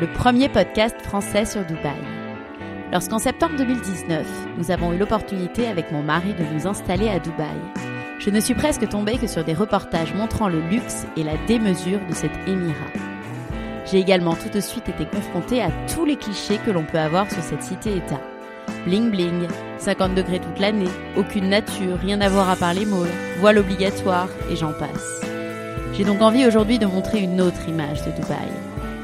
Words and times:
le 0.00 0.06
premier 0.06 0.48
podcast 0.48 0.96
français 1.02 1.44
sur 1.44 1.64
Dubaï. 1.64 1.98
Lorsqu'en 2.92 3.18
septembre 3.18 3.56
2019, 3.56 4.26
nous 4.56 4.70
avons 4.70 4.92
eu 4.92 4.98
l'opportunité 4.98 5.66
avec 5.66 5.90
mon 5.92 6.02
mari 6.02 6.34
de 6.34 6.44
nous 6.54 6.66
installer 6.66 7.08
à 7.08 7.18
Dubaï, 7.18 7.58
je 8.18 8.30
ne 8.30 8.40
suis 8.40 8.54
presque 8.54 8.88
tombée 8.88 9.16
que 9.16 9.28
sur 9.28 9.44
des 9.44 9.54
reportages 9.54 10.12
montrant 10.12 10.48
le 10.48 10.60
luxe 10.60 11.06
et 11.16 11.22
la 11.22 11.36
démesure 11.46 12.00
de 12.08 12.14
cet 12.14 12.32
émirat. 12.48 12.74
J'ai 13.86 13.98
également 13.98 14.34
tout 14.34 14.48
de 14.48 14.60
suite 14.60 14.88
été 14.88 15.06
confrontée 15.06 15.62
à 15.62 15.70
tous 15.94 16.04
les 16.04 16.16
clichés 16.16 16.58
que 16.66 16.72
l'on 16.72 16.84
peut 16.84 16.98
avoir 16.98 17.30
sur 17.30 17.42
cette 17.42 17.62
cité-État. 17.62 18.20
Bling 18.84 19.10
bling, 19.10 19.46
50 19.78 20.14
degrés 20.14 20.40
toute 20.40 20.58
l'année, 20.58 20.90
aucune 21.16 21.48
nature, 21.48 21.98
rien 22.02 22.20
à 22.20 22.28
voir 22.28 22.50
à 22.50 22.56
part 22.56 22.74
les 22.74 22.86
malls, 22.86 23.08
voile 23.38 23.58
obligatoire 23.58 24.28
et 24.50 24.56
j'en 24.56 24.72
passe. 24.72 25.22
J'ai 25.94 26.04
donc 26.04 26.20
envie 26.20 26.44
aujourd'hui 26.44 26.78
de 26.78 26.86
montrer 26.86 27.20
une 27.20 27.40
autre 27.40 27.68
image 27.68 28.04
de 28.04 28.10
Dubaï, 28.10 28.50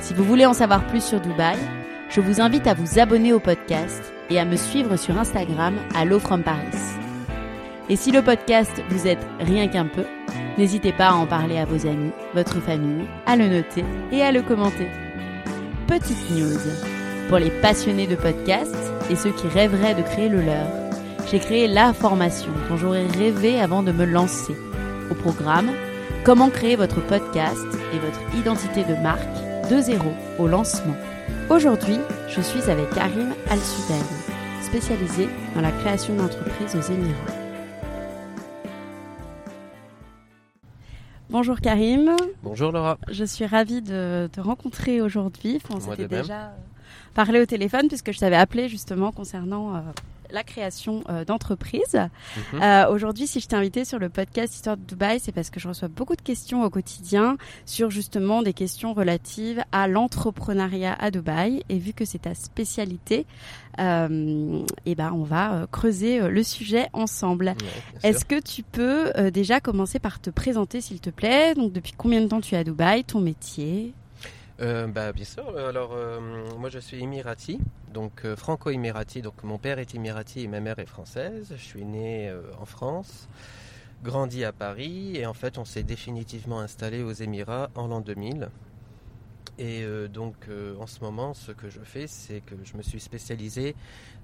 Si 0.00 0.14
vous 0.14 0.24
voulez 0.24 0.46
en 0.46 0.54
savoir 0.54 0.86
plus 0.86 1.04
sur 1.04 1.20
Dubaï, 1.20 1.58
je 2.08 2.20
vous 2.20 2.40
invite 2.40 2.66
à 2.66 2.74
vous 2.74 2.98
abonner 2.98 3.32
au 3.32 3.38
podcast 3.38 4.12
et 4.30 4.38
à 4.38 4.44
me 4.44 4.56
suivre 4.56 4.96
sur 4.96 5.18
Instagram 5.18 5.76
à 5.94 6.04
lowfromparis. 6.04 6.96
Et 7.88 7.96
si 7.96 8.10
le 8.10 8.22
podcast 8.22 8.82
vous 8.88 9.06
aide 9.06 9.18
rien 9.40 9.68
qu'un 9.68 9.86
peu, 9.86 10.04
n'hésitez 10.56 10.92
pas 10.92 11.08
à 11.08 11.14
en 11.14 11.26
parler 11.26 11.58
à 11.58 11.66
vos 11.66 11.86
amis, 11.86 12.12
votre 12.34 12.60
famille, 12.60 13.06
à 13.26 13.36
le 13.36 13.48
noter 13.48 13.84
et 14.10 14.22
à 14.22 14.32
le 14.32 14.42
commenter. 14.42 14.88
Petite 15.86 16.30
news. 16.30 16.58
Pour 17.28 17.38
les 17.38 17.50
passionnés 17.50 18.06
de 18.06 18.16
podcasts 18.16 18.92
et 19.10 19.16
ceux 19.16 19.32
qui 19.32 19.48
rêveraient 19.48 19.94
de 19.94 20.02
créer 20.02 20.28
le 20.28 20.40
leur, 20.40 20.66
j'ai 21.30 21.38
créé 21.38 21.68
la 21.68 21.92
formation 21.92 22.50
dont 22.68 22.76
j'aurais 22.76 23.06
rêvé 23.06 23.60
avant 23.60 23.82
de 23.82 23.92
me 23.92 24.06
lancer. 24.06 24.56
Au 25.10 25.14
programme, 25.14 25.70
comment 26.24 26.48
créer 26.48 26.76
votre 26.76 27.00
podcast 27.06 27.66
et 27.92 27.98
votre 27.98 28.36
identité 28.36 28.82
de 28.84 28.94
marque 29.02 29.49
de 29.70 29.80
zéro 29.80 30.10
au 30.40 30.48
lancement. 30.48 30.96
Aujourd'hui, 31.48 31.98
je 32.28 32.40
suis 32.40 32.68
avec 32.68 32.90
Karim 32.90 33.32
Al-Sudaï, 33.48 34.02
spécialisé 34.62 35.28
dans 35.54 35.60
la 35.60 35.70
création 35.70 36.16
d'entreprises 36.16 36.74
aux 36.74 36.92
Émirats. 36.92 37.14
Bonjour 41.28 41.60
Karim. 41.60 42.16
Bonjour 42.42 42.72
Laura. 42.72 42.98
Je 43.12 43.24
suis 43.24 43.46
ravie 43.46 43.80
de 43.80 44.28
te 44.32 44.40
rencontrer 44.40 45.00
aujourd'hui. 45.00 45.60
Enfin, 45.62 45.76
on 45.76 45.90
s'était 45.90 46.08
déjà 46.08 46.46
euh, 46.46 46.54
parlé 47.14 47.40
au 47.40 47.46
téléphone 47.46 47.86
puisque 47.86 48.10
je 48.10 48.18
t'avais 48.18 48.36
appelé 48.36 48.68
justement 48.68 49.12
concernant 49.12 49.76
euh, 49.76 49.80
la 50.32 50.42
création 50.42 51.02
euh, 51.08 51.24
d'entreprises. 51.24 51.98
Mhm. 52.52 52.62
Euh, 52.62 52.88
aujourd'hui, 52.90 53.26
si 53.26 53.40
je 53.40 53.48
t'ai 53.48 53.56
invité 53.56 53.84
sur 53.84 53.98
le 53.98 54.08
podcast 54.08 54.54
Histoire 54.54 54.76
de 54.76 54.82
Dubaï, 54.82 55.20
c'est 55.20 55.32
parce 55.32 55.50
que 55.50 55.60
je 55.60 55.68
reçois 55.68 55.88
beaucoup 55.88 56.16
de 56.16 56.22
questions 56.22 56.62
au 56.62 56.70
quotidien 56.70 57.36
sur 57.66 57.90
justement 57.90 58.42
des 58.42 58.52
questions 58.52 58.94
relatives 58.94 59.62
à 59.72 59.88
l'entrepreneuriat 59.88 60.96
à 60.98 61.10
Dubaï. 61.10 61.62
Et 61.68 61.78
vu 61.78 61.92
que 61.92 62.04
c'est 62.04 62.20
ta 62.20 62.34
spécialité, 62.34 63.26
euh, 63.78 64.64
eh 64.86 64.94
ben, 64.94 65.12
on 65.12 65.22
va 65.22 65.52
euh, 65.52 65.66
creuser 65.70 66.20
le 66.20 66.42
sujet 66.42 66.88
ensemble. 66.92 67.46
Ouais, 67.46 68.10
Est-ce 68.10 68.24
que 68.24 68.40
tu 68.40 68.62
peux 68.62 69.12
déjà 69.30 69.60
commencer 69.60 69.98
par 69.98 70.20
te 70.20 70.30
présenter, 70.30 70.80
s'il 70.80 71.00
te 71.00 71.10
plaît? 71.10 71.54
Donc, 71.54 71.72
depuis 71.72 71.92
combien 71.96 72.20
de 72.20 72.28
temps 72.28 72.40
tu 72.40 72.54
es 72.54 72.58
à 72.58 72.64
Dubaï, 72.64 73.04
ton 73.04 73.20
métier? 73.20 73.94
Euh, 74.60 74.86
bah, 74.86 75.12
Bien 75.12 75.24
sûr. 75.24 75.56
Alors, 75.56 75.92
euh, 75.94 76.20
moi, 76.58 76.68
je 76.68 76.78
suis 76.78 77.02
émirati, 77.02 77.60
donc 77.92 78.24
euh, 78.24 78.36
franco-émirati. 78.36 79.22
Donc, 79.22 79.42
mon 79.42 79.58
père 79.58 79.78
est 79.78 79.94
émirati 79.94 80.40
et 80.42 80.48
ma 80.48 80.60
mère 80.60 80.78
est 80.78 80.86
française. 80.86 81.48
Je 81.56 81.62
suis 81.62 81.84
né 81.84 82.28
euh, 82.28 82.42
en 82.60 82.66
France, 82.66 83.28
grandi 84.02 84.44
à 84.44 84.52
Paris 84.52 85.16
et 85.16 85.26
en 85.26 85.34
fait, 85.34 85.58
on 85.58 85.64
s'est 85.64 85.82
définitivement 85.82 86.60
installé 86.60 87.02
aux 87.02 87.12
Émirats 87.12 87.70
en 87.74 87.86
l'an 87.86 88.00
2000. 88.00 88.50
Et 89.58 89.82
euh, 89.82 90.08
donc, 90.08 90.36
euh, 90.48 90.74
en 90.78 90.86
ce 90.86 91.00
moment, 91.00 91.34
ce 91.34 91.52
que 91.52 91.68
je 91.68 91.80
fais, 91.80 92.06
c'est 92.06 92.40
que 92.40 92.54
je 92.64 92.76
me 92.78 92.82
suis 92.82 93.00
spécialisé 93.00 93.74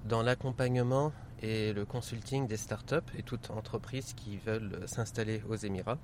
dans 0.05 0.23
l'accompagnement 0.23 1.11
et 1.43 1.73
le 1.73 1.85
consulting 1.85 2.47
des 2.47 2.57
startups 2.57 2.95
et 3.17 3.21
toutes 3.21 3.51
entreprises 3.51 4.13
qui 4.15 4.37
veulent 4.37 4.79
euh, 4.81 4.87
s'installer 4.87 5.41
aux 5.47 5.55
Émirats. 5.55 5.99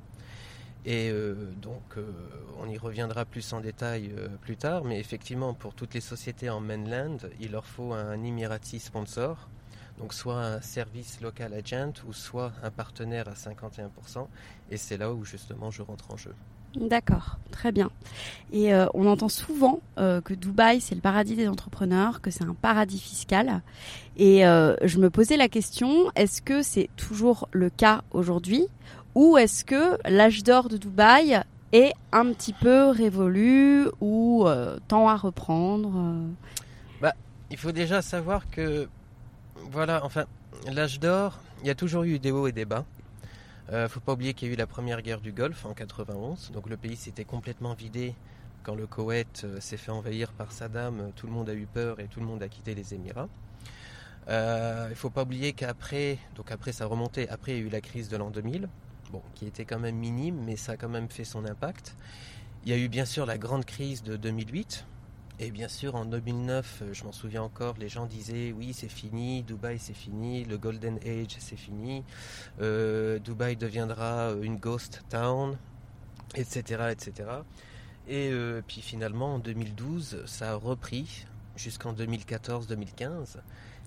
Et 0.85 1.09
euh, 1.09 1.35
donc, 1.61 1.81
euh, 1.97 2.11
on 2.59 2.67
y 2.67 2.77
reviendra 2.77 3.23
plus 3.23 3.53
en 3.53 3.61
détail 3.61 4.11
euh, 4.17 4.27
plus 4.41 4.57
tard, 4.57 4.83
mais 4.83 4.99
effectivement, 4.99 5.53
pour 5.53 5.73
toutes 5.73 5.93
les 5.93 6.01
sociétés 6.01 6.49
en 6.49 6.59
mainland, 6.59 7.17
il 7.39 7.51
leur 7.51 7.65
faut 7.65 7.93
un 7.93 8.21
Emirati 8.21 8.79
sponsor, 8.79 9.49
donc 9.97 10.13
soit 10.13 10.43
un 10.43 10.61
service 10.61 11.21
local 11.21 11.53
agent 11.53 11.93
ou 12.05 12.11
soit 12.11 12.51
un 12.63 12.69
partenaire 12.69 13.29
à 13.29 13.33
51%, 13.33 14.27
et 14.71 14.77
c'est 14.77 14.97
là 14.97 15.13
où 15.13 15.23
justement 15.23 15.71
je 15.71 15.81
rentre 15.81 16.11
en 16.11 16.17
jeu. 16.17 16.35
D'accord, 16.75 17.37
très 17.51 17.71
bien. 17.71 17.91
Et 18.51 18.73
on 18.95 19.05
entend 19.05 19.29
souvent 19.29 19.79
que 19.95 20.33
Dubaï, 20.33 20.81
c'est 20.81 20.95
le 20.95 21.01
paradis 21.01 21.35
des 21.35 21.47
entrepreneurs, 21.47 22.19
que 22.19 22.31
c'est 22.31 22.45
un 22.45 22.55
paradis 22.55 22.97
fiscal. 22.97 23.61
Et 24.17 24.39
je 24.39 24.97
me 24.97 25.11
posais 25.11 25.37
la 25.37 25.49
question, 25.49 26.11
est-ce 26.15 26.41
que 26.41 26.63
c'est 26.63 26.89
toujours 26.97 27.47
le 27.51 27.69
cas 27.69 28.01
aujourd'hui 28.09 28.67
ou 29.15 29.37
est-ce 29.37 29.65
que 29.65 29.97
l'âge 30.09 30.43
d'or 30.43 30.69
de 30.69 30.77
Dubaï 30.77 31.41
est 31.71 31.93
un 32.11 32.31
petit 32.33 32.53
peu 32.53 32.89
révolu 32.89 33.87
ou 34.01 34.43
euh, 34.45 34.77
tend 34.87 35.07
à 35.07 35.15
reprendre 35.15 35.91
euh? 35.95 36.27
Il 37.53 37.57
faut 37.57 37.71
déjà 37.71 38.01
savoir 38.01 38.49
que, 38.49 38.89
voilà, 39.69 40.03
enfin, 40.03 40.25
l'âge 40.71 40.99
d'or, 40.99 41.37
il 41.61 41.67
y 41.67 41.69
a 41.69 41.75
toujours 41.75 42.01
eu 42.01 42.17
des 42.17 42.31
hauts 42.31 42.47
et 42.47 42.51
des 42.51 42.65
bas. 42.65 42.83
Euh, 43.71 43.87
faut 43.87 43.99
pas 43.99 44.13
oublier 44.13 44.33
qu'il 44.33 44.47
y 44.47 44.51
a 44.51 44.55
eu 44.55 44.57
la 44.57 44.65
première 44.65 45.03
guerre 45.03 45.21
du 45.21 45.31
Golfe 45.31 45.63
en 45.63 45.75
91, 45.75 46.51
donc 46.51 46.67
le 46.67 46.77
pays 46.77 46.95
s'était 46.95 47.25
complètement 47.25 47.75
vidé 47.75 48.15
quand 48.63 48.73
le 48.73 48.87
Koweït 48.87 49.43
euh, 49.43 49.59
s'est 49.59 49.77
fait 49.77 49.91
envahir 49.91 50.31
par 50.31 50.51
Saddam. 50.51 51.11
Tout 51.15 51.27
le 51.27 51.33
monde 51.33 51.47
a 51.47 51.53
eu 51.53 51.67
peur 51.71 51.99
et 51.99 52.07
tout 52.07 52.19
le 52.19 52.25
monde 52.25 52.41
a 52.41 52.47
quitté 52.47 52.73
les 52.73 52.95
Émirats. 52.95 53.29
Euh, 54.29 54.87
il 54.89 54.95
faut 54.95 55.11
pas 55.11 55.21
oublier 55.21 55.53
qu'après, 55.53 56.17
donc 56.35 56.51
après 56.51 56.71
ça 56.71 56.87
remontait, 56.87 57.29
après 57.29 57.51
il 57.51 57.57
y 57.59 57.61
a 57.61 57.65
eu 57.65 57.69
la 57.69 57.81
crise 57.81 58.09
de 58.09 58.17
l'an 58.17 58.31
2000, 58.31 58.67
qui 59.35 59.45
était 59.45 59.65
quand 59.65 59.79
même 59.79 59.97
minime, 59.97 60.41
mais 60.43 60.55
ça 60.55 60.73
a 60.73 60.77
quand 60.77 60.89
même 60.89 61.09
fait 61.09 61.25
son 61.25 61.45
impact. 61.45 61.95
Il 62.65 62.71
y 62.71 62.73
a 62.73 62.77
eu 62.77 62.87
bien 62.87 63.05
sûr 63.05 63.25
la 63.25 63.37
grande 63.37 63.65
crise 63.65 64.03
de 64.03 64.15
2008, 64.15 64.85
et 65.39 65.49
bien 65.49 65.67
sûr, 65.67 65.95
en 65.95 66.05
2009, 66.05 66.81
euh, 66.81 66.93
je 66.93 67.03
m'en 67.03 67.11
souviens 67.11 67.41
encore, 67.41 67.75
les 67.79 67.89
gens 67.89 68.05
disaient 68.05 68.53
oui, 68.55 68.71
c'est 68.71 68.87
fini, 68.87 69.41
Dubaï 69.41 69.79
c'est 69.79 69.95
fini, 69.95 70.45
le 70.45 70.57
Golden 70.59 70.99
Age 71.05 71.35
c'est 71.39 71.55
fini, 71.55 72.03
euh, 72.61 73.17
Dubaï 73.17 73.55
deviendra 73.55 74.29
euh, 74.29 74.43
une 74.43 74.57
ghost 74.57 75.01
town, 75.09 75.57
etc., 76.35 76.91
etc. 76.91 77.29
Et 78.07 78.31
puis 78.67 78.81
finalement, 78.81 79.35
en 79.35 79.39
2012, 79.39 80.23
ça 80.25 80.51
a 80.51 80.55
repris 80.55 81.25
jusqu'en 81.55 81.93
2014-2015. 81.93 83.37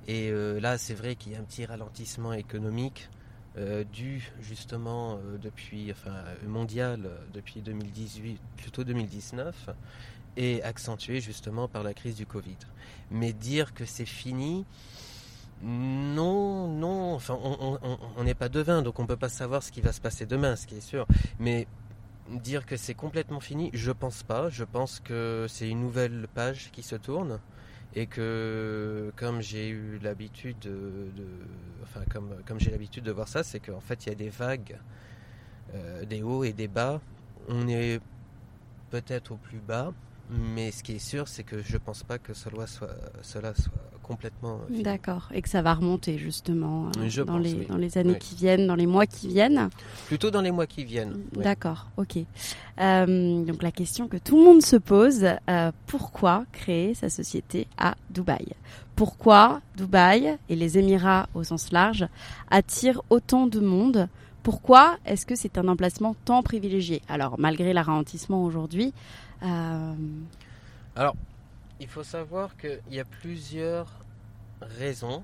Et 0.08 0.30
là, 0.32 0.78
c'est 0.78 0.94
vrai 0.94 1.16
qu'il 1.16 1.32
y 1.32 1.36
a 1.36 1.38
un 1.38 1.42
petit 1.42 1.66
ralentissement 1.66 2.32
économique 2.32 3.10
euh, 3.58 3.84
dû 3.84 4.30
justement 4.40 5.18
depuis, 5.40 5.90
enfin, 5.90 6.14
mondial 6.46 7.10
depuis 7.32 7.60
2018, 7.60 8.40
plutôt 8.56 8.84
2019, 8.84 9.70
et 10.36 10.62
accentué 10.62 11.20
justement 11.20 11.68
par 11.68 11.82
la 11.82 11.94
crise 11.94 12.16
du 12.16 12.26
Covid. 12.26 12.58
Mais 13.10 13.32
dire 13.32 13.72
que 13.74 13.84
c'est 13.84 14.04
fini, 14.06 14.66
non, 15.62 16.68
non, 16.68 17.14
enfin, 17.14 17.38
on 17.42 18.24
n'est 18.24 18.34
pas 18.34 18.48
devin, 18.48 18.82
donc 18.82 18.98
on 18.98 19.02
ne 19.02 19.08
peut 19.08 19.16
pas 19.16 19.30
savoir 19.30 19.62
ce 19.62 19.72
qui 19.72 19.80
va 19.80 19.92
se 19.92 20.00
passer 20.00 20.26
demain, 20.26 20.56
ce 20.56 20.66
qui 20.66 20.76
est 20.76 20.80
sûr. 20.80 21.06
Mais 21.38 21.66
dire 22.30 22.66
que 22.66 22.76
c'est 22.76 22.94
complètement 22.94 23.40
fini, 23.40 23.70
je 23.72 23.92
pense 23.92 24.22
pas. 24.22 24.48
Je 24.48 24.64
pense 24.64 25.00
que 25.00 25.46
c'est 25.48 25.68
une 25.68 25.80
nouvelle 25.80 26.28
page 26.34 26.70
qui 26.72 26.82
se 26.82 26.96
tourne 26.96 27.38
et 27.96 28.06
que 28.06 29.10
comme 29.16 29.40
j'ai 29.40 29.68
eu 29.70 29.98
l'habitude 30.02 30.58
de, 30.60 31.08
enfin 31.82 32.02
comme 32.12 32.60
j'ai 32.60 32.70
l'habitude 32.70 33.02
de 33.02 33.10
voir 33.10 33.26
ça, 33.26 33.42
c'est 33.42 33.58
qu'en 33.58 33.80
fait 33.80 34.04
il 34.04 34.10
y 34.10 34.12
a 34.12 34.14
des 34.14 34.28
vagues, 34.28 34.78
euh, 35.74 36.04
des 36.04 36.22
hauts 36.22 36.44
et 36.44 36.52
des 36.52 36.68
bas. 36.68 37.00
On 37.48 37.66
est 37.68 38.00
peut-être 38.90 39.32
au 39.32 39.36
plus 39.36 39.60
bas, 39.60 39.94
mais 40.30 40.70
ce 40.72 40.82
qui 40.82 40.92
est 40.92 40.98
sûr, 40.98 41.28
c'est 41.28 41.42
que 41.44 41.62
je 41.62 41.76
pense 41.76 42.02
pas 42.02 42.18
que 42.18 42.34
cela 42.34 42.66
soit, 42.66 42.96
cela 43.22 43.54
soit 43.54 43.72
complètement. 44.02 44.60
D'accord, 44.70 45.28
et 45.34 45.42
que 45.42 45.48
ça 45.48 45.62
va 45.62 45.74
remonter 45.74 46.18
justement 46.18 46.90
euh, 46.98 47.24
dans, 47.24 47.38
les, 47.38 47.66
dans 47.66 47.76
les 47.76 47.98
années 47.98 48.18
qui 48.18 48.34
viennent, 48.34 48.66
dans 48.66 48.74
les 48.74 48.86
mois 48.86 49.06
qui 49.06 49.28
viennent. 49.28 49.68
Plutôt 50.06 50.30
dans 50.30 50.40
les 50.40 50.52
mois 50.52 50.66
qui 50.66 50.84
viennent. 50.84 51.22
D'accord, 51.32 51.88
ok. 51.96 52.18
Euh, 52.78 53.44
donc 53.44 53.62
la 53.62 53.72
question 53.72 54.06
que 54.06 54.16
tout 54.16 54.36
le 54.36 54.44
monde 54.44 54.62
se 54.62 54.76
pose, 54.76 55.24
euh, 55.48 55.72
pourquoi 55.86 56.44
créer 56.52 56.94
sa 56.94 57.08
société 57.08 57.66
à 57.78 57.96
Dubaï? 58.10 58.46
Pourquoi 58.94 59.60
Dubaï 59.76 60.38
et 60.48 60.56
les 60.56 60.78
Émirats 60.78 61.28
au 61.34 61.42
sens 61.44 61.72
large 61.72 62.06
attirent 62.50 63.02
autant 63.10 63.46
de 63.46 63.60
monde? 63.60 64.08
Pourquoi 64.42 64.96
est-ce 65.04 65.26
que 65.26 65.34
c'est 65.34 65.58
un 65.58 65.66
emplacement 65.66 66.14
tant 66.24 66.44
privilégié? 66.44 67.02
Alors, 67.08 67.36
malgré 67.36 67.74
le 67.74 67.80
ralentissement 67.80 68.44
aujourd'hui, 68.44 68.92
euh, 68.94 69.25
Alors, 69.42 71.14
il 71.80 71.88
faut 71.88 72.02
savoir 72.02 72.56
qu'il 72.56 72.80
y 72.90 73.00
a 73.00 73.04
plusieurs 73.04 73.88
raisons. 74.60 75.22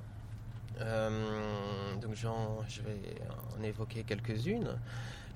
Euh, 0.80 1.94
donc, 2.00 2.14
je 2.14 2.26
vais 2.82 3.14
en 3.58 3.62
évoquer 3.62 4.02
quelques-unes. 4.02 4.76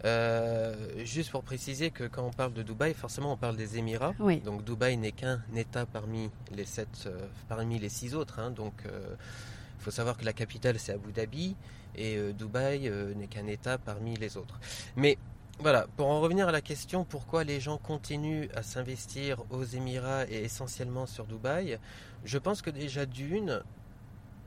Euh, 0.04 0.74
juste 1.04 1.30
pour 1.30 1.42
préciser 1.42 1.90
que 1.90 2.04
quand 2.04 2.22
on 2.22 2.30
parle 2.30 2.52
de 2.52 2.62
Dubaï, 2.62 2.92
forcément 2.92 3.32
on 3.32 3.36
parle 3.36 3.56
des 3.56 3.78
Émirats. 3.78 4.14
Donc 4.44 4.62
Dubaï 4.62 4.98
n'est 4.98 5.12
qu'un 5.12 5.40
État 5.56 5.86
parmi 5.86 6.30
les 6.54 6.66
sept, 6.66 7.08
parmi 7.48 7.78
les 7.78 7.88
six 7.88 8.14
autres. 8.14 8.38
Hein. 8.38 8.50
Donc 8.50 8.74
il 8.84 9.82
faut 9.82 9.90
savoir 9.90 10.18
que 10.18 10.24
la 10.26 10.34
capitale 10.34 10.78
c'est 10.78 10.92
Abu 10.92 11.12
Dhabi 11.12 11.56
et 11.96 12.32
Dubaï 12.34 12.92
n'est 13.16 13.26
qu'un 13.26 13.46
État 13.46 13.78
parmi 13.78 14.16
les 14.16 14.36
autres. 14.36 14.60
Mais 14.96 15.16
voilà, 15.58 15.86
pour 15.96 16.08
en 16.08 16.20
revenir 16.20 16.48
à 16.48 16.52
la 16.52 16.60
question 16.60 17.04
pourquoi 17.04 17.42
les 17.42 17.60
gens 17.60 17.78
continuent 17.78 18.48
à 18.54 18.62
s'investir 18.62 19.42
aux 19.50 19.64
Émirats 19.64 20.24
et 20.28 20.44
essentiellement 20.44 21.06
sur 21.06 21.26
Dubaï, 21.26 21.78
je 22.24 22.38
pense 22.38 22.60
que 22.60 22.70
déjà 22.70 23.06
d'une, 23.06 23.62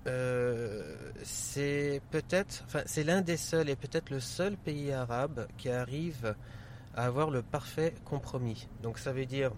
euh, 0.07 0.95
c'est 1.23 2.01
peut-être, 2.11 2.63
enfin 2.65 2.83
c'est 2.85 3.03
l'un 3.03 3.21
des 3.21 3.37
seuls 3.37 3.69
et 3.69 3.75
peut-être 3.75 4.11
le 4.11 4.19
seul 4.19 4.55
pays 4.55 4.91
arabe 4.91 5.47
qui 5.57 5.69
arrive 5.69 6.35
à 6.95 7.05
avoir 7.05 7.31
le 7.31 7.41
parfait 7.41 7.93
compromis. 8.05 8.67
Donc 8.83 8.99
ça 8.99 9.11
veut 9.11 9.25
dire 9.25 9.51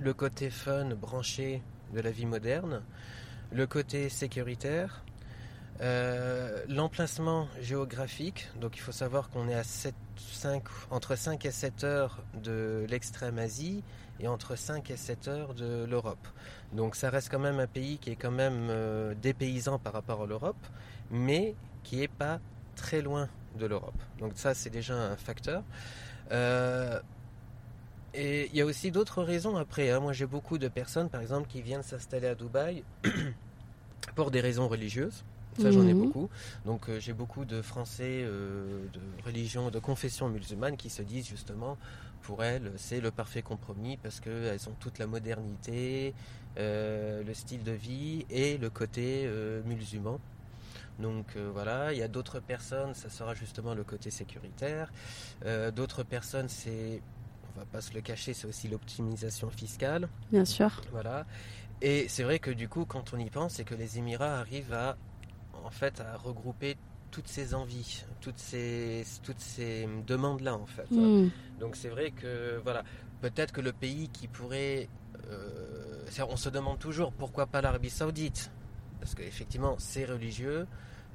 le 0.00 0.14
côté 0.14 0.48
fun, 0.48 0.94
branché 0.94 1.62
de 1.92 2.00
la 2.00 2.10
vie 2.10 2.26
moderne, 2.26 2.82
le 3.50 3.66
côté 3.66 4.08
sécuritaire, 4.08 5.02
euh, 5.80 6.64
l'emplacement 6.68 7.46
géographique, 7.60 8.48
donc 8.60 8.76
il 8.76 8.80
faut 8.80 8.92
savoir 8.92 9.30
qu'on 9.30 9.48
est 9.48 9.54
à 9.54 9.62
7, 9.62 9.94
5, 10.16 10.64
entre 10.90 11.14
5 11.14 11.44
et 11.46 11.52
7 11.52 11.84
heures 11.84 12.22
de 12.42 12.84
l'extrême 12.88 13.38
Asie 13.38 13.84
et 14.18 14.26
entre 14.26 14.56
5 14.56 14.90
et 14.90 14.96
7 14.96 15.28
heures 15.28 15.54
de 15.54 15.84
l'Europe. 15.84 16.26
Donc 16.72 16.96
ça 16.96 17.10
reste 17.10 17.30
quand 17.30 17.38
même 17.38 17.60
un 17.60 17.68
pays 17.68 17.98
qui 17.98 18.10
est 18.10 18.16
quand 18.16 18.32
même 18.32 18.68
euh, 18.70 19.14
dépaysant 19.14 19.78
par 19.78 19.92
rapport 19.92 20.22
à 20.22 20.26
l'Europe, 20.26 20.66
mais 21.10 21.54
qui 21.84 21.98
n'est 21.98 22.08
pas 22.08 22.40
très 22.74 23.00
loin 23.00 23.28
de 23.56 23.66
l'Europe. 23.66 24.02
Donc 24.18 24.32
ça 24.34 24.54
c'est 24.54 24.70
déjà 24.70 24.94
un 24.94 25.16
facteur. 25.16 25.62
Euh, 26.32 27.00
et 28.14 28.46
il 28.46 28.56
y 28.56 28.60
a 28.60 28.66
aussi 28.66 28.90
d'autres 28.90 29.22
raisons 29.22 29.56
après. 29.56 29.90
Hein. 29.90 30.00
Moi 30.00 30.12
j'ai 30.12 30.26
beaucoup 30.26 30.58
de 30.58 30.66
personnes 30.66 31.08
par 31.08 31.20
exemple 31.20 31.46
qui 31.48 31.62
viennent 31.62 31.84
s'installer 31.84 32.26
à 32.26 32.34
Dubaï 32.34 32.82
pour 34.16 34.32
des 34.32 34.40
raisons 34.40 34.66
religieuses. 34.66 35.24
Ça, 35.58 35.70
j'en 35.70 35.86
ai 35.86 35.94
mhm. 35.94 36.06
beaucoup. 36.06 36.28
Donc, 36.64 36.88
euh, 36.88 37.00
j'ai 37.00 37.12
beaucoup 37.12 37.44
de 37.44 37.62
Français 37.62 38.22
euh, 38.22 38.86
de 38.92 39.00
religion, 39.24 39.70
de 39.70 39.78
confession 39.78 40.28
musulmane 40.28 40.76
qui 40.76 40.90
se 40.90 41.02
disent 41.02 41.26
justement, 41.26 41.76
pour 42.22 42.44
elles, 42.44 42.72
c'est 42.76 43.00
le 43.00 43.10
parfait 43.10 43.42
compromis 43.42 43.96
parce 43.96 44.20
qu'elles 44.20 44.68
ont 44.68 44.74
toute 44.78 44.98
la 44.98 45.06
modernité, 45.06 46.14
euh, 46.58 47.22
le 47.22 47.34
style 47.34 47.62
de 47.62 47.72
vie 47.72 48.26
et 48.30 48.58
le 48.58 48.70
côté 48.70 49.28
musulman. 49.64 50.20
Donc 50.98 51.36
voilà, 51.52 51.92
il 51.92 51.98
y 51.98 52.02
a 52.02 52.08
d'autres 52.08 52.40
personnes, 52.40 52.92
ça 52.94 53.08
sera 53.08 53.32
justement 53.34 53.74
le 53.74 53.84
côté 53.84 54.10
sécuritaire. 54.10 54.92
d'autres 55.76 56.02
personnes, 56.02 56.48
c'est, 56.48 57.00
on 57.54 57.60
va 57.60 57.66
pas 57.66 57.80
se 57.80 57.94
le 57.94 58.00
cacher, 58.00 58.34
c'est 58.34 58.48
aussi 58.48 58.66
l'optimisation 58.66 59.48
fiscale. 59.48 60.08
Bien 60.32 60.44
sûr. 60.44 60.82
Voilà. 60.90 61.24
Et 61.80 62.08
c'est 62.08 62.24
vrai 62.24 62.40
que 62.40 62.50
du 62.50 62.68
coup, 62.68 62.84
quand 62.84 63.14
on 63.14 63.18
y 63.18 63.30
pense, 63.30 63.54
c'est 63.54 63.64
que 63.64 63.74
les 63.74 63.98
Émirats 63.98 64.38
arrivent 64.38 64.72
à 64.72 64.96
en 65.64 65.70
fait 65.70 66.00
à 66.00 66.16
regrouper 66.16 66.76
toutes 67.10 67.28
ces 67.28 67.54
envies, 67.54 68.04
toutes 68.20 68.38
ces, 68.38 69.04
toutes 69.22 69.40
ces 69.40 69.88
demandes-là 70.06 70.54
en 70.54 70.66
fait. 70.66 70.90
Hmm. 70.90 71.28
Donc 71.60 71.76
c'est 71.76 71.88
vrai 71.88 72.10
que 72.10 72.60
voilà, 72.62 72.84
peut-être 73.20 73.52
que 73.52 73.60
le 73.60 73.72
pays 73.72 74.08
qui 74.08 74.28
pourrait, 74.28 74.88
euh, 75.30 76.04
on 76.28 76.36
se 76.36 76.48
demande 76.48 76.78
toujours 76.78 77.12
pourquoi 77.12 77.46
pas 77.46 77.60
l'Arabie 77.60 77.90
Saoudite, 77.90 78.50
parce 79.00 79.14
qu'effectivement 79.14 79.76
c'est 79.78 80.04
religieux, 80.04 80.66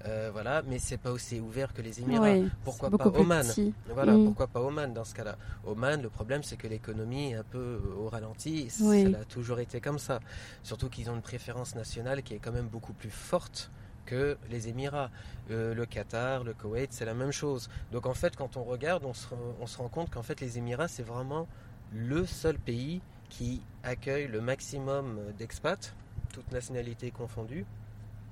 euh, 0.05 0.29
voilà, 0.33 0.63
mais 0.67 0.79
c'est 0.79 0.97
pas 0.97 1.11
aussi 1.11 1.39
ouvert 1.39 1.73
que 1.73 1.81
les 1.81 2.01
Émirats. 2.01 2.49
pourquoi 2.63 2.89
pas 2.89 3.07
Oman 3.07 3.45
Voilà, 3.93 4.13
hmm. 4.13 4.25
pourquoi 4.25 4.47
pas 4.47 4.59
Oman 4.61 4.93
dans 4.93 5.05
ce 5.05 5.13
cas-là 5.13 5.37
Oman, 5.65 6.01
le 6.01 6.09
problème 6.09 6.43
c'est 6.43 6.57
que 6.57 6.67
l'économie 6.67 7.31
est 7.31 7.35
un 7.35 7.43
peu 7.43 7.79
au 7.97 8.09
ralenti. 8.09 8.69
Ça 8.69 8.83
a 9.21 9.25
toujours 9.25 9.59
été 9.59 9.79
comme 9.79 9.99
ça. 9.99 10.19
Surtout 10.63 10.89
qu'ils 10.89 11.09
ont 11.09 11.15
une 11.15 11.21
préférence 11.21 11.75
nationale 11.75 12.23
qui 12.23 12.33
est 12.33 12.39
quand 12.39 12.51
même 12.51 12.67
beaucoup 12.67 12.93
plus 12.93 13.11
forte 13.11 13.71
que 14.05 14.37
les 14.49 14.67
Émirats. 14.67 15.09
Euh, 15.51 15.73
le 15.73 15.85
Qatar, 15.85 16.43
le 16.43 16.53
Koweït, 16.53 16.93
c'est 16.93 17.05
la 17.05 17.13
même 17.13 17.31
chose. 17.31 17.69
Donc 17.91 18.05
en 18.05 18.13
fait, 18.13 18.35
quand 18.35 18.57
on 18.57 18.63
regarde, 18.63 19.03
on 19.05 19.13
se, 19.13 19.77
rend 19.77 19.89
compte 19.89 20.09
qu'en 20.09 20.23
fait, 20.23 20.39
les 20.39 20.57
Émirats, 20.57 20.87
c'est 20.87 21.03
vraiment 21.03 21.47
le 21.91 22.25
seul 22.25 22.57
pays 22.57 23.01
qui 23.29 23.61
accueille 23.83 24.27
le 24.27 24.41
maximum 24.41 25.19
d'expats, 25.37 25.93
toutes 26.33 26.51
nationalités 26.51 27.11
confondues, 27.11 27.65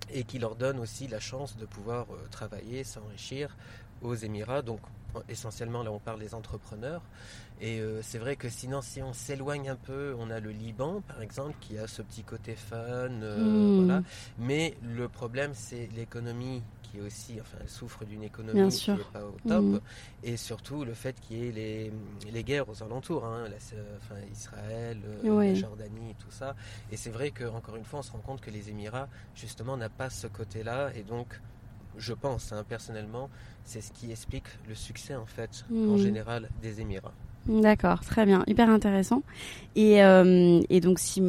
et 0.09 0.23
qui 0.23 0.39
leur 0.39 0.55
donne 0.55 0.79
aussi 0.79 1.07
la 1.07 1.19
chance 1.19 1.57
de 1.57 1.65
pouvoir 1.65 2.05
euh, 2.11 2.27
travailler, 2.29 2.83
s'enrichir 2.83 3.55
aux 4.01 4.15
Émirats. 4.15 4.61
Donc 4.61 4.79
essentiellement 5.29 5.83
là 5.83 5.91
on 5.91 5.99
parle 5.99 6.19
des 6.19 6.33
entrepreneurs 6.33 7.01
et 7.59 7.79
euh, 7.79 8.01
c'est 8.01 8.17
vrai 8.17 8.35
que 8.35 8.49
sinon 8.49 8.81
si 8.81 9.01
on 9.01 9.13
s'éloigne 9.13 9.69
un 9.69 9.75
peu 9.75 10.15
on 10.17 10.29
a 10.29 10.39
le 10.39 10.51
Liban 10.51 11.01
par 11.07 11.21
exemple 11.21 11.55
qui 11.61 11.77
a 11.77 11.87
ce 11.87 12.01
petit 12.01 12.23
côté 12.23 12.55
fun 12.55 12.77
euh, 12.77 13.37
hmm. 13.37 13.85
voilà. 13.85 14.03
mais 14.39 14.75
le 14.83 15.07
problème 15.07 15.51
c'est 15.53 15.87
l'économie 15.95 16.63
qui 16.81 16.97
est 16.97 17.01
aussi 17.01 17.39
enfin 17.39 17.57
elle 17.61 17.69
souffre 17.69 18.03
d'une 18.03 18.23
économie 18.23 18.69
qui 18.69 18.91
n'est 18.91 18.97
pas 19.13 19.23
au 19.23 19.35
top 19.47 19.63
hmm. 19.63 19.79
et 20.23 20.37
surtout 20.37 20.83
le 20.83 20.93
fait 20.93 21.19
qu'il 21.21 21.37
y 21.37 21.47
ait 21.47 21.51
les, 21.51 21.93
les, 22.31 22.43
guerres 22.43 22.67
aux 22.67 22.83
alentours 22.83 23.25
hein, 23.25 23.45
enfin, 23.97 24.15
Israël 24.31 24.97
euh, 25.23 25.43
la 25.43 25.53
Jordanie 25.53 26.15
tout 26.19 26.31
ça 26.31 26.55
et 26.91 26.97
c'est 26.97 27.11
vrai 27.11 27.31
que 27.31 27.45
encore 27.45 27.75
une 27.75 27.85
fois 27.85 27.99
on 27.99 28.03
se 28.03 28.11
rend 28.11 28.19
compte 28.19 28.41
que 28.41 28.49
les 28.49 28.69
Émirats 28.69 29.07
justement 29.35 29.77
n'a 29.77 29.89
pas 29.89 30.09
ce 30.09 30.27
côté 30.27 30.63
là 30.63 30.89
et 30.95 31.03
donc 31.03 31.39
je 31.97 32.13
pense 32.13 32.51
hein, 32.51 32.63
personnellement, 32.67 33.29
c'est 33.63 33.81
ce 33.81 33.91
qui 33.91 34.11
explique 34.11 34.45
le 34.67 34.75
succès 34.75 35.15
en 35.15 35.25
fait 35.25 35.65
en 35.71 35.95
hmm. 35.95 35.97
général 35.97 36.49
des 36.61 36.81
Émirats. 36.81 37.13
D'accord, 37.47 38.01
très 38.01 38.25
bien, 38.25 38.43
hyper 38.45 38.69
intéressant. 38.69 39.23
Et, 39.75 40.03
euh, 40.03 40.61
donc, 40.81 40.99
si 40.99 41.23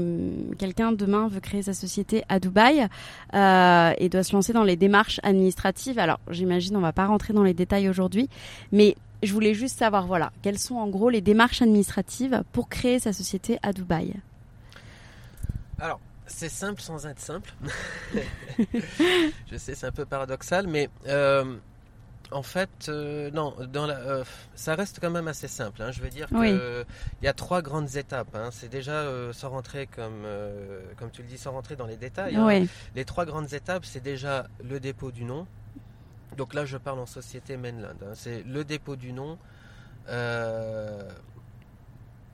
quelqu'un 0.58 0.92
demain 0.92 1.28
veut 1.28 1.40
créer 1.40 1.62
sa 1.62 1.72
société 1.72 2.22
à 2.28 2.38
Dubaï 2.38 2.86
euh, 3.32 3.92
et 3.96 4.08
doit 4.10 4.22
se 4.22 4.34
lancer 4.34 4.52
dans 4.52 4.64
les 4.64 4.76
démarches 4.76 5.20
administratives, 5.22 5.98
alors 5.98 6.20
j'imagine 6.28 6.76
on 6.76 6.80
va 6.80 6.92
pas 6.92 7.06
rentrer 7.06 7.32
dans 7.32 7.42
les 7.42 7.54
détails 7.54 7.88
aujourd'hui, 7.88 8.28
mais 8.72 8.94
je 9.22 9.32
voulais 9.32 9.54
juste 9.54 9.78
savoir, 9.78 10.06
voilà, 10.06 10.32
quelles 10.42 10.58
sont 10.58 10.74
en 10.74 10.88
gros 10.88 11.08
les 11.08 11.22
démarches 11.22 11.62
administratives 11.62 12.42
pour 12.52 12.68
créer 12.68 12.98
sa 12.98 13.14
société 13.14 13.58
à 13.62 13.72
Dubaï? 13.72 14.12
Alors, 15.78 16.00
c'est 16.26 16.48
simple 16.48 16.80
sans 16.80 17.06
être 17.06 17.20
simple. 17.20 17.52
je 19.50 19.56
sais, 19.56 19.74
c'est 19.74 19.86
un 19.86 19.92
peu 19.92 20.04
paradoxal, 20.06 20.66
mais 20.66 20.88
euh, 21.06 21.56
En 22.30 22.42
fait, 22.42 22.70
euh, 22.88 23.30
non, 23.32 23.54
dans 23.72 23.86
la, 23.86 23.98
euh, 23.98 24.24
ça 24.54 24.74
reste 24.74 24.98
quand 25.00 25.10
même 25.10 25.28
assez 25.28 25.48
simple. 25.48 25.82
hein. 25.82 25.90
Je 25.92 26.00
veux 26.00 26.08
dire 26.08 26.28
Oui. 26.32 26.48
qu'il 26.50 26.86
y 27.22 27.28
a 27.28 27.32
trois 27.34 27.60
grandes 27.62 27.94
étapes. 27.96 28.34
hein. 28.34 28.48
C'est 28.52 28.68
déjà 28.70 28.92
euh, 29.02 29.32
sans 29.34 29.50
rentrer, 29.50 29.86
comme, 29.86 30.22
euh, 30.24 30.80
comme 30.96 31.10
tu 31.10 31.22
le 31.22 31.28
dis, 31.28 31.36
sans 31.38 31.52
rentrer 31.52 31.76
dans 31.76 31.86
les 31.86 31.96
détails. 31.98 32.36
hein. 32.36 32.46
Les 32.94 33.04
trois 33.04 33.26
grandes 33.26 33.52
étapes, 33.52 33.84
c'est 33.84 34.00
déjà 34.02 34.46
le 34.64 34.80
dépôt 34.80 35.10
du 35.10 35.24
nom. 35.24 35.46
Donc 36.38 36.54
là, 36.54 36.64
je 36.64 36.78
parle 36.78 37.00
en 37.00 37.06
société 37.06 37.58
mainland. 37.58 37.88
hein. 38.02 38.12
C'est 38.14 38.42
le 38.44 38.64
dépôt 38.64 38.96
du 38.96 39.12
nom, 39.12 39.36
euh, 40.08 41.02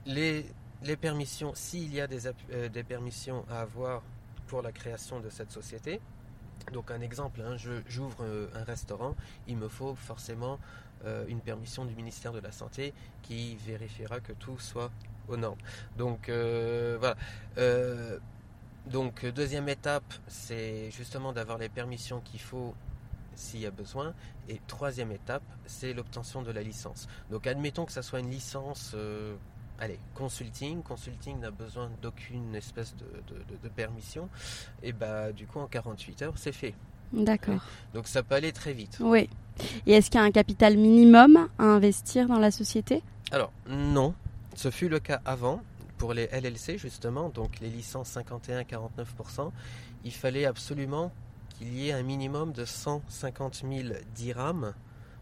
les, 0.05 0.45
les 0.83 0.95
permissions, 0.95 1.53
s'il 1.55 1.93
y 1.93 2.01
a 2.01 2.07
des, 2.07 2.27
euh, 2.27 2.69
des 2.69 2.83
permissions 2.83 3.45
à 3.49 3.61
avoir 3.61 4.01
pour 4.47 4.61
la 4.61 4.71
création 4.71 5.19
de 5.19 5.29
cette 5.29 5.51
société. 5.51 5.99
Donc 6.73 6.91
un 6.91 7.01
exemple, 7.01 7.41
hein, 7.41 7.55
j'ouvre 7.87 8.17
euh, 8.21 8.47
un 8.53 8.63
restaurant, 8.63 9.15
il 9.47 9.57
me 9.57 9.67
faut 9.67 9.95
forcément 9.95 10.59
euh, 11.05 11.25
une 11.27 11.41
permission 11.41 11.85
du 11.85 11.95
ministère 11.95 12.33
de 12.33 12.39
la 12.39 12.51
Santé 12.51 12.93
qui 13.21 13.55
vérifiera 13.55 14.19
que 14.19 14.33
tout 14.33 14.59
soit 14.59 14.91
aux 15.27 15.37
normes. 15.37 15.59
Donc 15.97 16.29
voilà. 16.29 17.15
Donc 18.87 19.23
deuxième 19.25 19.69
étape, 19.69 20.13
c'est 20.27 20.89
justement 20.91 21.31
d'avoir 21.31 21.59
les 21.59 21.69
permissions 21.69 22.21
qu'il 22.21 22.39
faut 22.39 22.73
s'il 23.35 23.59
y 23.59 23.65
a 23.67 23.71
besoin. 23.71 24.13
Et 24.47 24.59
troisième 24.65 25.11
étape, 25.11 25.43
c'est 25.67 25.93
l'obtention 25.93 26.41
de 26.41 26.51
la 26.51 26.63
licence. 26.63 27.07
Donc 27.29 27.45
admettons 27.45 27.85
que 27.85 27.91
ça 27.91 28.01
soit 28.01 28.19
une 28.19 28.31
licence, 28.31 28.95
allez, 29.79 29.99
consulting. 30.15 30.81
Consulting 30.83 31.39
n'a 31.39 31.51
besoin 31.51 31.89
d'aucune 32.01 32.53
espèce 32.55 32.95
de, 32.95 33.05
de- 33.33 33.57
de- 33.63 33.69
permission. 33.69 34.29
Et 34.83 34.91
bah 34.93 35.31
du 35.31 35.45
coup 35.47 35.59
en 35.59 35.67
48 35.67 36.21
heures, 36.23 36.33
c'est 36.37 36.51
fait. 36.51 36.73
d'accord. 37.13 37.63
Donc 37.93 38.07
ça 38.07 38.23
peut 38.23 38.35
aller 38.35 38.51
très 38.51 38.73
vite. 38.73 38.97
Oui. 38.99 39.29
Et 39.85 39.93
est-ce 39.93 40.09
qu'il 40.09 40.19
y 40.19 40.23
a 40.23 40.25
un 40.25 40.31
capital 40.31 40.77
minimum 40.77 41.49
à 41.57 41.63
investir 41.63 42.27
dans 42.27 42.39
la 42.39 42.51
société? 42.51 43.03
Alors 43.31 43.51
non, 43.67 44.13
ce 44.55 44.69
fut 44.71 44.89
le 44.89 44.99
cas 44.99 45.21
avant. 45.25 45.61
Pour 45.97 46.13
les 46.13 46.27
LLC 46.31 46.77
justement, 46.77 47.27
donc 47.27 47.59
les 47.59 47.69
licences 47.69 48.15
51-49%, 48.15 49.51
il 50.05 50.13
fallait 50.13 50.45
absolument 50.45 51.11
qu'il 51.57 51.73
y 51.73 51.89
ait 51.89 51.91
un 51.91 52.03
minimum 52.03 52.53
de 52.53 52.63
150 52.63 53.63
000 53.69 53.89
dirhams. 54.15 54.73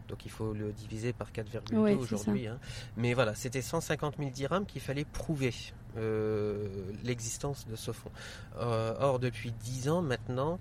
Donc 0.08 0.24
il 0.24 0.30
faut 0.30 0.52
le 0.54 0.72
diviser 0.72 1.12
par 1.12 1.30
4,2 1.32 1.76
Ouais, 1.76 1.96
c'est 2.06 2.14
aujourd'hui. 2.14 2.46
hein. 2.46 2.58
Mais 2.96 3.14
voilà, 3.14 3.34
c'était 3.34 3.62
150 3.62 4.16
000 4.18 4.30
dirhams 4.30 4.64
qu'il 4.66 4.80
fallait 4.80 5.04
prouver 5.04 5.52
euh, 5.96 6.66
l'existence 7.04 7.66
de 7.66 7.76
ce 7.76 7.92
fonds. 7.92 8.10
Euh, 8.58 8.94
or, 9.00 9.18
depuis 9.18 9.52
10 9.52 9.88
ans 9.90 10.02
maintenant, 10.02 10.58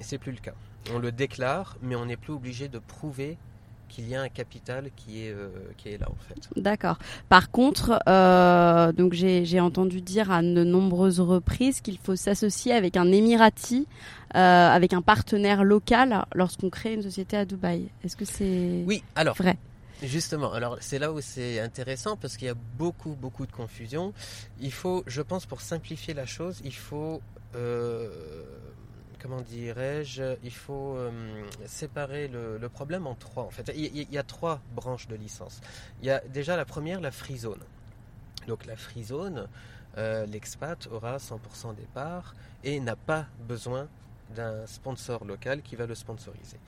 c'est 0.00 0.18
plus 0.18 0.32
le 0.32 0.38
cas. 0.38 0.54
On 0.92 0.98
le 0.98 1.12
déclare, 1.12 1.76
mais 1.82 1.96
on 1.96 2.06
n'est 2.06 2.16
plus 2.16 2.32
obligé 2.34 2.68
de 2.68 2.78
prouver 2.78 3.38
qu'il 3.94 4.08
y 4.08 4.16
a 4.16 4.22
un 4.22 4.28
capital 4.28 4.90
qui 4.96 5.24
est, 5.24 5.30
euh, 5.30 5.48
qui 5.76 5.90
est 5.90 5.98
là 5.98 6.08
en 6.10 6.16
fait. 6.26 6.60
D'accord. 6.60 6.98
Par 7.28 7.50
contre, 7.52 8.00
euh, 8.08 8.90
donc 8.90 9.12
j'ai 9.12 9.60
entendu 9.60 10.00
dire 10.00 10.32
à 10.32 10.42
de 10.42 10.64
nombreuses 10.64 11.20
reprises 11.20 11.80
qu'il 11.80 11.98
faut 11.98 12.16
s'associer 12.16 12.72
avec 12.72 12.96
un 12.96 13.12
Émirati, 13.12 13.86
euh, 14.34 14.68
avec 14.68 14.92
un 14.92 15.02
partenaire 15.02 15.62
local 15.62 16.24
lorsqu'on 16.34 16.70
crée 16.70 16.94
une 16.94 17.02
société 17.02 17.36
à 17.36 17.44
Dubaï. 17.44 17.88
Est-ce 18.02 18.16
que 18.16 18.24
c'est 18.24 18.82
Oui, 18.84 19.04
alors 19.14 19.36
vrai? 19.36 19.56
Justement, 20.02 20.52
alors 20.52 20.76
c'est 20.80 20.98
là 20.98 21.12
où 21.12 21.20
c'est 21.20 21.60
intéressant 21.60 22.16
parce 22.16 22.36
qu'il 22.36 22.48
y 22.48 22.50
a 22.50 22.56
beaucoup, 22.76 23.14
beaucoup 23.14 23.46
de 23.46 23.52
confusion. 23.52 24.12
Il 24.60 24.72
faut, 24.72 25.04
je 25.06 25.22
pense, 25.22 25.46
pour 25.46 25.60
simplifier 25.60 26.14
la 26.14 26.26
chose, 26.26 26.60
il 26.64 26.74
faut, 26.74 27.22
comment 29.24 29.40
dirais-je, 29.40 30.36
il 30.44 30.52
faut 30.52 30.96
euh, 30.96 31.10
séparer 31.64 32.28
le, 32.28 32.58
le 32.58 32.68
problème 32.68 33.06
en 33.06 33.14
trois. 33.14 33.44
En 33.44 33.50
fait, 33.50 33.72
il, 33.74 34.12
y 34.12 34.18
a 34.18 34.22
trois 34.22 34.60
branches 34.76 35.08
de 35.08 35.16
licence. 35.16 35.62
Il 36.02 36.06
y 36.06 36.10
a 36.10 36.20
déjà 36.34 36.58
la 36.58 36.66
première, 36.66 37.00
la 37.00 37.10
free 37.10 37.38
zone. 37.38 37.62
Donc 38.48 38.66
la 38.66 38.76
free 38.76 39.02
zone, 39.02 39.48
euh, 39.96 40.26
l'expat 40.26 40.86
aura 40.92 41.16
100% 41.16 41.74
des 41.74 41.86
parts 41.94 42.34
et 42.64 42.78
n'a 42.80 42.96
pas 42.96 43.24
besoin 43.48 43.88
d'un 44.36 44.66
sponsor 44.66 45.24
local 45.24 45.62
qui 45.62 45.74
va 45.74 45.86
le 45.86 45.94
sponsoriser. 45.94 46.58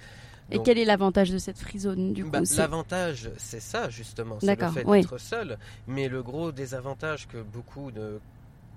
Et 0.51 0.63
quel 0.63 0.79
est 0.79 0.87
l'avantage 0.87 1.31
de 1.31 1.39
cette 1.39 1.59
free 1.59 1.81
zone 1.81 2.15
du 2.15 2.25
coup? 2.25 2.31
Bah, 2.31 2.41
L'avantage, 2.57 3.29
c'est 3.37 3.61
ça 3.61 3.91
justement, 3.91 4.39
c'est 4.41 4.59
le 4.59 4.69
fait 4.71 4.85
oui. 4.87 5.03
d'être 5.03 5.19
seul. 5.19 5.59
Mais 5.89 6.09
le 6.09 6.23
gros 6.23 6.53
désavantage 6.53 7.29
que 7.29 7.43
beaucoup 7.43 7.91
ne, 7.91 8.19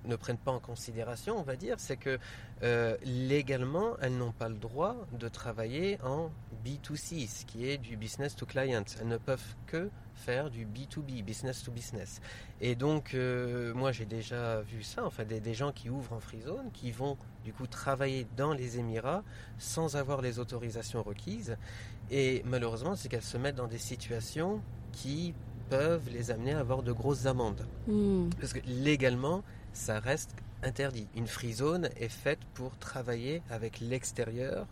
ne 0.05 0.15
prennent 0.15 0.37
pas 0.37 0.51
en 0.51 0.59
considération, 0.59 1.37
on 1.37 1.43
va 1.43 1.55
dire, 1.55 1.75
c'est 1.79 1.97
que 1.97 2.19
euh, 2.63 2.97
légalement, 3.03 3.97
elles 4.01 4.17
n'ont 4.17 4.31
pas 4.31 4.49
le 4.49 4.55
droit 4.55 4.95
de 5.13 5.27
travailler 5.27 5.99
en 6.03 6.31
B2C, 6.65 7.27
ce 7.27 7.45
qui 7.45 7.69
est 7.69 7.77
du 7.77 7.97
business 7.97 8.35
to 8.35 8.45
client. 8.45 8.83
Elles 8.99 9.07
ne 9.07 9.17
peuvent 9.17 9.55
que 9.65 9.89
faire 10.13 10.49
du 10.49 10.65
B2B, 10.65 11.23
business 11.23 11.63
to 11.63 11.71
business. 11.71 12.21
Et 12.59 12.75
donc, 12.75 13.13
euh, 13.13 13.73
moi, 13.73 13.91
j'ai 13.91 14.05
déjà 14.05 14.61
vu 14.61 14.83
ça, 14.83 15.05
enfin, 15.05 15.23
des, 15.23 15.39
des 15.39 15.53
gens 15.53 15.71
qui 15.71 15.89
ouvrent 15.89 16.13
en 16.13 16.19
free 16.19 16.41
zone, 16.41 16.71
qui 16.73 16.91
vont 16.91 17.17
du 17.43 17.53
coup 17.53 17.67
travailler 17.67 18.27
dans 18.35 18.53
les 18.53 18.77
Émirats 18.77 19.23
sans 19.57 19.95
avoir 19.95 20.21
les 20.21 20.39
autorisations 20.39 21.03
requises. 21.03 21.57
Et 22.11 22.41
malheureusement, 22.45 22.95
c'est 22.95 23.07
qu'elles 23.07 23.21
se 23.21 23.37
mettent 23.37 23.55
dans 23.55 23.67
des 23.67 23.77
situations 23.77 24.61
qui 24.91 25.33
peuvent 25.69 26.09
les 26.11 26.31
amener 26.31 26.53
à 26.53 26.59
avoir 26.59 26.83
de 26.83 26.91
grosses 26.91 27.25
amendes. 27.25 27.65
Hmm. 27.87 28.29
Parce 28.39 28.53
que 28.53 28.59
légalement, 28.65 29.43
ça 29.73 29.99
reste 29.99 30.35
interdit. 30.63 31.07
Une 31.15 31.27
free 31.27 31.53
zone 31.53 31.89
est 31.95 32.09
faite 32.09 32.39
pour 32.53 32.77
travailler 32.77 33.41
avec 33.49 33.79
l'extérieur. 33.79 34.67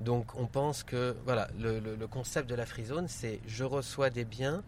Donc 0.00 0.34
on 0.38 0.46
pense 0.46 0.82
que 0.82 1.16
voilà, 1.24 1.48
le, 1.58 1.80
le- 1.80 1.96
le 1.96 2.06
concept 2.06 2.48
de 2.48 2.54
la 2.54 2.66
free 2.66 2.84
zone, 2.84 3.08
c'est 3.08 3.40
je 3.46 3.64
reçois 3.64 4.10
des 4.10 4.24
biens, 4.24 4.62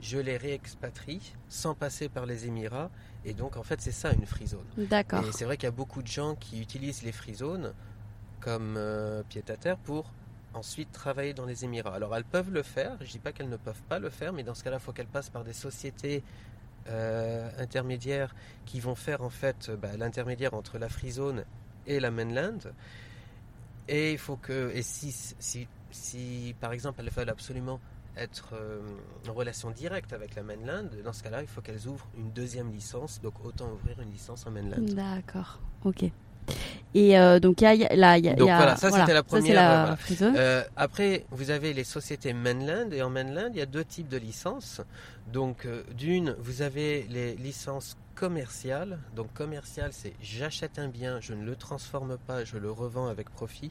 je 0.00 0.18
les 0.18 0.36
réexpatrie 0.36 1.32
sans 1.48 1.74
passer 1.74 2.08
par 2.08 2.26
les 2.26 2.46
Émirats. 2.46 2.90
Et 3.24 3.34
donc 3.34 3.56
en 3.56 3.62
fait, 3.62 3.80
c'est 3.80 3.92
ça 3.92 4.12
une 4.12 4.26
free 4.26 4.46
zone. 4.48 4.66
D'accord. 4.76 5.24
Et 5.24 5.32
c'est 5.32 5.44
vrai 5.44 5.56
qu'il 5.56 5.66
y 5.66 5.68
a 5.68 5.72
beaucoup 5.72 6.02
de 6.02 6.08
gens 6.08 6.34
qui 6.34 6.60
utilisent 6.60 7.02
les 7.02 7.12
free 7.12 7.34
zones 7.34 7.72
comme 8.40 8.74
euh, 8.78 9.22
pied-à-terre 9.28 9.76
pour 9.76 10.10
ensuite 10.54 10.90
travailler 10.90 11.34
dans 11.34 11.44
les 11.44 11.64
Émirats. 11.64 11.94
Alors 11.94 12.16
elles 12.16 12.24
peuvent 12.24 12.50
le 12.50 12.62
faire, 12.64 12.96
je 13.00 13.10
dis 13.12 13.18
pas 13.20 13.30
qu'elles 13.30 13.50
ne 13.50 13.58
peuvent 13.58 13.82
pas 13.88 13.98
le 14.00 14.10
faire, 14.10 14.32
mais 14.32 14.42
dans 14.42 14.54
ce 14.54 14.64
cas-là, 14.64 14.78
il 14.78 14.82
faut 14.82 14.92
qu'elles 14.92 15.06
passent 15.06 15.30
par 15.30 15.44
des 15.44 15.52
sociétés 15.52 16.24
euh, 16.90 17.48
intermédiaires 17.58 18.34
qui 18.66 18.80
vont 18.80 18.94
faire 18.94 19.22
en 19.22 19.30
fait 19.30 19.68
euh, 19.68 19.76
bah, 19.76 19.96
l'intermédiaire 19.96 20.54
entre 20.54 20.78
la 20.78 20.88
free 20.88 21.12
zone 21.12 21.44
et 21.86 22.00
la 22.00 22.10
mainland. 22.10 22.58
Et 23.88 24.12
il 24.12 24.18
faut 24.18 24.36
que, 24.36 24.70
et 24.74 24.82
si, 24.82 25.12
si, 25.12 25.66
si 25.90 26.54
par 26.60 26.72
exemple 26.72 27.00
elles 27.00 27.10
veulent 27.10 27.30
absolument 27.30 27.80
être 28.16 28.50
euh, 28.54 28.80
en 29.28 29.32
relation 29.32 29.70
directe 29.70 30.12
avec 30.12 30.34
la 30.34 30.42
mainland, 30.42 30.88
dans 31.04 31.12
ce 31.12 31.22
cas-là, 31.22 31.42
il 31.42 31.48
faut 31.48 31.60
qu'elles 31.60 31.86
ouvrent 31.86 32.08
une 32.16 32.30
deuxième 32.32 32.72
licence, 32.72 33.20
donc 33.20 33.44
autant 33.44 33.72
ouvrir 33.72 34.00
une 34.00 34.10
licence 34.10 34.46
en 34.46 34.50
mainland. 34.50 34.94
D'accord. 34.94 35.60
Ok. 35.84 36.04
Et 36.94 37.18
euh, 37.18 37.38
donc 37.38 37.60
il 37.60 37.64
y 37.64 37.84
a, 37.86 37.94
là, 37.94 38.18
y 38.18 38.28
a, 38.28 38.32
Donc 38.32 38.40
il 38.40 38.46
y 38.46 38.50
a- 38.50 38.56
voilà, 38.56 38.76
ça, 38.76 38.90
c'était 38.90 39.14
la 39.14 39.22
première, 39.22 39.54
la 39.54 39.92
euh, 39.92 39.96
voilà. 40.18 40.38
Euh, 40.38 40.64
après, 40.76 41.24
vous 41.30 41.50
avez 41.50 41.72
les 41.72 41.84
sociétés 41.84 42.32
mainland 42.32 42.90
et 42.92 43.02
en 43.02 43.10
mainland, 43.10 43.50
il 43.52 43.58
y 43.58 43.62
a 43.62 43.66
deux 43.66 43.84
types 43.84 44.08
de 44.08 44.16
licences. 44.16 44.80
Donc, 45.32 45.66
euh, 45.66 45.82
d'une, 45.96 46.34
vous 46.40 46.62
avez 46.62 47.06
les 47.08 47.36
licences 47.36 47.96
commerciales. 48.16 48.98
Donc, 49.14 49.32
commercial, 49.34 49.90
c'est 49.92 50.14
j'achète 50.20 50.78
un 50.78 50.88
bien, 50.88 51.20
je 51.20 51.32
ne 51.34 51.44
le 51.44 51.54
transforme 51.54 52.18
pas, 52.26 52.44
je 52.44 52.56
le 52.58 52.70
revends 52.70 53.06
avec 53.06 53.30
profit. 53.30 53.70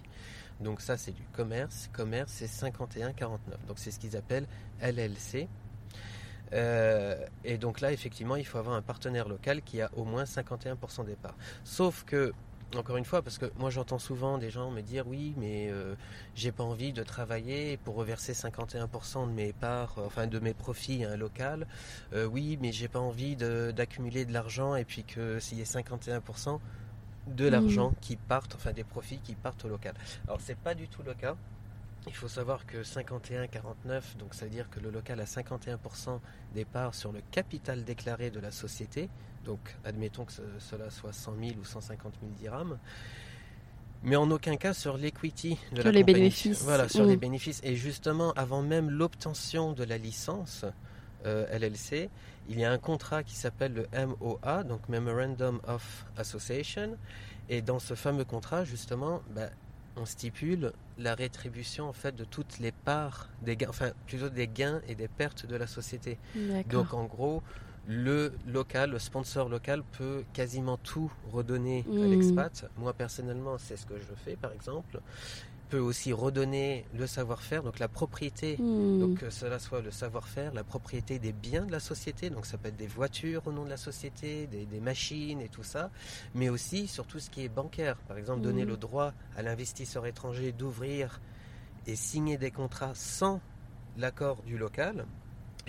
Donc, 0.62 0.80
ça, 0.82 0.96
c'est 0.98 1.12
du 1.12 1.24
commerce. 1.34 1.90
Commerce, 1.94 2.32
c'est 2.34 2.48
51,49. 2.48 3.38
Donc, 3.68 3.78
c'est 3.78 3.92
ce 3.92 4.00
qu'ils 4.00 4.16
appellent 4.16 4.48
LLC. 4.82 5.48
Euh, 6.54 7.16
et 7.44 7.58
donc 7.58 7.80
là, 7.82 7.92
effectivement, 7.92 8.36
il 8.36 8.46
faut 8.46 8.58
avoir 8.58 8.76
un 8.76 8.82
partenaire 8.82 9.28
local 9.28 9.62
qui 9.62 9.82
a 9.82 9.90
au 9.96 10.04
moins 10.04 10.24
51% 10.24 11.06
des 11.06 11.16
parts. 11.16 11.36
Sauf 11.64 12.04
que, 12.06 12.34
encore 12.76 12.98
une 12.98 13.06
fois, 13.06 13.22
parce 13.22 13.38
que 13.38 13.52
moi 13.58 13.70
j'entends 13.70 14.00
souvent 14.00 14.38
des 14.38 14.50
gens 14.52 14.70
me 14.72 14.82
dire 14.82 15.08
oui, 15.08 15.34
mais 15.38 15.70
euh, 15.70 15.96
j'ai 16.36 16.52
pas 16.52 16.64
envie 16.64 16.94
de 16.94 17.04
travailler 17.04 17.78
pour 17.78 17.96
reverser 17.96 18.34
51% 18.34 19.28
de 19.28 19.32
mes 19.34 19.54
parts, 19.54 19.96
euh, 19.98 20.06
enfin 20.06 20.28
de 20.28 20.40
mes 20.40 20.54
profits 20.54 21.04
à 21.04 21.12
un 21.12 21.18
local. 21.18 21.66
Euh, 22.14 22.26
oui, 22.26 22.58
mais 22.62 22.72
j'ai 22.72 22.88
pas 22.88 23.00
envie 23.00 23.36
de- 23.36 23.72
d'accumuler 23.76 24.26
de, 24.26 24.34
l'argent 24.34 24.76
et 24.76 24.86
puis 24.86 25.04
que 25.04 25.40
s'il 25.40 25.58
y 25.58 25.62
ait 25.62 25.66
51% 25.66 26.60
de 27.28 27.48
l'argent 27.48 27.94
qui 28.02 28.16
partent, 28.16 28.56
enfin 28.56 28.72
des 28.72 28.84
profits 28.84 29.20
qui 29.20 29.36
partent 29.36 29.66
au 29.66 29.70
local. 29.70 29.94
Alors 30.28 30.40
c'est 30.42 30.58
pas 30.58 30.76
du 30.76 30.88
tout 30.88 31.04
le 31.04 31.14
cas. 31.14 31.36
Il 32.08 32.16
faut 32.16 32.30
savoir 32.30 32.66
que 32.66 32.78
51-49, 32.82 34.18
donc 34.18 34.34
ça 34.34 34.46
veut 34.46 34.52
dire 34.52 34.70
que 34.70 34.80
le 34.80 34.90
local 34.90 35.20
a 35.20 35.26
51% 35.26 36.20
des 36.56 36.66
parts 36.66 36.96
sur 36.96 37.12
le 37.12 37.22
capital 37.32 37.84
déclaré 37.84 38.32
de 38.32 38.40
la 38.40 38.52
société. 38.52 39.10
Donc 39.46 39.60
admettons 39.86 40.26
que 40.26 40.32
ce- 40.34 40.42
cela 40.60 40.90
soit 40.90 41.14
100 41.14 41.34
000 41.40 41.52
ou 41.60 41.66
150 41.66 42.14
000 42.22 42.32
dirhams. 42.40 42.78
Mais 44.04 44.16
en 44.16 44.32
aucun 44.32 44.56
cas 44.56 44.74
sur 44.74 44.98
l'equity 44.98 45.58
de 45.72 45.78
Sur 45.82 45.86
la 45.86 45.92
les 45.92 46.02
compagnie. 46.02 46.20
bénéfices. 46.22 46.62
Voilà, 46.64 46.88
sur 46.88 47.04
Mm. 47.06 47.10
les 47.10 47.18
bénéfices. 47.18 47.60
Et 47.64 47.76
justement, 47.76 48.32
avant 48.34 48.62
même 48.62 48.90
l'obtention 48.90 49.74
de 49.74 49.84
la 49.84 49.98
licence 49.98 50.66
euh, 51.26 51.46
LLC, 51.52 52.10
il 52.48 52.58
y 52.60 52.64
a 52.64 52.72
un 52.72 52.78
contrat 52.78 53.24
qui 53.24 53.36
s'appelle 53.36 53.74
le 53.74 53.88
MOA, 53.92 54.64
donc 54.64 54.88
Memorandum 54.88 55.60
of 55.68 56.06
Association. 56.16 56.96
Et 57.50 57.62
dans 57.62 57.80
ce 57.80 57.94
fameux 57.94 58.24
contrat, 58.24 58.64
justement, 58.64 59.22
bah, 59.36 59.50
on 59.98 60.06
stipule 60.06 60.72
la 60.98 61.14
rétribution 61.16 61.90
en 61.90 61.94
fait 61.94 62.16
de 62.16 62.24
toutes 62.24 62.60
les 62.60 62.72
parts 62.72 63.28
des 63.42 63.58
gains, 63.58 63.68
enfin 63.70 63.92
plutôt 64.08 64.30
des 64.30 64.48
gains 64.48 64.80
et 64.88 64.96
des 64.96 65.10
pertes 65.10 65.46
de 65.46 65.58
la 65.58 65.68
société. 65.68 66.18
Donc 66.70 66.94
en 66.94 67.04
gros, 67.04 67.44
le 67.92 68.34
local, 68.46 68.92
le 68.92 69.00
sponsor 69.00 69.50
local 69.50 69.82
peut 69.98 70.24
quasiment 70.32 70.78
tout 70.78 71.12
redonner 71.34 71.84
à 72.04 72.06
Mm. 72.06 72.10
l'expat. 72.12 72.66
Moi 72.78 72.94
personnellement, 72.94 73.58
c'est 73.58 73.78
ce 73.78 73.86
que 73.88 73.98
je 73.98 74.14
fais 74.14 74.36
par 74.36 74.52
exemple. 74.52 75.00
Peut 75.70 75.80
aussi 75.80 76.14
redonner 76.14 76.86
le 76.96 77.06
savoir-faire, 77.08 77.62
donc 77.64 77.78
la 77.80 77.88
propriété 77.88 78.58
Hmm. 78.58 78.98
donc 79.00 79.16
que 79.16 79.30
cela 79.32 79.58
soit 79.60 79.82
le 79.82 79.90
savoir-faire, 79.92 80.54
la 80.54 80.64
propriété 80.64 81.18
des 81.20 81.32
biens 81.34 81.66
de 81.66 81.72
la 81.72 81.80
société, 81.80 82.30
donc 82.30 82.46
ça 82.46 82.58
peut 82.60 82.70
être 82.70 82.76
des 82.78 82.88
voitures 82.88 83.46
au 83.48 83.52
nom 83.52 83.66
de 83.66 83.70
la 83.70 83.78
société, 83.78 84.46
des, 84.48 84.66
des 84.66 84.80
machines 84.80 85.42
et 85.42 85.50
tout 85.50 85.64
ça, 85.64 85.90
mais 86.36 86.50
aussi 86.50 86.88
sur 86.88 87.06
tout 87.08 87.20
ce 87.20 87.30
qui 87.32 87.44
est 87.44 87.50
bancaire. 87.50 87.98
Par 88.08 88.18
exemple, 88.18 88.42
donner 88.42 88.64
Mhm. 88.64 88.70
le 88.70 88.78
droit 88.78 89.14
à 89.36 89.42
l'investisseur 89.44 90.06
étranger 90.08 90.52
d'ouvrir 90.52 91.20
et 91.88 91.96
signer 91.96 92.38
des 92.38 92.52
contrats 92.52 92.94
sans 92.96 93.40
l'accord 93.98 94.42
du 94.44 94.58
local, 94.58 95.06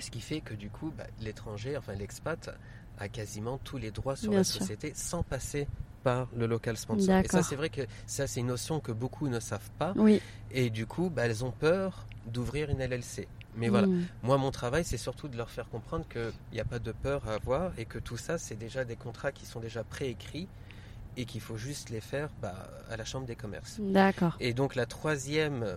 ce 0.00 0.10
qui 0.10 0.20
fait 0.20 0.40
que 0.40 0.54
du 0.54 0.70
coup, 0.70 0.92
bah, 0.96 1.04
l'étranger, 1.20 1.76
enfin 1.76 1.94
l'expat, 1.94 2.50
a 2.98 3.08
quasiment 3.08 3.58
tous 3.64 3.78
les 3.78 3.90
droits 3.90 4.16
sur 4.16 4.30
Bien 4.30 4.38
la 4.40 4.44
sûr. 4.44 4.60
société 4.60 4.92
sans 4.94 5.22
passer 5.22 5.66
par 6.02 6.28
le 6.36 6.46
local 6.46 6.76
sponsor. 6.76 7.18
Et 7.18 7.28
ça, 7.28 7.42
c'est 7.42 7.56
vrai 7.56 7.68
que 7.70 7.82
ça, 8.06 8.26
c'est 8.26 8.40
une 8.40 8.46
notion 8.48 8.80
que 8.80 8.92
beaucoup 8.92 9.28
ne 9.28 9.40
savent 9.40 9.70
pas. 9.78 9.92
Oui. 9.96 10.20
Et 10.50 10.70
du 10.70 10.86
coup, 10.86 11.10
bah, 11.10 11.26
elles 11.26 11.44
ont 11.44 11.50
peur 11.50 12.06
d'ouvrir 12.26 12.70
une 12.70 12.80
LLC. 12.80 13.26
Mais 13.56 13.68
voilà, 13.68 13.88
Hmm. 13.88 14.04
moi, 14.22 14.38
mon 14.38 14.50
travail, 14.50 14.84
c'est 14.84 14.96
surtout 14.96 15.28
de 15.28 15.36
leur 15.36 15.50
faire 15.50 15.68
comprendre 15.68 16.06
qu'il 16.08 16.32
n'y 16.52 16.60
a 16.60 16.64
pas 16.64 16.78
de 16.78 16.92
peur 16.92 17.28
à 17.28 17.34
avoir 17.34 17.72
et 17.78 17.84
que 17.84 17.98
tout 17.98 18.16
ça, 18.16 18.38
c'est 18.38 18.54
déjà 18.54 18.84
des 18.84 18.96
contrats 18.96 19.32
qui 19.32 19.44
sont 19.44 19.60
déjà 19.60 19.82
préécrits 19.82 20.46
et 21.16 21.24
qu'il 21.24 21.40
faut 21.40 21.56
juste 21.56 21.90
les 21.90 22.00
faire 22.00 22.28
bah, 22.40 22.54
à 22.88 22.96
la 22.96 23.04
Chambre 23.04 23.26
des 23.26 23.34
commerces. 23.34 23.78
D'accord. 23.80 24.36
Et 24.40 24.54
donc, 24.54 24.76
la 24.76 24.86
troisième, 24.86 25.76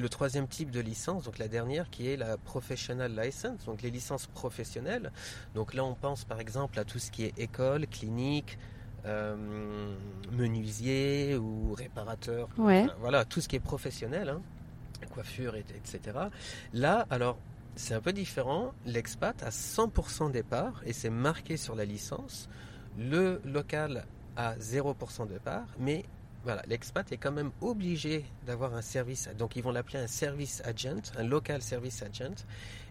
le 0.00 0.08
troisième 0.08 0.46
type 0.48 0.70
de 0.70 0.80
licence, 0.80 1.24
donc 1.24 1.38
la 1.38 1.48
dernière, 1.48 1.88
qui 1.90 2.08
est 2.08 2.16
la 2.16 2.36
Professional 2.36 3.12
License, 3.14 3.64
donc 3.64 3.82
les 3.82 3.90
licences 3.90 4.26
professionnelles. 4.26 5.12
Donc 5.54 5.74
là, 5.74 5.84
on 5.84 5.94
pense 5.94 6.24
par 6.24 6.40
exemple 6.40 6.78
à 6.78 6.84
tout 6.84 6.98
ce 6.98 7.10
qui 7.10 7.24
est 7.24 7.38
école, 7.38 7.86
clinique, 7.86 8.58
euh, 9.06 9.94
menuisier 10.32 11.36
ou 11.36 11.74
réparateur. 11.74 12.48
Ouais. 12.58 12.82
Enfin, 12.84 12.94
voilà, 13.00 13.24
tout 13.24 13.40
ce 13.40 13.48
qui 13.48 13.56
est 13.56 13.60
professionnel, 13.60 14.28
hein, 14.28 14.40
coiffure, 15.12 15.56
et- 15.56 15.64
etc. 15.76 16.00
Là, 16.72 17.06
alors, 17.10 17.36
c'est 17.76 17.94
un 17.94 18.00
peu 18.00 18.12
différent. 18.12 18.72
L'expat 18.86 19.42
a 19.42 19.50
100% 19.50 20.30
des 20.30 20.42
parts 20.42 20.80
et 20.86 20.92
c'est 20.92 21.10
marqué 21.10 21.56
sur 21.56 21.74
la 21.74 21.84
licence. 21.84 22.48
Le 22.98 23.40
local 23.44 24.06
a 24.36 24.54
0% 24.58 25.26
de 25.26 25.38
parts, 25.38 25.66
mais 25.78 26.04
voilà, 26.44 26.62
l'expat 26.68 27.10
est 27.10 27.16
quand 27.16 27.32
même 27.32 27.50
obligé 27.60 28.24
d'avoir 28.46 28.74
un 28.74 28.82
service. 28.82 29.28
Donc, 29.38 29.56
ils 29.56 29.62
vont 29.62 29.72
l'appeler 29.72 29.98
un 29.98 30.06
service 30.06 30.62
agent, 30.64 31.12
un 31.18 31.24
local 31.24 31.62
service 31.62 32.02
agent. 32.02 32.44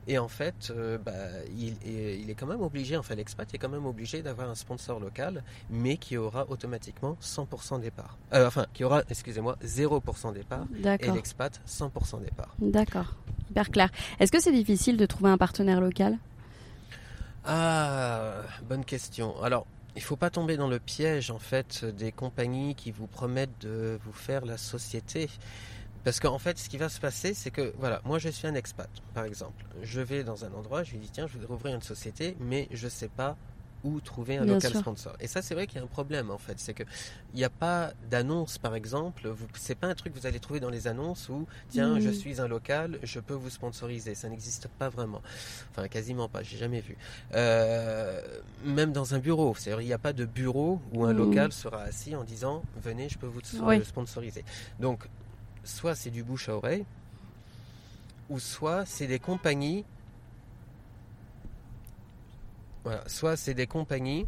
Et 0.08 0.18
en 0.18 0.28
fait, 0.28 0.72
euh, 0.72 0.98
bah, 0.98 1.14
il, 1.58 1.76
est, 1.88 2.20
il 2.20 2.30
est 2.30 2.34
quand 2.34 2.48
même 2.48 2.62
obligé, 2.62 2.98
enfin 2.98 3.16
l'expat 3.16 3.54
est 3.54 3.58
quand 3.58 3.70
même 3.70 3.86
obligé 3.86 4.22
d'avoir 4.22 4.50
un 4.50 4.56
sponsor 4.56 5.00
local, 5.00 5.44
mais 5.70 5.96
qui 5.96 6.18
aura 6.18 6.46
automatiquement 6.50 7.16
100% 7.22 7.80
des 7.80 7.92
parts. 7.92 8.18
Euh, 8.34 8.48
enfin, 8.48 8.66
qui 8.74 8.84
aura, 8.84 9.04
excusez-moi, 9.10 9.58
0% 9.64 10.34
des 10.34 10.44
parts 10.44 10.66
et 10.78 10.82
D'accord. 10.82 11.16
l'expat 11.16 11.62
100% 11.66 12.22
des 12.22 12.32
parts. 12.32 12.54
D'accord. 12.60 13.16
Hyper 13.50 13.70
clair. 13.70 13.90
Est-ce 14.20 14.32
que 14.32 14.42
c'est 14.42 14.52
difficile 14.52 14.98
de 14.98 15.06
trouver 15.06 15.30
un 15.30 15.38
partenaire 15.38 15.80
local? 15.80 16.18
Ah, 17.46 18.42
bonne 18.68 18.84
question. 18.84 19.42
Alors, 19.42 19.66
il 19.96 20.02
faut 20.02 20.16
pas 20.16 20.30
tomber 20.30 20.58
dans 20.58 20.68
le 20.68 20.80
piège 20.80 21.32
en 21.32 21.40
fait 21.40 21.86
des 21.86 22.12
compagnies 22.12 22.76
qui 22.76 22.92
vous 22.92 23.08
promettent 23.08 23.62
de 23.62 24.00
vous 24.06 24.14
faire 24.14 24.46
la 24.46 24.58
société. 24.58 25.30
Parce 26.04 26.20
qu'en 26.20 26.38
fait, 26.38 26.58
ce 26.60 26.68
qui 26.68 26.78
va 26.78 26.90
se 26.90 27.00
passer, 27.00 27.34
c'est 27.34 27.50
que, 27.50 27.74
voilà, 27.78 28.02
moi 28.04 28.20
je 28.20 28.28
suis 28.28 28.46
un 28.46 28.56
expat, 28.56 28.90
par 29.14 29.24
exemple. 29.24 29.66
Je 29.82 30.02
vais 30.02 30.26
dans 30.26 30.44
un 30.44 30.52
endroit, 30.54 30.84
je 30.84 30.92
lui 30.92 31.00
dis, 31.00 31.10
tiens, 31.10 31.28
je 31.28 31.38
voudrais 31.38 31.54
ouvrir 31.54 31.76
une 31.76 31.82
société, 31.82 32.36
mais 32.42 32.68
je 32.72 32.90
sais 32.90 33.08
pas 33.08 33.38
où 33.84 34.00
trouver 34.00 34.38
un 34.38 34.46
Bien 34.46 34.54
local 34.56 34.72
sûr. 34.72 34.80
sponsor. 34.80 35.14
Et 35.20 35.28
ça, 35.28 35.42
c'est 35.42 35.54
vrai 35.54 35.68
qu'il 35.68 35.78
y 35.78 35.80
a 35.82 35.84
un 35.84 35.88
problème, 35.88 36.32
en 36.32 36.38
fait. 36.38 36.60
C'est 36.60 36.74
que 36.74 36.84
il 37.34 37.38
n'y 37.38 37.44
a 37.44 37.50
pas 37.50 37.92
d'annonce, 38.10 38.58
par 38.58 38.76
exemple. 38.76 39.34
C'est 39.56 39.76
pas 39.76 39.88
un 39.88 39.96
truc 39.96 40.14
que 40.14 40.20
vous 40.20 40.26
allez 40.26 40.40
trouver 40.40 40.60
dans 40.60 40.70
les 40.70 40.88
annonces 40.88 41.28
où, 41.30 41.48
tiens, 41.70 42.00
je 42.00 42.10
suis 42.10 42.40
un 42.40 42.48
local, 42.48 43.00
je 43.04 43.20
peux 43.20 43.34
vous 43.34 43.50
sponsoriser. 43.50 44.16
Ça 44.16 44.30
n'existe 44.30 44.68
pas 44.80 44.90
vraiment. 44.90 45.22
Enfin, 45.72 45.88
quasiment 45.88 46.30
pas, 46.30 46.44
j'ai 46.44 46.58
jamais 46.58 46.80
vu. 46.82 46.96
Euh, 47.34 48.22
même 48.64 48.94
dans 48.94 49.16
un 49.16 49.20
bureau, 49.20 49.54
c'est-à-dire 49.58 49.82
il 49.82 49.88
n'y 49.88 49.94
a 49.94 49.98
pas 49.98 50.14
de 50.14 50.26
bureau 50.26 50.82
où 50.94 51.04
un 51.06 51.12
Mhm. 51.12 51.18
local 51.18 51.52
sera 51.52 51.82
assis 51.82 52.16
en 52.16 52.24
disant 52.24 52.64
venez, 52.82 53.10
je 53.10 53.18
peux 53.18 53.28
vous 53.28 53.42
Oui. 53.62 53.78
euh, 53.80 53.84
sponsoriser. 53.84 54.46
Donc, 54.80 55.08
soit 55.66 55.96
c'est 55.96 56.10
du 56.12 56.24
bouche 56.24 56.48
à 56.50 56.56
oreille, 56.56 56.86
ou 58.30 58.40
soit 58.40 58.86
c'est 58.86 59.08
des 59.08 59.20
compagnies. 59.20 59.84
Soit 63.08 63.38
c'est 63.38 63.54
des 63.54 63.68
compagnies 63.68 64.26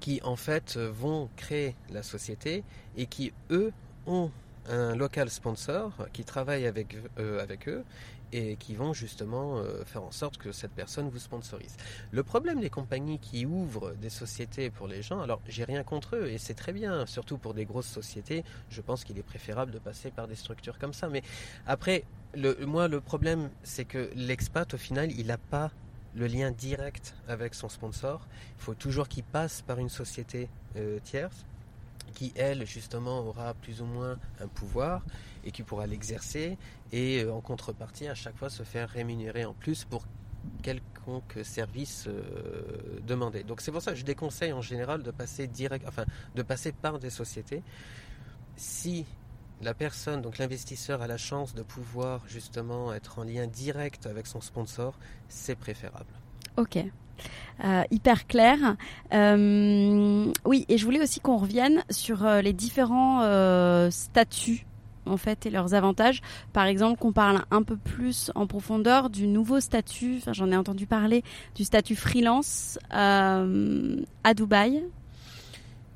qui 0.00 0.20
en 0.22 0.36
fait 0.36 0.76
vont 0.76 1.28
créer 1.36 1.74
la 1.90 2.02
société 2.02 2.64
et 2.96 3.06
qui 3.06 3.32
eux 3.50 3.72
ont 4.06 4.30
un 4.68 4.94
local 4.94 5.30
sponsor 5.30 5.92
qui 6.12 6.24
travaille 6.24 6.66
avec, 6.66 6.96
euh, 7.18 7.42
avec 7.42 7.68
eux 7.68 7.84
et 8.32 8.56
qui 8.56 8.74
vont 8.74 8.92
justement 8.92 9.58
euh, 9.58 9.84
faire 9.84 10.02
en 10.02 10.10
sorte 10.10 10.38
que 10.38 10.52
cette 10.52 10.72
personne 10.72 11.08
vous 11.08 11.18
sponsorise. 11.18 11.76
Le 12.12 12.22
problème 12.22 12.60
des 12.60 12.70
compagnies 12.70 13.18
qui 13.18 13.44
ouvrent 13.44 13.92
des 13.92 14.08
sociétés 14.08 14.70
pour 14.70 14.88
les 14.88 15.02
gens, 15.02 15.20
alors 15.20 15.40
j'ai 15.46 15.64
rien 15.64 15.82
contre 15.82 16.16
eux 16.16 16.28
et 16.28 16.38
c'est 16.38 16.54
très 16.54 16.72
bien, 16.72 17.04
surtout 17.06 17.36
pour 17.36 17.52
des 17.54 17.66
grosses 17.66 17.88
sociétés, 17.88 18.44
je 18.70 18.80
pense 18.80 19.04
qu'il 19.04 19.18
est 19.18 19.22
préférable 19.22 19.70
de 19.70 19.78
passer 19.78 20.10
par 20.10 20.28
des 20.28 20.36
structures 20.36 20.78
comme 20.78 20.94
ça. 20.94 21.08
Mais 21.08 21.22
après, 21.66 22.04
le, 22.34 22.64
moi 22.64 22.88
le 22.88 23.00
problème 23.00 23.50
c'est 23.62 23.84
que 23.84 24.10
l'expat 24.14 24.72
au 24.72 24.78
final 24.78 25.12
il 25.12 25.26
n'a 25.26 25.38
pas 25.38 25.70
le 26.14 26.26
lien 26.26 26.50
direct 26.50 27.14
avec 27.28 27.54
son 27.54 27.68
sponsor. 27.68 28.26
Il 28.58 28.62
faut 28.62 28.74
toujours 28.74 29.08
qu'il 29.08 29.24
passe 29.24 29.62
par 29.62 29.78
une 29.78 29.88
société 29.88 30.48
euh, 30.76 30.98
tierce 31.00 31.44
qui, 32.14 32.32
elle, 32.36 32.66
justement, 32.66 33.20
aura 33.20 33.54
plus 33.54 33.80
ou 33.80 33.86
moins 33.86 34.18
un 34.40 34.46
pouvoir 34.46 35.02
et 35.44 35.50
qui 35.50 35.62
pourra 35.62 35.86
l'exercer 35.86 36.58
et 36.92 37.22
euh, 37.22 37.32
en 37.32 37.40
contrepartie, 37.40 38.06
à 38.06 38.14
chaque 38.14 38.36
fois, 38.36 38.50
se 38.50 38.62
faire 38.62 38.88
rémunérer 38.88 39.44
en 39.44 39.54
plus 39.54 39.84
pour 39.84 40.04
quelconque 40.62 41.38
service 41.42 42.06
euh, 42.08 43.00
demandé. 43.06 43.44
Donc 43.44 43.60
c'est 43.60 43.72
pour 43.72 43.82
ça 43.82 43.92
que 43.92 43.98
je 43.98 44.04
déconseille 44.04 44.52
en 44.52 44.60
général 44.60 45.02
de 45.02 45.10
passer 45.10 45.46
direct, 45.46 45.84
enfin, 45.88 46.04
de 46.34 46.42
passer 46.42 46.72
par 46.72 46.98
des 46.98 47.10
sociétés. 47.10 47.62
Si 48.56 49.06
la 49.62 49.74
personne, 49.74 50.20
donc 50.22 50.38
l'investisseur, 50.38 51.02
a 51.02 51.06
la 51.06 51.16
chance 51.16 51.54
de 51.54 51.62
pouvoir 51.62 52.22
justement 52.26 52.92
être 52.92 53.18
en 53.18 53.24
lien 53.24 53.46
direct 53.46 54.06
avec 54.06 54.26
son 54.26 54.40
sponsor, 54.40 54.98
c'est 55.28 55.54
préférable. 55.54 56.12
Ok. 56.56 56.78
Euh, 57.64 57.82
hyper 57.90 58.26
clair. 58.26 58.76
Euh, 59.12 60.32
oui, 60.44 60.64
et 60.68 60.78
je 60.78 60.84
voulais 60.84 61.00
aussi 61.00 61.20
qu'on 61.20 61.36
revienne 61.36 61.84
sur 61.90 62.26
euh, 62.26 62.40
les 62.40 62.52
différents 62.52 63.22
euh, 63.22 63.90
statuts 63.90 64.66
en 65.06 65.16
fait 65.16 65.46
et 65.46 65.50
leurs 65.50 65.74
avantages. 65.74 66.20
Par 66.52 66.64
exemple, 66.64 66.98
qu'on 66.98 67.12
parle 67.12 67.44
un 67.50 67.62
peu 67.62 67.76
plus 67.76 68.30
en 68.34 68.46
profondeur 68.46 69.10
du 69.10 69.26
nouveau 69.26 69.60
statut. 69.60 70.16
Enfin, 70.18 70.32
j'en 70.32 70.50
ai 70.50 70.56
entendu 70.56 70.86
parler 70.86 71.22
du 71.54 71.64
statut 71.64 71.96
freelance 71.96 72.78
à 72.90 73.44
Dubaï. 74.34 74.84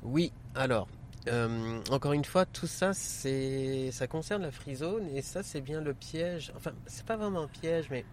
Oui, 0.03 0.31
alors, 0.55 0.87
euh, 1.27 1.79
encore 1.91 2.13
une 2.13 2.25
fois, 2.25 2.45
tout 2.45 2.67
ça, 2.67 2.93
c'est, 2.93 3.91
ça 3.91 4.07
concerne 4.07 4.41
la 4.41 4.51
free 4.51 4.75
zone 4.75 5.07
et 5.15 5.21
ça, 5.21 5.43
c'est 5.43 5.61
bien 5.61 5.81
le 5.81 5.93
piège. 5.93 6.51
Enfin, 6.55 6.71
c'est 6.85 7.05
pas 7.05 7.17
vraiment 7.17 7.43
un 7.43 7.47
piège, 7.47 7.87
mais 7.89 8.05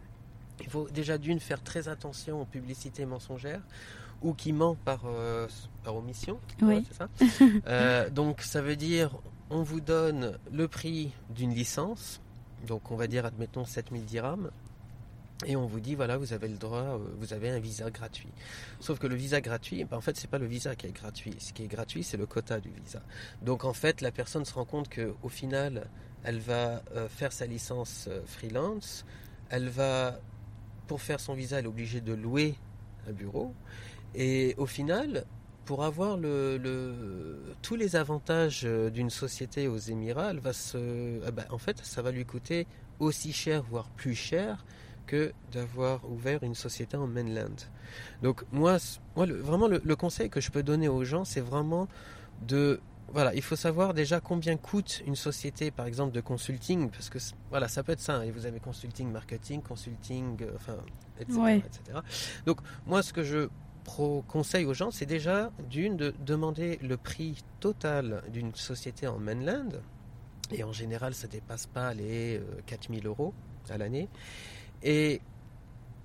il 0.60 0.68
faut 0.68 0.88
déjà 0.88 1.18
d'une 1.18 1.40
faire 1.40 1.62
très 1.62 1.88
attention 1.88 2.42
aux 2.42 2.44
publicités 2.44 3.06
mensongères 3.06 3.62
ou 4.22 4.32
qui 4.32 4.52
ment 4.52 4.76
par, 4.84 5.02
euh, 5.06 5.46
par 5.82 5.96
omission. 5.96 6.38
Oui. 6.62 6.84
Ça. 6.92 7.08
Euh, 7.66 8.10
donc, 8.10 8.42
ça 8.42 8.62
veut 8.62 8.76
dire, 8.76 9.16
on 9.50 9.62
vous 9.62 9.80
donne 9.80 10.38
le 10.52 10.68
prix 10.68 11.12
d'une 11.30 11.54
licence. 11.54 12.20
Donc, 12.66 12.90
on 12.90 12.96
va 12.96 13.06
dire, 13.06 13.26
admettons, 13.26 13.64
7000 13.64 14.04
dirhams. 14.04 14.50
Et 15.46 15.56
on 15.56 15.66
vous 15.66 15.80
dit, 15.80 15.94
voilà, 15.94 16.16
vous 16.16 16.32
avez 16.32 16.48
le 16.48 16.56
droit, 16.56 16.78
euh, 16.78 16.98
vous 17.18 17.32
avez 17.32 17.50
un 17.50 17.58
visa 17.58 17.90
gratuit. 17.90 18.28
Sauf 18.78 18.98
que 18.98 19.06
le 19.06 19.16
visa 19.16 19.40
gratuit, 19.40 19.84
ben, 19.84 19.96
en 19.96 20.00
fait, 20.00 20.16
c'est 20.16 20.30
pas 20.30 20.38
le 20.38 20.46
visa 20.46 20.76
qui 20.76 20.86
est 20.86 20.92
gratuit. 20.92 21.34
Ce 21.38 21.52
qui 21.52 21.64
est 21.64 21.68
gratuit, 21.68 22.04
c'est 22.04 22.16
le 22.16 22.26
quota 22.26 22.60
du 22.60 22.70
visa. 22.70 23.02
Donc, 23.42 23.64
en 23.64 23.72
fait, 23.72 24.00
la 24.00 24.12
personne 24.12 24.44
se 24.44 24.54
rend 24.54 24.64
compte 24.64 24.88
qu'au 24.88 25.28
final, 25.28 25.88
elle 26.22 26.38
va 26.38 26.82
euh, 26.94 27.08
faire 27.08 27.32
sa 27.32 27.46
licence 27.46 28.06
euh, 28.08 28.22
freelance. 28.26 29.04
Elle 29.50 29.68
va, 29.68 30.20
pour 30.86 31.02
faire 31.02 31.18
son 31.18 31.34
visa, 31.34 31.58
elle 31.58 31.64
est 31.64 31.68
obligée 31.68 32.00
de 32.00 32.14
louer 32.14 32.54
un 33.08 33.12
bureau. 33.12 33.52
Et 34.14 34.54
au 34.56 34.66
final, 34.66 35.24
pour 35.64 35.82
avoir 35.82 36.16
le, 36.16 37.42
tous 37.60 37.74
les 37.74 37.96
avantages 37.96 38.62
d'une 38.64 39.10
société 39.10 39.66
aux 39.66 39.78
Émirats, 39.78 40.30
elle 40.30 40.38
va 40.38 40.52
se, 40.52 41.20
ah 41.26 41.32
ben, 41.32 41.44
en 41.50 41.58
fait, 41.58 41.78
ça 41.84 42.02
va 42.02 42.12
lui 42.12 42.24
coûter 42.24 42.66
aussi 43.00 43.32
cher, 43.32 43.62
voire 43.62 43.88
plus 43.90 44.14
cher, 44.14 44.64
que 45.06 45.32
d'avoir 45.52 46.08
ouvert 46.10 46.42
une 46.42 46.54
société 46.54 46.96
en 46.96 47.06
mainland. 47.06 47.56
Donc 48.22 48.44
moi, 48.52 48.78
c- 48.78 48.98
moi 49.16 49.26
le- 49.26 49.36
vraiment 49.40 49.68
le, 49.68 49.80
le 49.84 49.96
conseil 49.96 50.30
que 50.30 50.40
je 50.40 50.50
peux 50.50 50.62
donner 50.62 50.88
aux 50.88 51.04
gens, 51.04 51.24
c'est 51.24 51.40
vraiment 51.40 51.88
de 52.46 52.80
voilà, 53.12 53.32
il 53.34 53.42
faut 53.42 53.54
savoir 53.54 53.94
déjà 53.94 54.18
combien 54.20 54.56
coûte 54.56 55.02
une 55.06 55.14
société, 55.14 55.70
par 55.70 55.86
exemple, 55.86 56.12
de 56.12 56.20
consulting, 56.20 56.90
parce 56.90 57.10
que 57.10 57.18
voilà, 57.50 57.68
ça 57.68 57.82
peut 57.84 57.92
être 57.92 58.00
ça. 58.00 58.24
Et 58.24 58.28
hein. 58.30 58.32
vous 58.34 58.44
avez 58.46 58.58
consulting, 58.58 59.08
marketing, 59.12 59.62
consulting, 59.62 60.42
euh, 60.42 60.50
enfin, 60.56 60.76
etc., 61.20 61.38
etc. 61.58 61.98
Donc, 62.46 62.58
moi, 62.86 63.02
ce 63.04 63.12
que 63.12 63.22
je 63.22 63.48
conseille 64.26 64.64
aux 64.64 64.74
gens, 64.74 64.90
c'est 64.90 65.06
déjà 65.06 65.52
d'une 65.68 65.96
de 65.96 66.12
demander 66.26 66.78
le 66.82 66.96
prix 66.96 67.44
total 67.60 68.22
d'une 68.32 68.52
société 68.54 69.06
en 69.06 69.18
mainland. 69.18 69.68
Et 70.50 70.64
en 70.64 70.72
général, 70.72 71.14
ça 71.14 71.28
dépasse 71.28 71.66
pas 71.66 71.94
les 71.94 72.40
4000 72.66 73.06
euh, 73.06 73.10
euros 73.10 73.34
à 73.70 73.78
l'année. 73.78 74.08
Et 74.84 75.20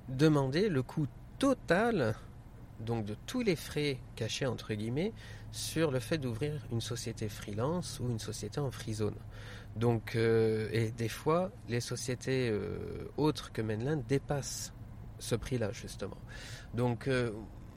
demander 0.08 0.70
le 0.70 0.82
coût 0.82 1.06
total, 1.38 2.16
donc 2.80 3.06
de 3.06 3.16
tous 3.28 3.42
les 3.42 3.56
frais 3.56 4.00
cachés 4.16 4.48
entre 4.48 4.74
guillemets, 4.74 5.14
sur 5.52 5.92
le 5.92 6.00
fait 6.00 6.18
d'ouvrir 6.18 6.66
une 6.72 6.82
société 6.82 7.30
freelance 7.30 8.00
ou 8.00 8.10
une 8.10 8.20
société 8.20 8.60
en 8.60 8.72
free 8.72 8.94
zone. 8.94 9.18
Donc, 9.76 10.16
euh, 10.16 10.68
et 10.72 10.92
des 10.92 11.10
fois, 11.10 11.52
les 11.68 11.80
sociétés 11.80 12.50
euh, 12.50 13.12
autres 13.18 13.52
que 13.52 13.62
Mainland 13.62 14.02
dépassent 14.08 14.74
ce 15.20 15.36
prix-là 15.36 15.72
justement. 15.74 16.18
Donc 16.74 17.10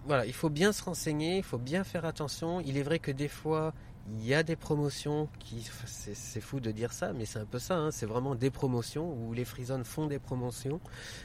voilà, 0.04 0.26
il 0.26 0.32
faut 0.32 0.50
bien 0.50 0.72
se 0.72 0.82
renseigner, 0.82 1.38
il 1.38 1.42
faut 1.42 1.58
bien 1.58 1.84
faire 1.84 2.04
attention. 2.04 2.60
Il 2.60 2.76
est 2.76 2.82
vrai 2.82 2.98
que 2.98 3.10
des 3.10 3.28
fois, 3.28 3.72
il 4.18 4.26
y 4.26 4.34
a 4.34 4.42
des 4.42 4.56
promotions 4.56 5.28
qui, 5.38 5.68
c'est 5.86 6.40
fou 6.40 6.60
de 6.60 6.70
dire 6.70 6.92
ça, 6.92 7.12
mais 7.12 7.24
c'est 7.24 7.38
un 7.38 7.46
peu 7.46 7.58
ça. 7.58 7.76
Hein. 7.76 7.90
c'est 7.90 8.06
vraiment 8.06 8.34
des 8.34 8.50
promotions 8.50 9.12
où 9.12 9.32
les 9.32 9.46
zones 9.64 9.84
font 9.84 10.06
des 10.06 10.18
promotions, 10.18 10.80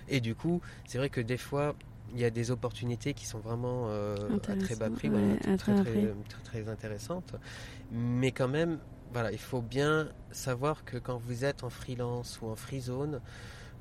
et 0.07 0.21
du 0.21 0.35
coup, 0.35 0.61
c'est 0.85 0.97
vrai 0.97 1.09
que 1.09 1.21
des 1.21 1.37
fois, 1.37 1.75
il 2.13 2.19
y 2.19 2.25
a 2.25 2.29
des 2.29 2.51
opportunités 2.51 3.13
qui 3.13 3.25
sont 3.25 3.39
vraiment 3.39 3.87
euh, 3.89 4.15
à 4.47 4.55
très 4.55 4.75
bas 4.75 4.89
prix, 4.89 5.09
très, 5.41 5.57
très, 5.57 6.13
très, 6.43 6.69
intéressantes. 6.69 7.35
Mais 7.91 8.31
quand 8.31 8.47
même, 8.47 8.79
voilà, 9.11 9.31
il 9.31 9.39
faut 9.39 9.61
bien 9.61 10.09
savoir 10.31 10.85
que 10.85 10.97
quand 10.97 11.17
vous 11.17 11.43
êtes 11.43 11.63
en 11.63 11.69
freelance 11.69 12.39
ou 12.41 12.47
en 12.47 12.55
free 12.55 12.81
zone, 12.81 13.19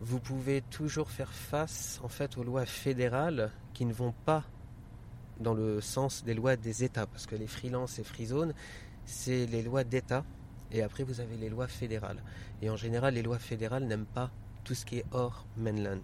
vous 0.01 0.21
pouvez 0.21 0.63
toujours 0.63 1.11
faire 1.11 1.33
face 1.33 2.01
en 2.03 2.09
fait 2.09 2.37
aux 2.37 2.43
lois 2.43 2.67
fédérales 2.67 3.51
qui 3.75 3.85
ne 3.85 3.93
vont 3.93 4.15
pas 4.25 4.45
dans 5.41 5.55
le 5.55 5.81
sens 5.81 6.25
des 6.25 6.35
lois 6.35 6.57
des 6.57 6.85
États, 6.85 7.07
parce 7.07 7.27
que 7.27 7.37
les 7.37 7.47
freelances 7.47 7.99
et 7.99 8.05
free 8.05 8.27
zones, 8.27 8.55
c'est 9.07 9.47
les 9.47 9.63
lois 9.63 9.85
d'État, 9.85 10.25
et 10.73 10.83
après 10.83 11.05
vous 11.05 11.21
avez 11.21 11.37
les 11.37 11.49
lois 11.49 11.69
fédérales. 11.69 12.23
Et 12.63 12.71
en 12.71 12.77
général, 12.77 13.15
les 13.15 13.23
lois 13.23 13.39
fédérales 13.39 13.85
n'aiment 13.85 14.05
pas 14.05 14.31
tout 14.65 14.75
ce 14.75 14.85
qui 14.85 14.99
est 14.99 15.05
hors 15.13 15.47
mainland. 15.57 16.03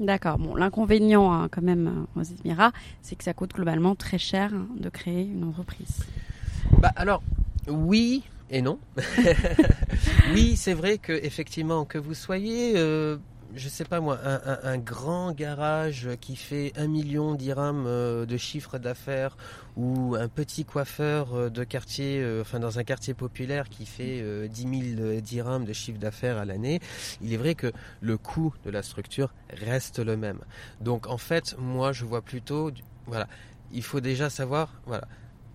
D'accord. 0.00 0.38
Bon, 0.38 0.54
l'inconvénient 0.54 1.32
hein, 1.32 1.48
quand 1.50 1.62
même 1.62 2.06
aux 2.16 2.22
Émirats, 2.22 2.72
c'est 3.02 3.16
que 3.16 3.24
ça 3.24 3.34
coûte 3.34 3.54
globalement 3.54 3.94
très 3.94 4.18
cher 4.18 4.52
de 4.76 4.88
créer 4.88 5.22
une 5.22 5.44
entreprise. 5.44 6.04
Bah 6.78 6.92
alors, 6.96 7.22
oui 7.68 8.22
et 8.50 8.62
non. 8.62 8.78
oui, 10.32 10.56
c'est 10.56 10.74
vrai 10.74 10.98
que 10.98 11.12
effectivement 11.12 11.84
que 11.84 11.98
vous 11.98 12.14
soyez 12.14 12.74
euh, 12.76 13.18
je 13.54 13.68
sais 13.68 13.84
pas 13.84 14.00
moi, 14.00 14.18
un, 14.24 14.78
grand 14.78 15.32
garage 15.32 16.08
qui 16.20 16.36
fait 16.36 16.72
un 16.76 16.86
million 16.86 17.34
dirhams 17.34 17.86
euh, 17.86 18.26
de 18.26 18.36
chiffre 18.36 18.78
d'affaires 18.78 19.36
ou 19.76 20.16
un 20.16 20.28
petit 20.28 20.64
coiffeur 20.64 21.34
euh, 21.34 21.50
de 21.50 21.64
quartier, 21.64 22.20
euh, 22.20 22.42
enfin 22.42 22.60
dans 22.60 22.78
un 22.78 22.84
quartier 22.84 23.14
populaire 23.14 23.68
qui 23.68 23.86
fait 23.86 24.48
10 24.48 24.96
000 24.96 25.20
dirhams 25.20 25.64
de 25.64 25.72
chiffre 25.72 25.98
d'affaires 25.98 26.36
à 26.36 26.44
l'année, 26.44 26.80
il 27.22 27.32
est 27.32 27.36
vrai 27.36 27.54
que 27.54 27.72
le 28.00 28.18
coût 28.18 28.54
de 28.64 28.70
la 28.70 28.82
structure 28.82 29.32
reste 29.50 29.98
le 29.98 30.16
même. 30.16 30.40
Donc 30.80 31.06
en 31.06 31.18
fait, 31.18 31.56
moi 31.58 31.92
je 31.92 32.04
vois 32.04 32.22
plutôt, 32.22 32.70
voilà, 33.06 33.28
il 33.72 33.82
faut 33.82 34.00
déjà 34.00 34.30
savoir, 34.30 34.72
voilà, 34.86 35.08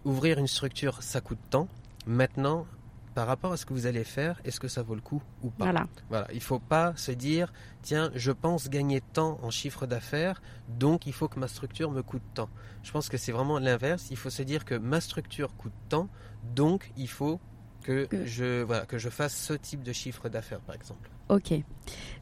ouvrir 0.05 0.39
une 0.39 0.47
structure, 0.47 1.01
ça 1.03 1.21
coûte 1.21 1.39
tant. 1.49 1.67
Maintenant, 2.05 2.65
par 3.13 3.27
rapport 3.27 3.51
à 3.51 3.57
ce 3.57 3.65
que 3.65 3.73
vous 3.73 3.85
allez 3.85 4.03
faire, 4.03 4.41
est-ce 4.43 4.59
que 4.59 4.67
ça 4.67 4.81
vaut 4.81 4.95
le 4.95 5.01
coup 5.01 5.21
ou 5.41 5.49
pas 5.49 5.65
Voilà. 5.65 5.87
Voilà. 6.09 6.27
Il 6.31 6.37
ne 6.37 6.41
faut 6.41 6.59
pas 6.59 6.93
se 6.95 7.11
dire, 7.11 7.53
tiens, 7.81 8.11
je 8.15 8.31
pense 8.31 8.69
gagner 8.69 9.01
tant 9.01 9.39
en 9.41 9.51
chiffre 9.51 9.85
d'affaires, 9.85 10.41
donc 10.67 11.05
il 11.05 11.13
faut 11.13 11.27
que 11.27 11.39
ma 11.39 11.47
structure 11.47 11.91
me 11.91 12.01
coûte 12.01 12.23
tant. 12.33 12.49
Je 12.81 12.91
pense 12.91 13.09
que 13.09 13.17
c'est 13.17 13.31
vraiment 13.31 13.59
l'inverse. 13.59 14.07
Il 14.11 14.17
faut 14.17 14.29
se 14.29 14.43
dire 14.43 14.65
que 14.65 14.75
ma 14.75 15.01
structure 15.01 15.55
coûte 15.55 15.73
tant, 15.89 16.09
donc 16.55 16.91
il 16.97 17.09
faut 17.09 17.39
que, 17.83 18.07
Je, 18.25 18.63
voilà, 18.63 18.85
que 18.85 18.97
je 18.97 19.09
fasse 19.09 19.35
ce 19.35 19.53
type 19.53 19.83
de 19.83 19.91
chiffre 19.91 20.29
d'affaires, 20.29 20.61
par 20.61 20.73
exemple. 20.73 21.09
Ok, 21.29 21.53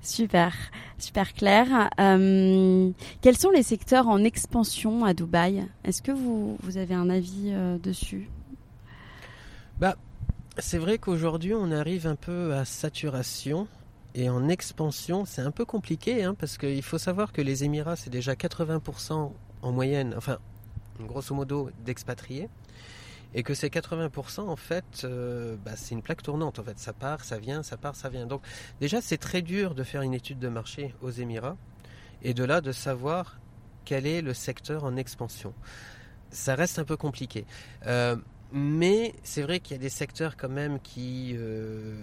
super, 0.02 0.56
super 0.98 1.34
clair. 1.34 1.90
Euh, 2.00 2.92
quels 3.22 3.38
sont 3.38 3.52
les 3.52 3.64
secteurs 3.64 4.08
en 4.08 4.24
expansion 4.24 5.06
à 5.06 5.14
Dubaï? 5.14 5.68
Est-ce 5.84 6.02
que 6.02 6.12
vous, 6.12 6.58
vous 6.62 6.78
avez 6.78 6.96
un 6.96 7.10
avis 7.10 7.52
euh, 7.52 7.78
dessus? 7.78 8.30
Bah, 9.80 9.96
c'est 10.62 10.78
vrai 10.78 10.98
qu'aujourd'hui, 10.98 11.54
on 11.54 11.72
arrive 11.72 12.08
un 12.08 12.16
peu 12.16 12.54
à 12.54 12.66
saturation. 12.66 13.68
Et 14.14 14.30
en 14.30 14.50
expansion, 14.50 15.26
c'est 15.26 15.42
un 15.42 15.52
peu 15.52 15.66
compliqué, 15.66 16.24
hein, 16.24 16.36
parce 16.38 16.58
qu'il 16.58 16.84
faut 16.84 16.98
savoir 16.98 17.32
que 17.32 17.42
les 17.42 17.64
Émirats, 17.64 17.96
c'est 17.96 18.10
déjà 18.10 18.34
80% 18.34 19.32
en 19.62 19.72
moyenne, 19.72 20.14
enfin, 20.18 20.38
grosso 21.00 21.34
modo, 21.34 21.70
d'expatriés. 21.86 22.50
Et 23.34 23.44
que 23.44 23.54
ces 23.54 23.70
80%, 23.70 24.42
en 24.42 24.56
fait, 24.58 25.04
euh, 25.06 25.56
bah, 25.64 25.72
c'est 25.76 25.96
une 25.96 26.02
plaque 26.02 26.22
tournante. 26.22 26.60
Ça 26.76 26.92
part, 26.92 27.24
ça 27.24 27.38
vient, 27.38 27.64
ça 27.64 27.78
part, 27.78 27.96
ça 27.96 28.10
vient. 28.10 28.26
Donc, 28.26 28.42
déjà, 28.82 29.02
c'est 29.02 29.18
très 29.18 29.42
dur 29.42 29.74
de 29.74 29.84
faire 29.84 30.02
une 30.02 30.14
étude 30.14 30.40
de 30.40 30.50
marché 30.50 30.94
aux 31.02 31.12
Émirats. 31.12 31.56
Et 32.24 32.34
de 32.34 32.44
là, 32.44 32.60
de 32.60 32.74
savoir 32.74 33.40
quel 33.86 34.06
est 34.06 34.22
le 34.22 34.34
secteur 34.34 34.84
en 34.84 34.98
expansion. 34.98 35.54
Ça 36.30 36.56
reste 36.56 36.78
un 36.78 36.84
peu 36.84 36.98
compliqué. 36.98 37.46
Euh, 37.88 38.18
mais 38.52 39.14
c'est 39.24 39.42
vrai 39.42 39.60
qu'il 39.60 39.78
y 39.78 39.80
a 39.80 39.82
des 39.82 39.90
secteurs 39.90 40.36
quand 40.36 40.50
même 40.50 40.80
qui, 40.80 41.36
euh, 41.38 41.96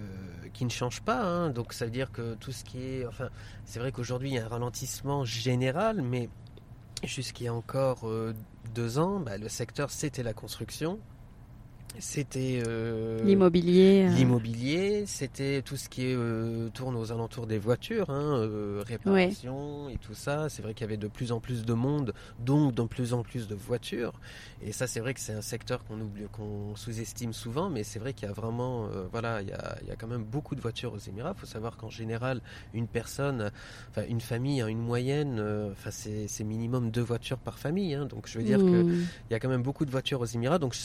qui 0.53 0.65
ne 0.65 0.69
changent 0.69 1.01
pas. 1.01 1.21
Hein. 1.21 1.49
Donc 1.49 1.73
ça 1.73 1.85
veut 1.85 1.91
dire 1.91 2.11
que 2.11 2.35
tout 2.35 2.51
ce 2.51 2.63
qui 2.63 2.81
est... 2.81 3.05
Enfin, 3.05 3.29
c'est 3.65 3.79
vrai 3.79 3.91
qu'aujourd'hui 3.91 4.29
il 4.29 4.35
y 4.35 4.39
a 4.39 4.45
un 4.45 4.49
ralentissement 4.49 5.25
général, 5.25 6.01
mais 6.01 6.29
jusqu'il 7.03 7.45
y 7.45 7.47
a 7.47 7.53
encore 7.53 8.07
euh, 8.07 8.33
deux 8.73 8.99
ans, 8.99 9.19
bah, 9.19 9.37
le 9.37 9.49
secteur 9.49 9.91
c'était 9.91 10.23
la 10.23 10.33
construction. 10.33 10.99
C'était 11.97 12.61
euh, 12.65 13.21
l'immobilier. 13.23 14.05
Euh. 14.07 14.15
L'immobilier, 14.15 15.03
c'était 15.05 15.61
tout 15.61 15.75
ce 15.75 15.89
qui 15.89 16.05
est, 16.05 16.15
euh, 16.15 16.69
tourne 16.69 16.95
aux 16.95 17.11
alentours 17.11 17.47
des 17.47 17.57
voitures, 17.57 18.09
hein, 18.09 18.47
réparation 18.85 19.89
et 19.89 19.97
tout 19.97 20.13
ça. 20.13 20.49
C'est 20.49 20.61
vrai 20.61 20.73
qu'il 20.73 20.85
y 20.85 20.87
avait 20.87 20.97
de 20.97 21.07
plus 21.07 21.31
en 21.31 21.39
plus 21.39 21.65
de 21.65 21.73
monde, 21.73 22.13
donc 22.39 22.75
de 22.75 22.83
plus 22.83 23.13
en 23.13 23.23
plus 23.23 23.47
de 23.47 23.55
voitures. 23.55 24.13
Et 24.61 24.71
ça, 24.71 24.87
c'est 24.87 24.99
vrai 24.99 25.13
que 25.13 25.19
c'est 25.19 25.33
un 25.33 25.41
secteur 25.41 25.83
qu'on 25.83 25.99
oublie, 25.99 26.23
qu'on 26.31 26.75
sous-estime 26.75 27.33
souvent, 27.33 27.69
mais 27.69 27.83
c'est 27.83 27.99
vrai 27.99 28.13
qu'il 28.13 28.27
y 28.27 28.31
a 28.31 28.33
vraiment, 28.33 28.87
voilà, 29.11 29.41
il 29.41 29.49
y 29.49 29.53
a, 29.53 29.77
il 29.81 29.87
y 29.87 29.91
a, 29.91 29.95
quand 29.95 30.07
même 30.07 30.23
beaucoup 30.23 30.55
de 30.55 30.61
voitures 30.61 30.93
aux 30.93 30.97
Émirats. 30.97 31.33
Il 31.35 31.39
faut 31.39 31.47
savoir 31.47 31.75
qu'en 31.75 31.89
général, 31.89 32.41
une 32.73 32.87
personne, 32.87 33.51
enfin 33.89 34.03
une 34.07 34.21
famille, 34.21 34.61
hein, 34.61 34.67
une 34.67 34.81
moyenne, 34.81 35.41
enfin 35.71 35.91
c'est 35.91 36.43
minimum 36.43 36.91
deux 36.91 37.01
voitures 37.01 37.39
par 37.39 37.57
famille. 37.59 37.93
Hein. 37.93 38.05
donc 38.05 38.27
je 38.27 38.37
veux 38.37 38.43
dire 38.43 38.59
que 38.59 38.83
qu'il 38.83 39.31
y 39.31 39.33
a 39.33 39.39
quand 39.39 39.49
même 39.49 39.63
beaucoup 39.63 39.85
de 39.85 39.91
voitures 39.91 40.21
aux 40.21 40.25
Émirats. 40.25 40.59
Donc 40.59 40.73
je 40.73 40.79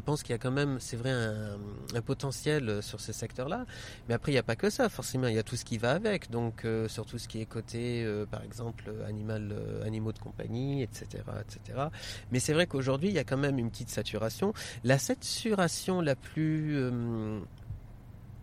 pense 0.00 0.22
qu'il 0.22 0.32
y 0.32 0.34
a 0.34 0.38
quand 0.38 0.50
même, 0.50 0.78
c'est 0.80 0.96
vrai, 0.96 1.10
un, 1.10 2.02
potentiel 2.02 2.82
sur 2.82 3.00
ce 3.00 3.12
secteur-là. 3.12 3.66
Mais 4.08 4.14
après, 4.14 4.32
il 4.32 4.34
n'y 4.34 4.38
a 4.38 4.42
pas 4.42 4.56
que 4.56 4.70
ça, 4.70 4.88
forcément. 4.88 5.26
Il 5.26 5.34
y 5.34 5.38
a 5.38 5.42
tout 5.42 5.56
ce 5.56 5.64
qui 5.64 5.78
va 5.78 5.92
avec. 5.92 6.30
Donc, 6.30 6.64
euh, 6.64 6.88
sur 6.88 7.06
tout 7.06 7.18
ce 7.18 7.28
qui 7.28 7.40
est 7.40 7.46
côté, 7.46 8.04
euh, 8.04 8.26
par 8.26 8.42
exemple, 8.42 8.92
animal, 9.06 9.52
euh, 9.52 9.84
animaux 9.84 10.12
de 10.12 10.18
compagnie, 10.18 10.82
etc. 10.82 11.22
etc. 11.40 11.88
Mais 12.32 12.40
c'est 12.40 12.52
vrai 12.52 12.66
qu'aujourd'hui, 12.66 13.08
il 13.08 13.14
y 13.14 13.18
a 13.18 13.24
quand 13.24 13.36
même 13.36 13.58
une 13.58 13.70
petite 13.70 13.90
saturation. 13.90 14.52
La 14.84 14.98
saturation 14.98 16.00
la 16.00 16.16
plus 16.16 16.90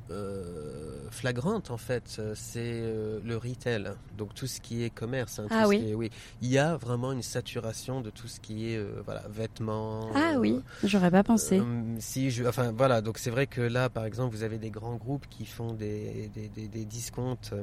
euh, 0.10 1.10
flagrante 1.12 1.72
en 1.72 1.78
fait, 1.78 2.22
c'est 2.36 2.60
euh, 2.60 3.20
le 3.26 3.38
retail, 3.38 3.92
donc 4.18 4.34
tout 4.34 4.48
ce 4.48 4.62
qui 4.62 4.84
est 4.84 4.90
commerce. 4.90 5.40
Hein, 5.40 5.48
ah 5.50 5.68
oui. 5.68 5.94
oui. 5.96 6.10
Il 6.42 6.50
y 6.50 6.58
a 6.58 6.78
vraiment 6.78 7.12
une 7.12 7.24
saturation 7.24 8.02
de 8.02 8.10
tout 8.10 8.28
ce 8.28 8.40
qui 8.40 8.72
est 8.72 8.78
euh, 8.78 9.02
voilà 9.06 9.24
vêtements. 9.30 10.10
Ah 10.16 10.36
oui, 10.38 10.62
j'aurais 10.84 11.12
pas 11.12 11.24
pensé. 11.24 11.62
si 12.00 12.32
je, 12.32 12.46
enfin 12.46 12.72
voilà, 12.72 13.02
donc 13.02 13.18
c'est 13.18 13.32
vrai 13.32 13.48
que 13.48 13.62
là, 13.62 13.90
par 13.90 14.06
exemple, 14.06 14.36
vous 14.36 14.44
avez 14.44 14.58
des 14.58 14.70
grands 14.70 14.96
groupes 14.96 15.28
qui 15.30 15.46
font 15.46 15.74
des 15.74 16.30
des, 16.34 16.50
des, 16.50 16.68
des 16.68 16.86
discounts 16.86 17.54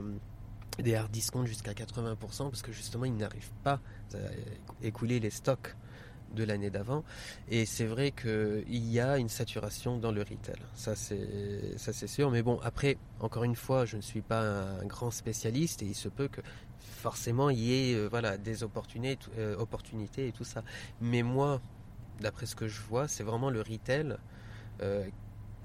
des 0.79 0.97
hard 0.97 1.11
discounts 1.11 1.47
jusqu'à 1.47 1.73
80% 1.73 2.17
parce 2.51 2.63
que 2.63 2.73
justement 2.73 3.05
ils 3.05 3.17
n'arrivent 3.17 3.53
pas 3.63 3.81
à 4.13 4.19
écouler 4.83 5.21
les 5.21 5.31
stocks 5.31 5.77
de 6.35 6.45
l'année 6.45 6.71
d'avant. 6.71 7.05
Et 7.49 7.67
c'est 7.67 7.87
vrai 7.87 8.11
qu'il 8.11 8.87
y 8.87 9.01
a 9.01 9.19
une 9.19 9.29
saturation 9.29 9.99
dans 9.99 10.13
le 10.13 10.21
retail. 10.21 10.57
Ça, 10.75 10.95
c'est, 10.97 12.07
sûr. 12.07 12.31
Mais 12.31 12.43
bon, 12.43 12.61
après, 12.63 12.97
encore 13.21 13.45
une 13.45 13.57
fois, 13.57 13.85
je 13.85 13.97
ne 13.97 14.03
suis 14.03 14.23
pas 14.23 14.43
un 14.43 14.85
grand 14.87 15.11
spécialiste 15.11 15.83
et 15.83 15.87
il 15.87 15.95
se 15.95 16.09
peut 16.09 16.29
que 16.29 16.41
forcément 17.05 17.51
il 17.51 17.59
y 17.59 17.73
ait 17.73 17.95
euh, 17.95 18.09
voilà, 18.09 18.39
des 18.39 18.63
opportunités, 18.63 19.19
euh, 19.39 19.57
opportunités 19.59 20.29
et 20.29 20.33
tout 20.33 20.45
ça. 20.45 20.63
Mais 21.03 21.23
moi, 21.23 21.61
d'après 22.21 22.47
ce 22.47 22.57
que 22.57 22.67
je 22.67 22.81
vois, 22.81 23.09
c'est 23.09 23.25
vraiment 23.25 23.51
le 23.51 23.61
retail 23.61 24.17
euh, 24.81 25.05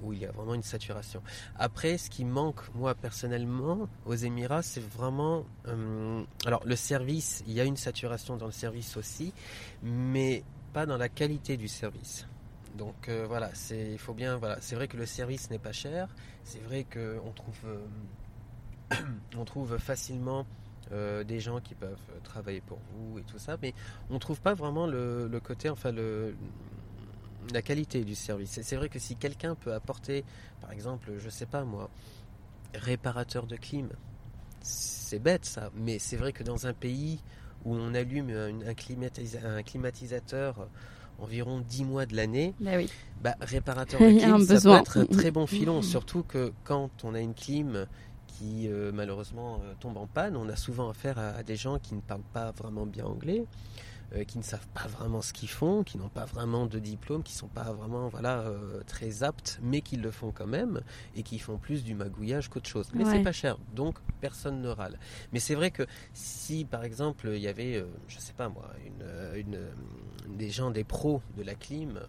où 0.01 0.11
il 0.11 0.19
y 0.19 0.25
a 0.25 0.31
vraiment 0.31 0.53
une 0.53 0.63
saturation. 0.63 1.21
Après, 1.57 1.97
ce 1.97 2.09
qui 2.09 2.25
manque, 2.25 2.61
moi 2.75 2.93
personnellement, 2.93 3.87
aux 4.05 4.15
Émirats, 4.15 4.61
c'est 4.61 4.83
vraiment... 4.83 5.45
alors, 6.45 6.61
le 6.65 6.75
service, 6.75 7.43
il 7.47 7.53
y 7.53 7.61
a 7.61 7.65
une 7.65 7.77
saturation 7.77 8.37
dans 8.37 8.45
le 8.45 8.53
service 8.53 8.95
aussi, 8.95 9.33
mais 9.83 10.43
pas 10.69 10.85
dans 10.85 10.97
la 10.97 11.09
qualité 11.09 11.57
du 11.57 11.67
service. 11.67 12.27
Donc 12.77 13.09
euh, 13.09 13.25
voilà, 13.27 13.49
c'est 13.53 13.97
faut 13.97 14.13
bien 14.13 14.37
voilà, 14.37 14.57
c'est 14.61 14.75
vrai 14.75 14.87
que 14.87 14.97
le 14.97 15.05
service 15.05 15.49
n'est 15.49 15.59
pas 15.59 15.71
cher, 15.71 16.07
c'est 16.43 16.63
vrai 16.63 16.83
que 16.83 17.19
on 17.25 17.31
trouve 17.31 17.59
euh, 17.65 18.95
on 19.37 19.45
trouve 19.45 19.77
facilement 19.77 20.45
euh, 20.91 21.23
des 21.23 21.39
gens 21.39 21.59
qui 21.59 21.75
peuvent 21.75 21.97
travailler 22.23 22.61
pour 22.61 22.79
vous 22.93 23.19
et 23.19 23.23
tout 23.23 23.39
ça, 23.39 23.57
mais 23.61 23.73
on 24.09 24.19
trouve 24.19 24.39
pas 24.39 24.53
vraiment 24.53 24.87
le, 24.87 25.27
le 25.27 25.39
côté 25.39 25.69
enfin 25.69 25.91
le 25.91 26.35
la 27.51 27.61
qualité 27.61 28.03
du 28.03 28.15
service. 28.15 28.59
C'est 28.61 28.75
vrai 28.75 28.89
que 28.89 28.99
si 28.99 29.15
quelqu'un 29.15 29.55
peut 29.55 29.73
apporter, 29.73 30.23
par 30.61 30.71
exemple, 30.71 31.13
je 31.17 31.29
sais 31.29 31.47
pas 31.47 31.63
moi, 31.63 31.89
réparateur 32.75 33.47
de 33.47 33.55
clim, 33.55 33.89
c'est 34.61 35.19
bête 35.19 35.45
ça, 35.45 35.71
mais 35.75 35.99
c'est 35.99 36.17
vrai 36.17 36.31
que 36.33 36.43
dans 36.43 36.67
un 36.67 36.73
pays 36.73 37.19
où 37.65 37.75
on 37.75 37.93
allume 37.93 38.29
un, 38.29 38.67
un 38.67 38.73
climatisa- 38.73 39.45
un 39.45 39.63
climatisateur 39.63 40.67
environ 41.19 41.59
10 41.59 41.83
mois 41.83 42.05
de 42.05 42.15
l'année, 42.15 42.53
Bah 42.61 42.71
oui. 42.77 42.89
bah, 43.21 43.35
réparateur 43.41 43.99
de 44.13 44.19
clim, 44.19 44.39
ça 44.45 44.53
besoin. 44.53 44.75
peut 44.77 44.81
être 44.81 44.97
un 44.99 45.05
très 45.05 45.31
bon 45.31 45.45
filon, 45.47 45.81
surtout 45.81 46.23
que 46.23 46.53
quand 46.63 46.89
on 47.03 47.13
a 47.13 47.19
une 47.19 47.33
clim 47.33 47.85
qui 48.27 48.67
euh, 48.69 48.91
malheureusement 48.93 49.59
euh, 49.65 49.73
tombe 49.79 49.97
en 49.97 50.07
panne, 50.07 50.37
on 50.37 50.47
a 50.47 50.55
souvent 50.55 50.89
affaire 50.89 51.17
à, 51.19 51.29
à 51.29 51.43
des 51.43 51.55
gens 51.57 51.77
qui 51.79 51.93
ne 51.95 51.99
parlent 52.01 52.21
pas 52.33 52.51
vraiment 52.51 52.85
bien 52.85 53.05
anglais, 53.05 53.43
euh, 54.15 54.23
qui 54.23 54.37
ne 54.37 54.43
savent 54.43 54.67
pas 54.73 54.87
vraiment 54.87 55.21
ce 55.21 55.33
qu'ils 55.33 55.49
font, 55.49 55.83
qui 55.83 55.97
n'ont 55.97 56.09
pas 56.09 56.25
vraiment 56.25 56.65
de 56.65 56.79
diplôme, 56.79 57.23
qui 57.23 57.33
sont 57.33 57.47
pas 57.47 57.71
vraiment 57.73 58.07
voilà 58.07 58.39
euh, 58.41 58.81
très 58.87 59.23
aptes, 59.23 59.59
mais 59.61 59.81
qui 59.81 59.97
le 59.97 60.11
font 60.11 60.31
quand 60.31 60.47
même 60.47 60.81
et 61.15 61.23
qui 61.23 61.39
font 61.39 61.57
plus 61.57 61.83
du 61.83 61.93
magouillage 61.95 62.49
qu'autre 62.49 62.69
chose. 62.69 62.89
Mais 62.93 63.03
Ouais. 63.05 63.11
c'est 63.17 63.23
pas 63.23 63.31
cher, 63.31 63.57
donc 63.75 63.97
personne 64.21 64.61
ne 64.61 64.69
râle. 64.69 64.97
Mais 65.33 65.39
c'est 65.39 65.55
vrai 65.55 65.71
que 65.71 65.83
si 66.13 66.65
par 66.65 66.83
exemple 66.83 67.29
il 67.33 67.39
y 67.41 67.47
avait, 67.47 67.75
euh, 67.75 67.85
je 68.07 68.19
sais 68.19 68.33
pas 68.33 68.49
moi, 68.49 68.69
une, 68.85 69.39
une, 69.39 70.37
des 70.37 70.49
gens, 70.49 70.71
des 70.71 70.83
pros 70.83 71.21
de 71.37 71.43
la 71.43 71.55
clim 71.55 71.99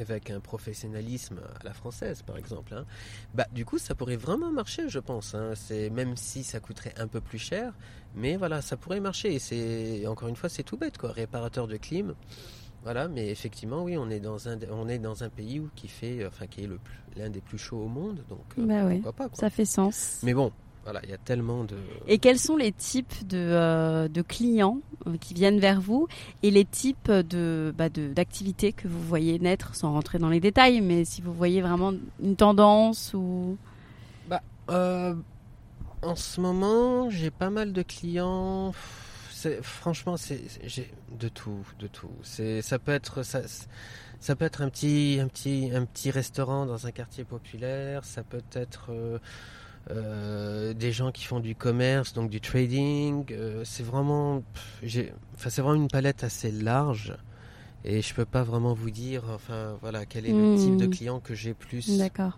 avec 0.00 0.30
un 0.30 0.40
professionnalisme 0.40 1.40
à 1.60 1.64
la 1.64 1.72
française 1.72 2.22
par 2.22 2.38
exemple, 2.38 2.72
hein, 2.74 2.86
bah 3.34 3.46
du 3.52 3.64
coup 3.64 3.78
ça 3.78 3.94
pourrait 3.94 4.16
vraiment 4.16 4.50
marcher 4.50 4.88
je 4.88 4.98
pense. 4.98 5.34
hein. 5.34 5.52
C'est 5.54 5.90
même 5.90 6.16
si 6.16 6.42
ça 6.44 6.60
coûterait 6.60 6.94
un 6.96 7.06
peu 7.06 7.20
plus 7.20 7.38
cher, 7.38 7.74
mais 8.14 8.36
voilà 8.36 8.62
ça 8.62 8.76
pourrait 8.76 9.00
marcher. 9.00 9.34
Et 9.34 9.38
c'est 9.38 10.06
encore 10.06 10.28
une 10.28 10.36
fois 10.36 10.48
c'est 10.48 10.62
tout 10.62 10.76
bête 10.76 10.98
quoi, 10.98 11.12
réparateur 11.12 11.66
de 11.66 11.76
clim. 11.76 12.14
Voilà, 12.84 13.06
mais 13.06 13.28
effectivement 13.28 13.84
oui 13.84 13.96
on 13.96 14.10
est 14.10 14.18
dans 14.20 14.48
un 14.48 14.58
on 14.70 14.88
est 14.88 14.98
dans 14.98 15.22
un 15.22 15.28
pays 15.28 15.60
où 15.60 15.70
qui 15.76 15.86
fait 15.88 16.26
enfin 16.26 16.46
qui 16.48 16.64
est 16.64 16.68
l'un 17.16 17.30
des 17.30 17.40
plus 17.40 17.58
chauds 17.58 17.82
au 17.82 17.88
monde 17.88 18.24
donc 18.28 18.40
euh, 18.58 18.66
Bah 18.66 18.84
ouais. 18.86 18.94
pourquoi 18.94 19.12
pas 19.12 19.28
quoi. 19.28 19.38
Ça 19.38 19.50
fait 19.50 19.64
sens. 19.64 20.18
Mais 20.24 20.34
bon 20.34 20.50
voilà 20.84 21.00
il 21.04 21.10
y 21.10 21.12
a 21.12 21.18
tellement 21.18 21.64
de 21.64 21.76
Et 22.08 22.18
quels 22.18 22.38
sont 22.38 22.56
les 22.56 22.72
types 22.72 23.26
de, 23.26 23.36
euh, 23.38 24.08
de 24.08 24.22
clients 24.22 24.78
euh, 25.06 25.16
qui 25.18 25.32
viennent 25.34 25.60
vers 25.60 25.80
vous 25.80 26.08
et 26.42 26.50
les 26.50 26.64
types 26.64 27.10
de, 27.10 27.72
bah, 27.76 27.88
de- 27.88 28.08
d'activités 28.12 28.72
que 28.72 28.88
vous 28.88 29.00
voyez 29.00 29.38
naître, 29.38 29.74
sans 29.74 29.92
rentrer 29.92 30.18
dans 30.18 30.28
les 30.28 30.40
détails, 30.40 30.80
mais 30.80 31.04
si 31.04 31.22
vous 31.22 31.32
voyez 31.32 31.60
vraiment 31.62 31.92
une 32.22 32.36
tendance 32.36 33.12
ou... 33.14 33.56
Euh, 34.70 35.14
en 36.02 36.14
ce 36.16 36.40
moment, 36.40 37.10
j'ai 37.10 37.30
pas 37.30 37.50
mal 37.50 37.72
de 37.72 37.82
clients. 37.82 38.72
Franchement, 39.62 40.16
c'est, 40.16 40.40
c'est- 40.48 40.68
j'ai 40.68 40.90
de 41.18 41.28
tout, 41.28 41.66
de 41.80 41.88
tout. 41.88 42.10
C'est, 42.22 42.62
ça 42.62 42.78
peut 42.78 42.92
être, 42.92 43.24
ça, 43.24 43.40
ça 44.20 44.36
peut 44.36 44.44
être 44.44 44.62
un 44.62 44.68
petit, 44.68 45.18
un 45.20 45.26
petit, 45.26 45.70
un 45.74 45.84
petit 45.84 46.10
restaurant 46.12 46.64
dans 46.64 46.86
un 46.86 46.92
quartier 46.92 47.24
populaire. 47.24 48.04
Ça 48.04 48.22
peut 48.22 48.42
être 48.52 48.90
euh, 49.90 50.72
des 50.74 50.92
gens 50.92 51.10
qui 51.10 51.24
font 51.24 51.40
du 51.40 51.54
commerce, 51.54 52.12
donc 52.12 52.30
du 52.30 52.40
trading. 52.40 53.24
Euh, 53.32 53.62
c'est 53.64 53.82
vraiment, 53.82 54.42
enfin, 54.84 55.50
c'est 55.50 55.60
vraiment 55.62 55.74
une 55.74 55.88
palette 55.88 56.24
assez 56.24 56.52
large. 56.52 57.14
Et 57.84 58.00
je 58.00 58.14
peux 58.14 58.24
pas 58.24 58.44
vraiment 58.44 58.74
vous 58.74 58.90
dire, 58.92 59.24
enfin, 59.34 59.76
voilà, 59.80 60.06
quel 60.06 60.26
est 60.26 60.32
le 60.32 60.54
Hmm. 60.54 60.56
type 60.56 60.76
de 60.76 60.86
client 60.86 61.18
que 61.18 61.34
j'ai 61.34 61.52
plus 61.52 61.90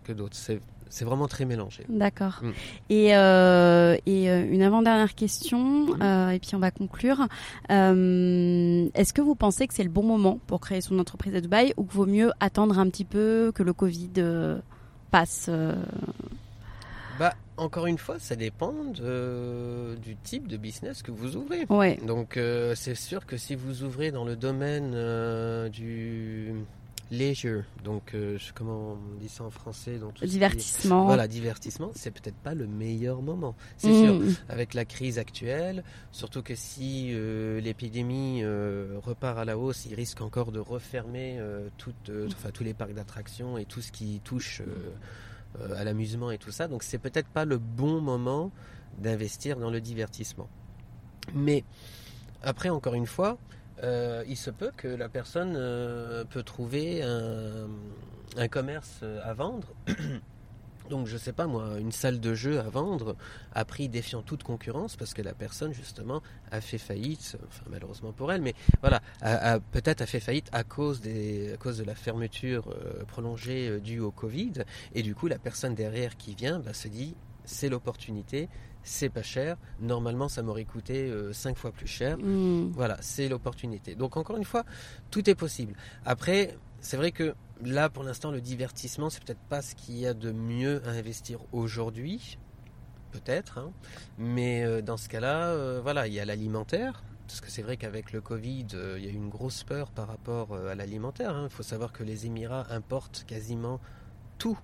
que 0.04 0.12
d'autres. 0.14 0.36
C'est, 0.36 0.60
vraiment 1.04 1.26
très 1.28 1.44
mélangé. 1.44 1.84
D'accord. 1.88 2.40
Mm. 2.40 2.50
Et, 2.88 3.16
euh, 3.16 3.96
et 4.06 4.26
une 4.28 4.62
avant-dernière 4.62 5.14
question, 5.14 5.88
euh, 6.00 6.30
et 6.30 6.38
puis 6.38 6.54
on 6.54 6.60
va 6.60 6.70
conclure. 6.70 7.26
Euh, 7.70 8.88
Est-ce 8.94 9.12
que 9.12 9.20
vous 9.20 9.34
pensez 9.34 9.66
que 9.66 9.74
c'est 9.74 9.82
le 9.82 9.90
bon 9.90 10.04
moment 10.04 10.38
pour 10.46 10.60
créer 10.60 10.80
son 10.80 10.98
entreprise 10.98 11.34
à 11.34 11.40
Dubaï 11.40 11.74
ou 11.76 11.82
qu'il 11.84 11.94
vaut 11.96 12.06
mieux 12.06 12.30
attendre 12.40 12.78
un 12.78 12.88
petit 12.88 13.04
peu 13.04 13.50
que 13.54 13.62
le 13.62 13.72
Covid 13.72 14.12
passe 15.10 15.50
Bah, 17.18 17.34
encore 17.56 17.86
une 17.86 17.98
fois, 17.98 18.18
ça 18.18 18.34
dépend 18.36 18.72
de- 18.72 19.96
du 20.02 20.16
type 20.16 20.48
de 20.48 20.56
business 20.56 21.02
que 21.02 21.10
vous 21.12 21.36
ouvrez. 21.36 21.66
Ouais. 21.68 21.98
Donc, 22.06 22.36
euh, 22.36 22.74
c'est 22.74 22.94
sûr 22.96 23.26
que 23.26 23.36
si 23.36 23.54
vous 23.54 23.82
ouvrez 23.84 24.10
dans 24.10 24.24
le 24.24 24.34
domaine 24.36 24.92
euh, 24.94 25.68
du 25.68 26.52
leisure, 27.10 27.62
donc 27.84 28.14
euh, 28.14 28.38
comment 28.54 28.94
on 28.94 29.20
dit 29.20 29.28
ça 29.28 29.44
en 29.44 29.50
français 29.50 29.98
tout 30.00 30.24
qui 30.24 30.26
Divertissement. 30.26 31.04
Voilà, 31.04 31.28
divertissement, 31.28 31.92
c'est 31.94 32.10
peut-être 32.10 32.34
pas 32.38 32.54
le 32.54 32.66
meilleur 32.66 33.22
moment. 33.22 33.54
C'est 33.76 33.90
Mm. 33.92 34.04
sûr, 34.04 34.36
avec 34.48 34.74
la 34.74 34.84
crise 34.84 35.18
actuelle, 35.18 35.84
surtout 36.10 36.42
que 36.42 36.54
si 36.56 37.10
euh, 37.12 37.60
l'épidémie 37.60 38.40
euh, 38.42 38.96
repart 39.04 39.38
à 39.38 39.44
la 39.44 39.56
hausse, 39.58 39.84
il 39.86 39.94
risque 39.94 40.22
encore 40.22 40.50
de 40.50 40.58
refermer 40.58 41.38
toutes, 41.76 42.10
enfin, 42.26 42.50
tous 42.52 42.64
les 42.64 42.74
parcs 42.74 42.94
d'attractions 42.94 43.58
et 43.58 43.66
tout 43.66 43.82
ce 43.82 43.92
qui 43.92 44.20
touche 44.24 44.62
euh, 45.60 45.74
à 45.76 45.84
l'amusement 45.84 46.30
et 46.30 46.38
tout 46.38 46.50
ça. 46.50 46.68
Donc 46.68 46.82
c'est 46.82 46.98
peut-être 46.98 47.28
pas 47.28 47.44
le 47.44 47.58
bon 47.58 48.00
moment 48.00 48.50
d'investir 48.98 49.58
dans 49.58 49.70
le 49.70 49.80
divertissement. 49.80 50.48
Mais 51.34 51.64
après, 52.42 52.68
encore 52.68 52.94
une 52.94 53.06
fois, 53.06 53.38
euh, 53.82 54.24
il 54.28 54.36
se 54.36 54.50
peut 54.50 54.70
que 54.76 54.88
la 54.88 55.08
personne 55.08 55.54
euh, 55.56 56.24
peut 56.24 56.42
trouver 56.42 57.02
un, 57.02 58.48
commerce 58.48 59.02
à 59.22 59.32
vendre. 59.32 59.68
Donc 60.90 61.06
je 61.06 61.16
sais 61.16 61.32
pas 61.32 61.46
moi, 61.46 61.78
une 61.80 61.92
salle 61.92 62.20
de 62.20 62.34
jeu 62.34 62.58
à 62.60 62.64
vendre 62.64 63.16
à 63.54 63.64
prix 63.64 63.88
défiant 63.88 64.22
toute 64.22 64.42
concurrence 64.42 64.96
parce 64.96 65.14
que 65.14 65.22
la 65.22 65.32
personne 65.32 65.72
justement 65.72 66.22
a 66.50 66.60
fait 66.60 66.78
faillite, 66.78 67.36
enfin 67.48 67.64
malheureusement 67.70 68.12
pour 68.12 68.30
elle, 68.32 68.42
mais 68.42 68.54
voilà, 68.82 69.00
a- 69.22 69.54
a- 69.54 69.60
peut-être 69.60 70.02
a 70.02 70.06
fait 70.06 70.20
faillite 70.20 70.48
à 70.52 70.62
cause, 70.62 71.00
des, 71.00 71.54
à 71.54 71.56
cause 71.56 71.78
de 71.78 71.84
la 71.84 71.94
fermeture 71.94 72.68
euh, 72.68 73.04
prolongée 73.04 73.68
euh, 73.68 73.80
due 73.80 74.00
au 74.00 74.10
Covid 74.10 74.52
et 74.94 75.02
du 75.02 75.14
coup 75.14 75.26
la 75.26 75.38
personne 75.38 75.74
derrière 75.74 76.16
qui 76.16 76.34
vient 76.34 76.58
bah, 76.58 76.74
se 76.74 76.88
dit 76.88 77.14
c'est 77.46 77.68
l'opportunité, 77.68 78.48
c'est 78.82 79.08
pas 79.10 79.22
cher, 79.22 79.56
normalement 79.80 80.28
ça 80.28 80.42
m'aurait 80.42 80.64
coûté 80.64 81.10
euh, 81.10 81.32
cinq 81.32 81.56
fois 81.56 81.72
plus 81.72 81.86
cher, 81.86 82.16
Mm. 82.18 82.70
voilà, 82.72 82.96
c'est 83.00 83.28
l'opportunité. 83.28 83.94
Donc 83.94 84.16
encore 84.16 84.36
une 84.36 84.44
fois, 84.44 84.64
tout 85.10 85.28
est 85.28 85.34
possible. 85.34 85.74
Après, 86.06 86.56
c'est 86.84 86.96
vrai 86.96 87.10
que 87.12 87.34
là, 87.62 87.88
pour 87.88 88.04
l'instant, 88.04 88.30
le 88.30 88.40
divertissement, 88.40 89.10
c'est 89.10 89.22
peut-être 89.24 89.42
pas 89.48 89.62
ce 89.62 89.74
qu'il 89.74 89.96
y 89.98 90.06
a 90.06 90.14
de 90.14 90.30
mieux 90.32 90.80
à 90.86 90.90
investir 90.90 91.40
aujourd'hui, 91.52 92.38
peut-être. 93.10 93.58
hein. 93.58 93.72
Mais 94.18 94.64
euh, 94.64 94.82
dans 94.82 94.96
ce 94.96 95.08
cas-là, 95.08 95.48
euh, 95.48 95.80
voilà, 95.82 96.06
il 96.06 96.12
y 96.12 96.20
a 96.20 96.24
l'alimentaire. 96.24 97.02
Parce 97.26 97.40
que 97.40 97.50
c'est 97.50 97.62
vrai 97.62 97.78
qu'avec 97.78 98.12
le 98.12 98.20
Covid, 98.20 98.66
euh, 98.74 98.98
il 98.98 99.04
y 99.06 99.08
a 99.08 99.10
eu 99.10 99.14
une 99.14 99.30
grosse 99.30 99.64
peur 99.64 99.90
par 99.90 100.06
rapport 100.08 100.54
à 100.54 100.74
l'alimentaire. 100.74 101.34
hein. 101.34 101.46
Il 101.50 101.54
faut 101.54 101.62
savoir 101.62 101.90
que 101.92 102.02
les 102.04 102.26
Émirats 102.26 102.66
importent 102.70 103.24
quasiment 103.26 103.80
tout 104.38 104.58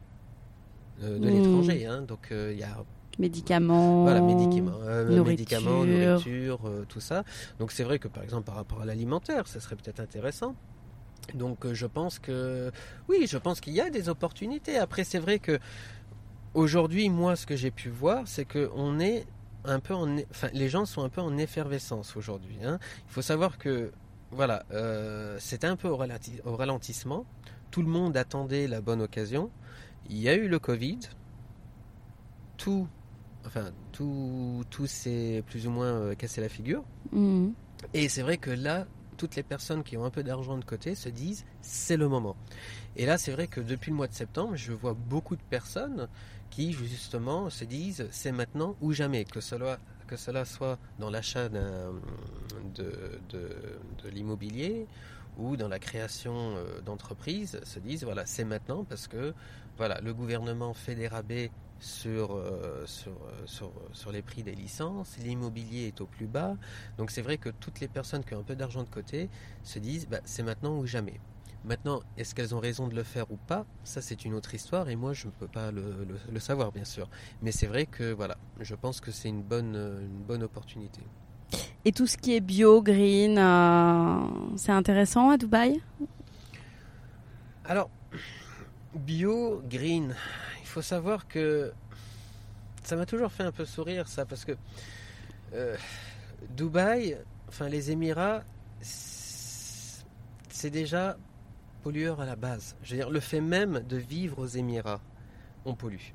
de 1.00 1.16
Mm. 1.18 1.24
l'étranger. 1.24 1.86
hein. 1.86 2.02
Donc 2.02 2.28
il 2.30 2.58
y 2.58 2.62
a 2.62 2.84
Médicaments. 3.18 4.02
voilà, 4.04 4.20
médicaments, 4.20 4.72
euh, 4.82 5.04
nourriture. 5.04 5.24
médicaments, 5.24 5.84
nourriture, 5.86 6.68
euh, 6.68 6.84
tout 6.86 7.00
ça. 7.00 7.24
Donc 7.58 7.72
c'est 7.72 7.84
vrai 7.84 7.98
que 7.98 8.08
par 8.08 8.22
exemple 8.22 8.44
par 8.44 8.54
rapport 8.56 8.82
à 8.82 8.84
l'alimentaire, 8.84 9.46
ça 9.48 9.60
serait 9.60 9.76
peut-être 9.76 10.00
intéressant. 10.00 10.54
Donc 11.34 11.64
euh, 11.64 11.74
je 11.74 11.86
pense 11.86 12.18
que 12.18 12.70
oui, 13.08 13.26
je 13.28 13.38
pense 13.38 13.60
qu'il 13.60 13.74
y 13.74 13.80
a 13.80 13.90
des 13.90 14.08
opportunités. 14.08 14.76
Après 14.78 15.04
c'est 15.04 15.18
vrai 15.18 15.38
que 15.38 15.58
aujourd'hui, 16.54 17.08
moi, 17.08 17.36
ce 17.36 17.46
que 17.46 17.56
j'ai 17.56 17.70
pu 17.70 17.88
voir, 17.90 18.26
c'est 18.26 18.44
que 18.44 18.70
on 18.74 18.98
est 18.98 19.26
un 19.64 19.78
peu 19.78 19.94
en, 19.94 20.18
enfin, 20.30 20.48
les 20.52 20.68
gens 20.68 20.86
sont 20.86 21.02
un 21.04 21.08
peu 21.08 21.20
en 21.20 21.36
effervescence 21.36 22.16
aujourd'hui. 22.16 22.56
hein. 22.64 22.78
Il 23.06 23.12
faut 23.12 23.22
savoir 23.22 23.58
que 23.58 23.92
voilà, 24.32 24.64
euh, 24.72 25.36
c'était 25.38 25.66
un 25.66 25.76
peu 25.76 25.88
au, 25.88 25.96
ralenti- 25.96 26.40
au 26.44 26.56
ralentissement. 26.56 27.24
Tout 27.70 27.82
le 27.82 27.88
monde 27.88 28.16
attendait 28.16 28.66
la 28.66 28.80
bonne 28.80 29.02
occasion. 29.02 29.50
Il 30.08 30.18
y 30.18 30.28
a 30.28 30.34
eu 30.34 30.48
le 30.48 30.58
Covid. 30.58 30.98
Tout, 32.56 32.88
enfin, 33.46 33.70
tout, 33.92 34.64
tout 34.70 34.86
s'est 34.86 35.42
plus 35.46 35.66
ou 35.66 35.70
moins 35.70 35.86
euh, 35.86 36.14
cassé 36.14 36.40
la 36.40 36.48
figure. 36.48 36.82
Mm. 37.12 37.50
Et 37.94 38.08
c'est 38.08 38.22
vrai 38.22 38.36
que 38.38 38.50
là, 38.50 38.86
toutes 39.20 39.36
les 39.36 39.42
personnes 39.42 39.82
qui 39.82 39.98
ont 39.98 40.06
un 40.06 40.10
peu 40.10 40.22
d'argent 40.22 40.56
de 40.56 40.64
côté 40.64 40.94
se 40.94 41.10
disent 41.10 41.44
c'est 41.60 41.98
le 41.98 42.08
moment. 42.08 42.36
Et 42.96 43.04
là, 43.04 43.18
c'est 43.18 43.32
vrai 43.32 43.48
que 43.48 43.60
depuis 43.60 43.90
le 43.90 43.96
mois 43.98 44.08
de 44.08 44.14
septembre, 44.14 44.56
je 44.56 44.72
vois 44.72 44.94
beaucoup 44.94 45.36
de 45.36 45.42
personnes 45.50 46.08
qui 46.48 46.72
justement 46.72 47.50
se 47.50 47.66
disent 47.66 48.08
c'est 48.10 48.32
maintenant 48.32 48.76
ou 48.80 48.92
jamais, 48.94 49.26
que 49.26 49.42
cela, 49.42 49.76
soit 50.46 50.78
dans 50.98 51.10
l'achat 51.10 51.50
de 51.50 51.92
l'immobilier 54.10 54.86
ou 55.36 55.58
dans 55.58 55.68
la 55.68 55.78
création 55.78 56.56
euh, 56.56 56.80
d'entreprises, 56.80 57.60
se 57.62 57.78
disent 57.78 58.04
voilà 58.04 58.24
c'est 58.24 58.44
maintenant 58.44 58.84
parce 58.84 59.06
que 59.06 59.34
voilà 59.76 60.00
le 60.00 60.14
gouvernement 60.14 60.72
fait 60.74 60.94
des 60.94 61.08
rabais 61.08 61.50
sur, 61.80 62.36
euh, 62.36 62.86
sur, 62.86 63.12
euh, 63.24 63.46
sur, 63.46 63.72
sur 63.92 64.12
les 64.12 64.22
prix 64.22 64.42
des 64.44 64.54
licences, 64.54 65.16
l'immobilier 65.18 65.88
est 65.88 66.00
au 66.00 66.06
plus 66.06 66.28
bas, 66.28 66.56
donc 66.98 67.10
c'est 67.10 67.22
vrai 67.22 67.38
que 67.38 67.48
toutes 67.50 67.80
les 67.80 67.88
personnes 67.88 68.24
qui 68.24 68.34
ont 68.34 68.40
un 68.40 68.44
peu 68.44 68.56
d'argent 68.56 68.84
de 68.84 68.88
côté 68.90 69.30
se 69.64 69.78
disent 69.80 70.06
bah, 70.08 70.20
c'est 70.24 70.42
maintenant 70.44 70.78
ou 70.78 70.86
jamais. 70.86 71.20
Maintenant, 71.64 72.00
est-ce 72.16 72.34
qu'elles 72.34 72.54
ont 72.54 72.60
raison 72.60 72.88
de 72.88 72.94
le 72.94 73.02
faire 73.02 73.30
ou 73.30 73.36
pas? 73.36 73.66
Ça, 73.84 74.00
c'est 74.00 74.24
une 74.24 74.34
autre 74.34 74.54
histoire 74.54 74.88
et 74.88 74.96
moi, 74.96 75.12
je 75.12 75.26
ne 75.26 75.32
peux 75.32 75.48
pas 75.48 75.70
le, 75.70 76.04
le- 76.04 76.20
le 76.30 76.40
savoir, 76.40 76.72
bien 76.72 76.84
sûr. 76.84 77.08
Mais 77.42 77.52
c'est 77.52 77.66
vrai 77.66 77.86
que, 77.86 78.12
voilà, 78.12 78.38
je 78.60 78.74
pense 78.74 79.00
que 79.00 79.10
c'est 79.12 79.28
une 79.28 79.42
bonne, 79.42 79.76
euh, 79.76 80.00
une 80.00 80.22
bonne 80.24 80.42
opportunité. 80.42 81.02
Et 81.84 81.92
tout 81.92 82.06
ce 82.06 82.16
qui 82.16 82.34
est 82.34 82.40
bio, 82.40 82.82
green, 82.82 83.38
euh, 83.38 84.56
c'est 84.56 84.72
intéressant 84.72 85.30
à 85.30 85.36
Dubaï? 85.38 85.80
Alors, 87.64 87.90
bio, 88.94 89.62
green, 89.64 90.14
faut 90.70 90.82
savoir 90.82 91.26
que 91.26 91.72
ça 92.84 92.96
m'a 92.96 93.04
toujours 93.04 93.32
fait 93.32 93.42
un 93.42 93.52
peu 93.52 93.64
sourire 93.64 94.08
ça 94.08 94.24
parce 94.24 94.44
que 94.44 94.52
euh, 95.52 95.76
Dubaï, 96.50 97.18
enfin 97.48 97.68
les 97.68 97.90
Émirats, 97.90 98.44
c'est 98.80 100.70
déjà 100.70 101.16
pollueur 101.82 102.20
à 102.20 102.26
la 102.26 102.36
base. 102.36 102.76
Je 102.82 102.92
veux 102.92 102.96
dire, 102.98 103.10
le 103.10 103.20
fait 103.20 103.40
même 103.40 103.80
de 103.80 103.96
vivre 103.96 104.38
aux 104.38 104.46
Émirats, 104.46 105.00
on 105.64 105.74
pollue. 105.74 106.12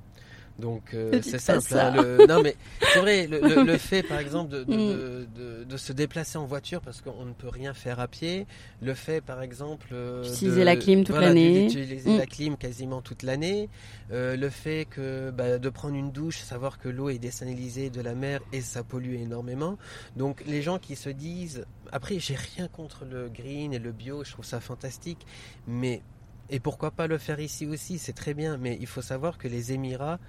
Donc 0.57 0.93
euh, 0.93 1.19
c'est 1.21 1.37
simple. 1.39 1.67
hein, 1.77 1.91
le- 2.01 2.25
Non 2.27 2.41
mais 2.41 2.55
c'est 2.93 2.99
vrai, 2.99 3.27
le, 3.27 3.41
le- 3.41 3.63
le 3.63 3.77
fait 3.77 4.03
par 4.03 4.19
exemple 4.19 4.51
de, 4.51 4.63
de- 4.63 5.25
Mm. 5.65 5.65
de- 5.67 5.77
se 5.77 5.91
déplacer 5.91 6.37
en 6.37 6.45
voiture 6.45 6.79
parce 6.79 7.01
qu'on 7.01 7.25
ne 7.25 7.33
peut 7.33 7.49
rien 7.49 7.73
faire 7.73 7.99
à 7.99 8.07
pied, 8.07 8.47
le 8.81 8.93
fait 8.93 9.19
par 9.19 9.41
exemple 9.41 9.89
euh, 9.91 10.23
D'utiliser 10.23 10.63
la 10.63 10.77
clim 10.77 11.03
toute 11.03 11.09
voilà, 11.15 11.27
l'année. 11.27 11.63
d'utiliser 11.67 12.09
Mm. 12.11 12.17
la 12.17 12.25
clim 12.25 12.55
quasiment 12.57 13.01
toute 13.01 13.23
l'année, 13.23 13.67
euh, 14.11 14.37
le 14.37 14.49
fait 14.49 14.85
que 14.89 15.31
bah, 15.31 15.57
de 15.57 15.69
prendre 15.69 15.95
une 15.95 16.11
douche, 16.11 16.37
savoir 16.39 16.79
que 16.79 16.87
l'eau 16.87 17.09
est 17.09 17.19
désalinisée 17.19 17.89
de 17.89 17.99
la 17.99 18.15
mer 18.15 18.39
et 18.53 18.61
ça 18.61 18.83
pollue 18.83 19.15
énormément. 19.15 19.77
Donc 20.15 20.41
les 20.47 20.61
gens 20.61 20.79
qui 20.79 20.95
se 20.95 21.09
disent, 21.09 21.65
après 21.91 22.17
j'ai 22.19 22.35
rien 22.55 22.69
contre 22.69 23.03
le 23.03 23.27
green 23.27 23.73
et 23.73 23.79
le 23.79 23.91
bio, 23.91 24.23
je 24.23 24.31
trouve 24.31 24.45
ça 24.45 24.61
fantastique, 24.61 25.25
mais 25.67 26.01
et 26.49 26.59
pourquoi 26.61 26.91
pas 26.91 27.07
le 27.07 27.17
faire 27.17 27.39
ici 27.41 27.65
aussi, 27.65 27.97
c'est 27.97 28.13
très 28.13 28.33
bien, 28.33 28.55
mais 28.57 28.77
il 28.79 28.87
faut 28.87 29.01
savoir 29.01 29.37
que 29.37 29.47
les 29.49 29.73
Émirats, 29.73 30.19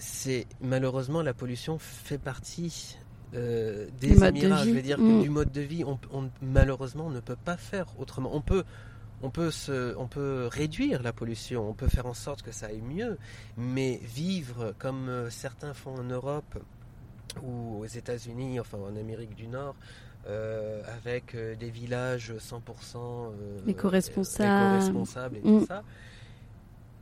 c'est 0.00 0.46
malheureusement 0.60 1.22
la 1.22 1.34
pollution 1.34 1.78
fait 1.78 2.18
partie 2.18 2.96
euh, 3.34 3.86
des 4.00 4.08
de 4.16 4.24
Émirats. 4.24 4.64
Je 4.64 4.70
veux 4.70 4.82
dire 4.82 4.98
Mm. 4.98 5.18
que 5.18 5.22
du 5.22 5.30
mode 5.30 5.52
de 5.52 5.60
vie, 5.60 5.84
on, 5.84 5.98
on- 6.12 6.30
malheureusement 6.42 7.06
on 7.06 7.10
ne 7.10 7.20
peut 7.20 7.36
pas 7.36 7.56
faire 7.56 7.86
autrement. 8.00 8.30
On 8.34 8.40
peut 8.40 8.64
on 9.22 9.28
peut, 9.30 9.50
se, 9.50 9.94
on 9.98 10.06
peut 10.08 10.48
réduire 10.50 11.02
la 11.02 11.12
pollution, 11.12 11.68
on 11.68 11.74
peut 11.74 11.88
faire 11.88 12.06
en 12.06 12.14
sorte 12.14 12.40
que 12.42 12.52
ça 12.52 12.66
aille 12.66 12.80
mieux, 12.80 13.18
mais 13.58 14.00
vivre 14.02 14.74
comme 14.78 15.08
euh, 15.10 15.28
certains 15.30 15.74
font 15.74 15.94
en 15.94 16.02
Europe 16.04 16.58
ou 17.42 17.80
aux 17.82 17.86
États-Unis, 17.86 18.58
enfin 18.58 18.78
en 18.78 18.96
Amérique 18.96 19.34
du 19.34 19.46
Nord, 19.46 19.76
euh, 20.26 20.82
avec 20.96 21.36
des 21.36 21.70
villages 21.70 22.32
100% 22.38 22.96
euh, 22.96 23.58
Éco-responsables. 23.68 25.36
et 25.36 25.40
Mm. 25.40 25.60
tout 25.60 25.66
ça. 25.66 25.82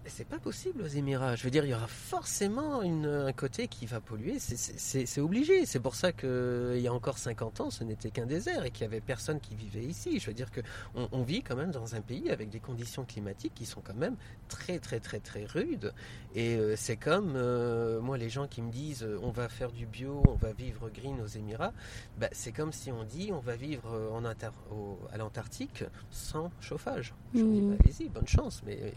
C'est 0.09 0.27
pas 0.27 0.39
possible 0.39 0.83
aux 0.83 0.87
Émirats. 0.87 1.37
Je 1.37 1.45
veux 1.45 1.51
dire, 1.51 1.65
il 1.65 1.71
y 1.71 1.75
aura 1.75 1.87
forcément 1.87 2.83
une- 2.83 3.07
un 3.07 3.33
côté 3.33 3.69
qui 3.69 3.87
va 3.87 4.01
polluer. 4.01 4.39
C'est- 4.39 5.21
obligé. 5.21 5.67
C'est 5.67 5.81
pour 5.81 5.95
ça 5.95 6.13
qu'il 6.13 6.79
y 6.81 6.87
a 6.89 6.93
encore 6.93 7.19
50 7.19 7.61
ans, 7.61 7.71
ce 7.71 7.85
n'était 7.85 8.11
qu'un 8.11 8.27
désert 8.27 8.65
et 8.65 8.71
qu'il 8.71 8.87
n'y 8.87 8.95
avait 8.95 9.01
personne 9.01 9.41
qui 9.41 9.55
vivait 9.55 9.85
ici. 9.85 10.19
Je 10.21 10.27
veux 10.27 10.35
dire 10.35 10.51
qu'on 10.51 11.09
on 11.13 11.23
vit 11.23 11.43
quand 11.43 11.57
même 11.57 11.71
dans 11.71 11.95
un 11.95 12.01
pays 12.01 12.31
avec 12.31 12.49
des 12.51 12.61
conditions 12.61 13.05
climatiques 13.05 13.55
qui 13.55 13.67
sont 13.67 13.81
quand 13.81 13.95
même 13.97 14.17
très, 14.49 14.79
très, 14.79 15.01
très, 15.01 15.21
très 15.21 15.45
rudes. 15.45 15.93
Et 16.35 16.57
euh, 16.57 16.75
c'est 16.77 16.97
comme, 16.97 17.35
euh, 17.37 18.01
moi, 18.01 18.17
les 18.19 18.31
gens 18.31 18.47
qui 18.47 18.63
me 18.63 18.71
disent 18.71 19.03
euh, 19.03 19.19
on 19.23 19.31
va 19.31 19.49
faire 19.49 19.73
du 19.73 19.87
bio, 19.87 20.23
on 20.29 20.35
va 20.35 20.53
vivre 20.53 20.89
green 20.91 21.21
aux 21.21 21.27
Émirats, 21.27 21.73
bah, 22.19 22.29
c'est 22.33 22.53
comme 22.53 22.73
si 22.73 22.91
on 22.93 23.05
dit 23.05 23.31
on 23.33 23.41
va 23.41 23.57
vivre 23.57 24.11
en 24.13 24.25
Antar- 24.25 24.53
au- 24.73 24.99
à 25.13 25.17
l'Antarctique 25.19 25.85
sans 26.11 26.51
chauffage. 26.61 27.15
Je 27.35 27.41
me 27.41 27.53
dis, 27.53 27.61
bah, 27.61 27.77
allez-y, 27.85 28.09
bonne 28.09 28.27
chance. 28.29 28.63
Mais 28.65 28.93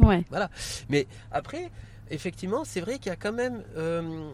Ouais. 0.00 0.24
mais 0.88 1.06
après, 1.30 1.70
effectivement, 2.10 2.64
c'est 2.64 2.80
vrai 2.80 2.98
qu'il 2.98 3.10
y 3.10 3.12
a 3.12 3.16
quand 3.16 3.32
même. 3.32 3.62
euh, 3.76 4.30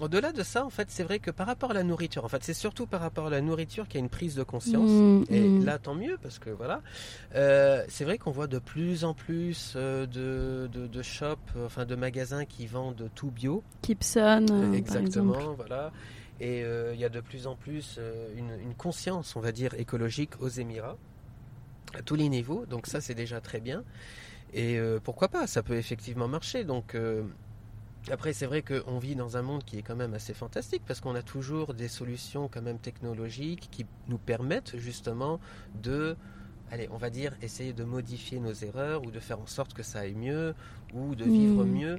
au-delà 0.00 0.32
de 0.32 0.42
ça, 0.42 0.64
en 0.64 0.70
fait, 0.70 0.90
c'est 0.90 1.04
vrai 1.04 1.20
que 1.20 1.30
par 1.30 1.46
rapport 1.46 1.70
à 1.70 1.74
la 1.74 1.84
nourriture, 1.84 2.24
en 2.24 2.28
fait, 2.28 2.42
c'est 2.42 2.52
surtout 2.54 2.84
par 2.86 3.00
rapport 3.00 3.26
à 3.26 3.30
la 3.30 3.40
nourriture 3.40 3.86
qu'il 3.86 4.00
y 4.00 4.02
a 4.02 4.04
une 4.04 4.10
prise 4.10 4.34
de 4.34 4.42
conscience. 4.42 4.90
Mm, 4.90 5.22
Et 5.30 5.40
mm. 5.48 5.64
là, 5.64 5.78
tant 5.78 5.94
mieux, 5.94 6.18
parce 6.20 6.40
que 6.40 6.50
voilà. 6.50 6.82
Euh, 7.36 7.84
c'est 7.88 8.04
vrai 8.04 8.18
qu'on 8.18 8.32
voit 8.32 8.48
de 8.48 8.58
plus 8.58 9.04
en 9.04 9.14
plus 9.14 9.74
euh, 9.76 10.06
de, 10.06 10.68
de, 10.72 10.88
de 10.88 11.02
shops, 11.02 11.38
enfin 11.64 11.84
de 11.84 11.94
magasins 11.94 12.44
qui 12.44 12.66
vendent 12.66 13.08
tout 13.14 13.30
bio. 13.30 13.62
Gibson, 13.84 14.46
euh, 14.50 14.72
Exactement, 14.72 15.54
voilà. 15.54 15.92
Et 16.40 16.62
il 16.92 16.98
y 16.98 17.04
a 17.04 17.08
de 17.08 17.20
plus 17.20 17.46
en 17.46 17.54
plus 17.54 18.00
une, 18.36 18.50
une 18.60 18.74
conscience, 18.74 19.36
on 19.36 19.40
va 19.40 19.52
dire, 19.52 19.74
écologique 19.74 20.32
aux 20.40 20.48
Émirats, 20.48 20.96
à 21.96 22.02
tous 22.02 22.16
les 22.16 22.28
niveaux. 22.28 22.66
Donc 22.66 22.88
ça, 22.88 23.00
c'est 23.00 23.14
déjà 23.14 23.40
très 23.40 23.60
bien. 23.60 23.84
Et 24.54 24.78
euh, 24.78 25.00
pourquoi 25.02 25.28
pas 25.28 25.46
Ça 25.46 25.62
peut 25.62 25.76
effectivement 25.76 26.28
marcher. 26.28 26.64
Donc 26.64 26.94
euh, 26.94 27.24
après, 28.10 28.32
c'est 28.32 28.46
vrai 28.46 28.62
qu'on 28.62 28.98
vit 28.98 29.16
dans 29.16 29.36
un 29.36 29.42
monde 29.42 29.64
qui 29.64 29.78
est 29.78 29.82
quand 29.82 29.96
même 29.96 30.14
assez 30.14 30.32
fantastique 30.32 30.82
parce 30.86 31.00
qu'on 31.00 31.14
a 31.16 31.22
toujours 31.22 31.74
des 31.74 31.88
solutions 31.88 32.48
quand 32.48 32.62
même 32.62 32.78
technologiques 32.78 33.68
qui 33.70 33.84
nous 34.08 34.18
permettent 34.18 34.76
justement 34.78 35.40
de 35.82 36.16
allez, 36.70 36.88
on 36.92 36.96
va 36.96 37.10
dire, 37.10 37.34
essayer 37.42 37.72
de 37.72 37.84
modifier 37.84 38.40
nos 38.40 38.52
erreurs 38.52 39.04
ou 39.04 39.10
de 39.10 39.20
faire 39.20 39.40
en 39.40 39.46
sorte 39.46 39.74
que 39.74 39.82
ça 39.82 40.00
aille 40.00 40.14
mieux 40.14 40.54
ou 40.94 41.14
de 41.14 41.24
vivre 41.24 41.64
Mm. 41.64 41.70
mieux. 41.70 41.98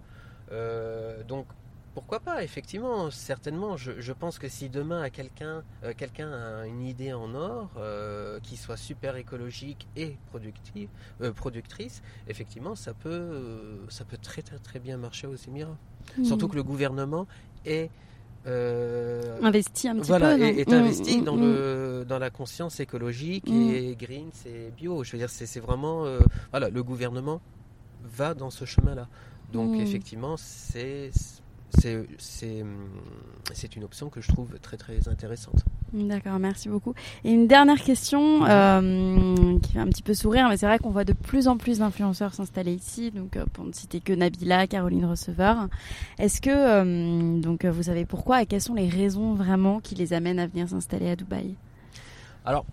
Euh, 0.52 1.24
donc, 1.24 1.48
pourquoi 1.96 2.20
pas, 2.20 2.44
effectivement, 2.44 3.10
certainement. 3.10 3.78
Je, 3.78 3.94
je 4.00 4.12
pense 4.12 4.38
que 4.38 4.50
si 4.50 4.68
demain 4.70 5.02
à 5.02 5.10
quelqu'un 5.10 5.64
euh, 5.84 5.94
quelqu'un 5.98 6.30
a 6.30 6.68
une 6.68 6.82
idée 6.84 7.14
en 7.14 7.34
or 7.34 7.70
euh, 7.78 8.38
qui 8.44 8.58
soit 8.58 8.76
super 8.76 9.16
écologique 9.16 9.88
et 9.96 10.18
productive, 10.30 10.90
euh, 11.22 11.32
productrice, 11.32 12.04
effectivement, 12.28 12.76
ça 12.76 12.94
peut, 12.94 13.80
ça 13.88 14.04
peut 14.04 14.18
très, 14.22 14.42
très 14.42 14.60
très 14.60 14.80
bien 14.80 14.98
marcher 14.98 15.26
aux 15.26 15.36
Émirats. 15.36 15.78
Mm. 16.18 16.26
Surtout 16.26 16.50
que 16.50 16.58
le 16.58 16.64
gouvernement 16.64 17.28
est 17.66 17.90
Investi 18.46 19.88
un 19.88 19.96
petit 19.96 20.08
voilà, 20.08 20.36
peu. 20.36 20.44
est, 20.44 20.60
est 20.60 20.70
Mm, 20.70 20.74
investi 20.74 21.22
mm, 21.22 21.24
dans, 21.24 21.36
mm. 21.36 21.42
le, 21.42 22.06
dans 22.08 22.20
la 22.20 22.30
conscience 22.30 22.80
écologique 22.80 23.50
et 23.50 23.96
green, 23.96 24.30
c'est 24.34 24.72
bio. 24.76 25.04
Je 25.04 25.14
veux 25.14 25.18
dire, 25.18 25.32
c'est 25.32 25.48
c'est 25.48 25.62
vraiment. 25.62 26.06
voilà, 26.52 26.70
le 26.70 26.84
gouvernement 26.84 27.42
va 28.04 28.36
dans 28.36 28.52
ce 28.52 28.66
chemin-là. 28.66 29.08
Donc, 29.52 29.80
effectivement, 29.80 30.36
c'est. 30.38 31.10
C'est 31.78 32.62
hum, 32.62 32.90
c'est 33.54 33.76
une 33.76 33.84
option 33.84 34.10
que 34.10 34.22
je 34.22 34.28
trouve 34.30 34.58
très 34.60 34.78
très 34.78 35.08
intéressante. 35.08 35.64
D'accord, 35.94 36.40
merci 36.40 36.68
beaucoup. 36.68 36.94
Et 37.24 37.32
une 37.32 37.48
dernière 37.48 37.82
question 37.82 38.46
euh, 38.46 39.58
qui 39.60 39.74
fait 39.74 39.80
un 39.80 39.88
petit 39.88 40.02
peu 40.04 40.14
sourire, 40.14 40.50
mais 40.50 40.58
c'est 40.58 40.66
vrai 40.66 40.80
qu'on 40.80 40.90
voit 40.90 41.06
de 41.06 41.14
plus 41.14 41.48
en 41.48 41.58
plus 41.58 41.80
d'influenceurs 41.80 42.34
s'installer 42.34 42.74
ici. 42.74 43.12
Donc, 43.12 43.38
euh, 43.38 43.46
pour 43.54 43.64
ne 43.66 43.72
citer 43.72 44.00
que 44.02 44.12
Nabila, 44.12 44.68
Caroline 44.68 45.06
Receveur, 45.06 45.68
est-ce 46.18 46.42
que 46.42 46.50
euh, 46.50 47.40
donc 47.40 47.64
euh, 47.66 47.72
vous 47.72 47.84
savez 47.84 48.06
pourquoi 48.06 48.42
et 48.42 48.46
quelles 48.46 48.62
sont 48.62 48.74
les 48.74 48.90
raisons 48.90 49.36
vraiment 49.36 49.80
qui 49.80 49.96
les 49.96 50.12
amènent 50.14 50.40
à 50.40 50.48
venir 50.48 50.68
s'installer 50.68 51.10
à 51.10 51.16
Dubaï? 51.16 51.56
Alors, 52.46 52.66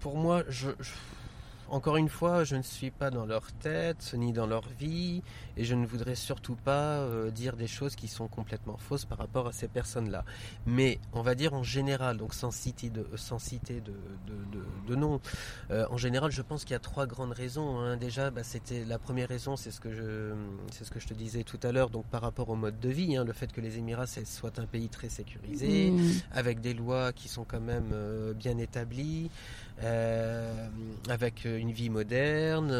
pour 0.00 0.16
moi, 0.16 0.42
je, 0.48 0.70
je- 0.80 0.90
encore 1.70 1.96
une 1.96 2.08
fois, 2.10 2.44
je 2.44 2.56
ne 2.56 2.62
suis 2.62 2.90
pas 2.90 3.10
dans 3.10 3.26
leur 3.26 3.50
tête 3.52 4.14
ni 4.16 4.32
dans 4.32 4.46
leur 4.46 4.64
vie, 4.78 5.22
et 5.56 5.64
je 5.64 5.74
ne 5.74 5.86
voudrais 5.86 6.14
surtout 6.14 6.56
pas 6.56 6.98
euh, 6.98 7.30
dire 7.30 7.56
des 7.56 7.66
choses 7.66 7.94
qui 7.96 8.08
sont 8.08 8.28
complètement 8.28 8.76
fausses 8.76 9.04
par 9.04 9.18
rapport 9.18 9.46
à 9.46 9.52
ces 9.52 9.68
personnes-là. 9.68 10.24
Mais 10.66 10.98
on 11.12 11.22
va 11.22 11.34
dire 11.34 11.54
en 11.54 11.62
général, 11.62 12.16
donc 12.16 12.34
sans 12.34 12.50
citer 12.50 12.90
de, 12.90 13.06
sans 13.16 13.38
citer 13.38 13.80
de, 13.80 13.92
de, 14.26 14.34
de- 14.58 14.64
de 14.88 14.94
nom, 14.96 15.20
euh, 15.70 15.86
en 15.90 15.96
général, 15.96 16.30
je 16.30 16.42
pense 16.42 16.64
qu'il 16.64 16.72
y 16.72 16.76
a 16.76 16.80
trois 16.80 17.06
grandes 17.06 17.32
raisons. 17.32 17.78
hein. 17.80 17.96
Déjà, 17.96 18.30
bah, 18.30 18.42
c'était 18.44 18.84
la 18.84 18.98
première 18.98 19.28
raison, 19.28 19.56
c'est 19.56 19.70
ce 19.70 19.80
que 19.80 19.92
je, 19.92 20.32
c'est 20.72 20.84
ce 20.84 20.90
que 20.90 21.00
je 21.00 21.06
te 21.06 21.14
disais 21.14 21.44
tout 21.44 21.60
à 21.62 21.72
l'heure, 21.72 21.90
donc 21.90 22.04
par 22.06 22.22
rapport 22.22 22.48
au 22.48 22.56
mode 22.56 22.78
de 22.80 22.88
vie, 22.88 23.16
hein, 23.16 23.24
le 23.24 23.32
fait 23.32 23.52
que 23.52 23.60
les 23.60 23.78
Émirats 23.78 24.06
soient 24.06 24.58
un 24.58 24.66
pays 24.66 24.88
très 24.88 25.08
sécurisé 25.08 25.92
Mm. 25.92 25.98
avec 26.32 26.60
des 26.60 26.74
lois 26.74 27.12
qui 27.12 27.28
sont 27.28 27.44
quand 27.44 27.60
même 27.60 27.90
euh, 27.92 28.32
bien 28.34 28.58
établies, 28.58 29.30
avec 31.08 31.44
une 31.44 31.72
vie 31.72 31.90
moderne, 31.90 32.70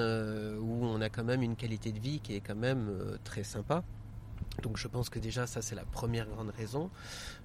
où 0.60 0.84
on 0.84 1.00
a 1.00 1.08
quand 1.08 1.24
même 1.24 1.42
une 1.42 1.56
qualité 1.56 1.92
de 1.92 1.98
vie 1.98 2.20
qui 2.20 2.34
est 2.36 2.40
quand 2.40 2.54
même 2.54 2.63
euh, 2.64 3.16
très 3.24 3.44
sympa. 3.44 3.82
Donc 4.62 4.76
je 4.76 4.86
pense 4.88 5.08
que 5.10 5.18
déjà 5.18 5.46
ça 5.46 5.62
c'est 5.62 5.74
la 5.74 5.84
première 5.84 6.26
grande 6.26 6.50
raison. 6.56 6.90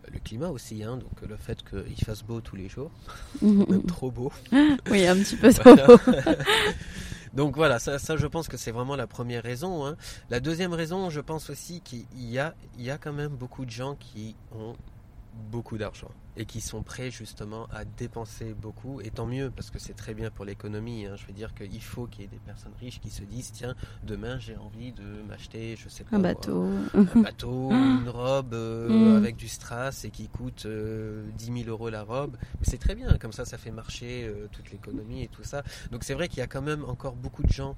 Euh, 0.06 0.10
Le 0.14 0.20
climat 0.20 0.50
aussi, 0.50 0.84
hein, 0.84 0.98
donc 0.98 1.22
le 1.28 1.36
fait 1.38 1.64
qu'il 1.68 2.06
fasse 2.06 2.24
beau 2.24 2.40
tous 2.42 2.56
les 2.56 2.70
jours, 2.70 2.92
même 3.42 3.84
trop 3.84 4.12
beau. 4.12 4.32
oui, 4.92 5.08
un 5.08 5.16
petit 5.18 5.36
peu 5.36 5.52
trop. 5.54 5.76
Voilà. 5.76 6.36
Donc 7.34 7.56
voilà, 7.56 7.78
ça, 7.78 8.00
ça, 8.00 8.18
je 8.18 8.26
pense 8.26 8.48
que 8.48 8.58
c'est 8.58 8.72
vraiment 8.72 8.96
la 8.96 9.06
première 9.06 9.44
raison. 9.44 9.86
hein. 9.86 9.96
La 10.32 10.40
deuxième 10.40 10.74
raison, 10.74 11.10
je 11.12 11.20
pense 11.22 11.50
aussi 11.52 11.80
qu'il 11.82 12.06
y 12.18 12.40
a, 12.40 12.56
il 12.78 12.84
y 12.84 12.90
a 12.90 12.98
quand 12.98 13.14
même 13.14 13.36
beaucoup 13.36 13.66
de 13.66 13.70
gens 13.72 13.96
qui 13.96 14.36
ont 14.52 14.76
beaucoup 15.40 15.78
d'argent 15.78 16.10
et 16.38 16.46
qui 16.46 16.62
sont 16.62 16.84
prêts 16.84 17.12
justement 17.12 17.66
à 17.72 17.84
dépenser 17.84 18.54
beaucoup. 18.54 19.02
Et 19.02 19.10
tant 19.12 19.26
mieux, 19.26 19.52
parce 19.54 19.70
que 19.72 19.80
c'est 19.80 19.94
très 19.94 20.14
bien 20.14 20.30
pour 20.30 20.46
l'économie. 20.46 21.06
hein. 21.06 21.16
Je 21.18 21.26
veux 21.26 21.34
dire 21.34 21.54
qu'il 21.54 21.82
faut 21.82 22.06
qu'il 22.08 22.22
y 22.22 22.24
ait 22.26 22.28
des 22.30 22.38
personnes 22.38 22.72
riches 22.80 23.02
qui 23.02 23.10
se 23.10 23.24
disent 23.24 23.52
tiens, 23.52 23.76
demain 24.04 24.40
j'ai 24.40 24.56
envie 24.56 24.94
de 24.94 25.04
m'acheter, 25.28 25.76
je 25.76 25.90
sais 25.90 26.04
pas, 26.06 26.16
Un 26.16 26.20
bateau. 26.20 26.64
un 26.94 27.22
bateau, 27.24 27.72
une 28.02 28.08
robe 28.10 28.54
euh, 28.54 29.14
Mm. 29.14 29.16
avec 29.18 29.36
du 29.36 29.48
strass 29.50 30.06
et 30.06 30.12
qui 30.12 30.30
coûte 30.30 30.66
euh, 30.66 31.28
10 31.38 31.64
000 31.64 31.70
euros 31.70 31.90
la 31.90 32.04
robe. 32.04 32.38
Mais 32.42 32.64
c'est 32.66 32.78
très 32.78 32.96
bien, 32.96 33.18
comme 33.18 33.34
ça, 33.34 33.44
ça 33.44 33.58
fait 33.58 33.72
marcher 33.72 34.26
euh, 34.28 34.48
toute 34.52 34.72
l'économie 34.72 35.24
et 35.24 35.28
tout 35.28 35.44
ça. 35.44 35.64
Donc 35.92 36.04
c'est 36.06 36.14
vrai 36.14 36.30
qu'il 36.30 36.38
y 36.40 36.44
a 36.44 36.48
quand 36.48 36.62
même 36.62 36.86
encore 36.86 37.16
beaucoup 37.16 37.44
de 37.44 37.52
gens 37.52 37.76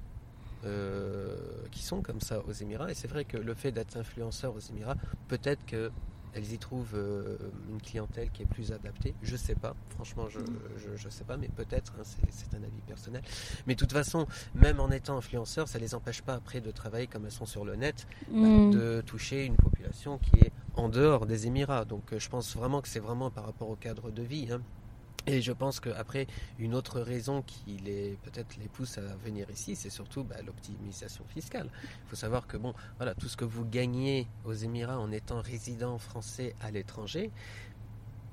euh, 0.64 1.36
qui 1.72 1.82
sont 1.82 2.02
comme 2.02 2.20
ça 2.20 2.40
aux 2.46 2.52
Émirats. 2.52 2.90
Et 2.90 2.94
c'est 2.94 3.08
vrai 3.08 3.24
que 3.24 3.36
le 3.36 3.54
fait 3.54 3.72
d'être 3.72 3.96
influenceur 3.96 4.54
aux 4.54 4.60
Émirats, 4.60 4.96
peut-être 5.28 5.64
que 5.66 5.90
elles 6.34 6.52
y 6.52 6.58
trouvent 6.58 6.94
euh, 6.94 7.36
une 7.68 7.80
clientèle 7.80 8.30
qui 8.30 8.42
est 8.42 8.46
plus 8.46 8.72
adaptée. 8.72 9.14
Je 9.22 9.36
sais 9.36 9.54
pas, 9.54 9.74
franchement, 9.90 10.28
je, 10.28 10.40
je, 10.78 10.96
je 10.96 11.08
sais 11.08 11.24
pas, 11.24 11.36
mais 11.36 11.48
peut-être, 11.48 11.94
hein, 11.98 12.02
c'est, 12.04 12.22
c'est 12.30 12.54
un 12.56 12.62
avis 12.62 12.80
personnel. 12.86 13.22
Mais 13.66 13.74
de 13.74 13.78
toute 13.78 13.92
façon, 13.92 14.26
même 14.54 14.80
en 14.80 14.90
étant 14.90 15.16
influenceur, 15.18 15.68
ça 15.68 15.78
les 15.78 15.94
empêche 15.94 16.22
pas 16.22 16.34
après 16.34 16.60
de 16.60 16.70
travailler 16.70 17.06
comme 17.06 17.24
elles 17.26 17.30
sont 17.32 17.46
sur 17.46 17.64
le 17.64 17.76
net, 17.76 18.06
bah, 18.30 18.48
Mm. 18.48 18.70
de 18.70 19.02
toucher 19.04 19.44
une 19.44 19.56
population 19.56 20.18
qui 20.18 20.38
est 20.40 20.52
en 20.74 20.88
dehors 20.88 21.26
des 21.26 21.46
Émirats. 21.46 21.84
Donc 21.84 22.12
euh, 22.12 22.18
je 22.18 22.28
pense 22.28 22.56
vraiment 22.56 22.80
que 22.80 22.88
c'est 22.88 23.00
vraiment 23.00 23.30
par 23.30 23.44
rapport 23.44 23.68
au 23.68 23.76
cadre 23.76 24.10
de 24.10 24.22
vie. 24.22 24.48
hein. 24.50 24.62
Et 25.26 25.40
je 25.40 25.52
pense 25.52 25.78
qu'après, 25.78 26.26
une 26.58 26.74
autre 26.74 27.00
raison 27.00 27.42
qui 27.42 27.76
les 27.84 28.18
peut-être 28.22 28.56
les 28.56 28.68
pousse 28.68 28.98
à 28.98 29.02
venir 29.24 29.48
ici, 29.50 29.76
c'est 29.76 29.90
surtout 29.90 30.24
bah, 30.24 30.36
l'optimisation 30.44 31.24
fiscale. 31.28 31.68
Il 31.84 32.08
faut 32.08 32.16
savoir 32.16 32.46
que 32.46 32.56
bon, 32.56 32.74
voilà, 32.96 33.14
tout 33.14 33.28
ce 33.28 33.36
que 33.36 33.44
vous 33.44 33.64
gagnez 33.64 34.26
aux 34.44 34.52
Émirats 34.52 34.98
en 34.98 35.12
étant 35.12 35.40
résident 35.40 35.98
français 35.98 36.54
à 36.60 36.70
l'étranger, 36.72 37.30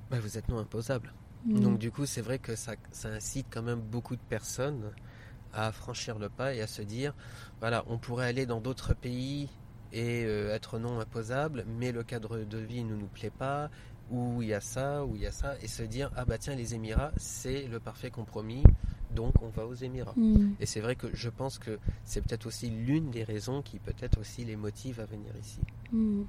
bah, 0.09 0.19
vous 0.19 0.37
êtes 0.37 0.49
non 0.49 0.57
imposable. 0.57 1.13
Mm. 1.45 1.59
Donc 1.59 1.77
du 1.77 1.91
coup, 1.91 2.07
c'est 2.07 2.21
vrai 2.21 2.39
que 2.39 2.55
ça, 2.55 2.73
ça 2.91 3.09
incite 3.09 3.47
quand 3.51 3.61
même 3.63 3.81
beaucoup 3.81 4.15
de 4.15 4.21
personnes 4.27 4.91
à 5.53 5.71
franchir 5.71 6.17
le 6.17 6.29
pas 6.29 6.53
et 6.53 6.61
à 6.61 6.67
se 6.67 6.81
dire, 6.81 7.13
voilà, 7.59 7.83
on 7.87 7.97
pourrait 7.97 8.27
aller 8.27 8.45
dans 8.45 8.61
d'autres 8.61 8.93
pays 8.93 9.49
et 9.91 10.23
euh, 10.25 10.53
être 10.53 10.77
non 10.77 10.99
imposable, 10.99 11.65
mais 11.67 11.91
le 11.91 12.03
cadre 12.03 12.39
de 12.39 12.57
vie 12.57 12.83
ne 12.83 12.95
nous 12.95 13.07
plaît 13.07 13.31
pas, 13.31 13.69
ou 14.11 14.41
il 14.41 14.49
y 14.49 14.53
a 14.53 14.61
ça, 14.61 15.05
ou 15.05 15.15
il 15.15 15.21
y 15.21 15.27
a 15.27 15.31
ça, 15.31 15.55
et 15.61 15.67
se 15.67 15.83
dire, 15.83 16.11
ah 16.15 16.25
bah 16.25 16.37
tiens, 16.37 16.55
les 16.55 16.75
Émirats, 16.75 17.11
c'est 17.17 17.67
le 17.67 17.79
parfait 17.79 18.09
compromis, 18.09 18.63
donc 19.15 19.33
on 19.41 19.49
va 19.49 19.65
aux 19.65 19.73
Émirats. 19.73 20.13
Mm. 20.15 20.53
Et 20.59 20.65
c'est 20.65 20.81
vrai 20.81 20.95
que 20.95 21.07
je 21.13 21.29
pense 21.29 21.59
que 21.59 21.79
c'est 22.05 22.21
peut-être 22.21 22.45
aussi 22.45 22.69
l'une 22.69 23.09
des 23.09 23.23
raisons 23.23 23.61
qui 23.61 23.79
peut-être 23.79 24.19
aussi 24.19 24.45
les 24.45 24.55
motive 24.55 24.99
à 24.99 25.05
venir 25.05 25.31
ici. 25.41 25.59
Mm. 25.91 26.23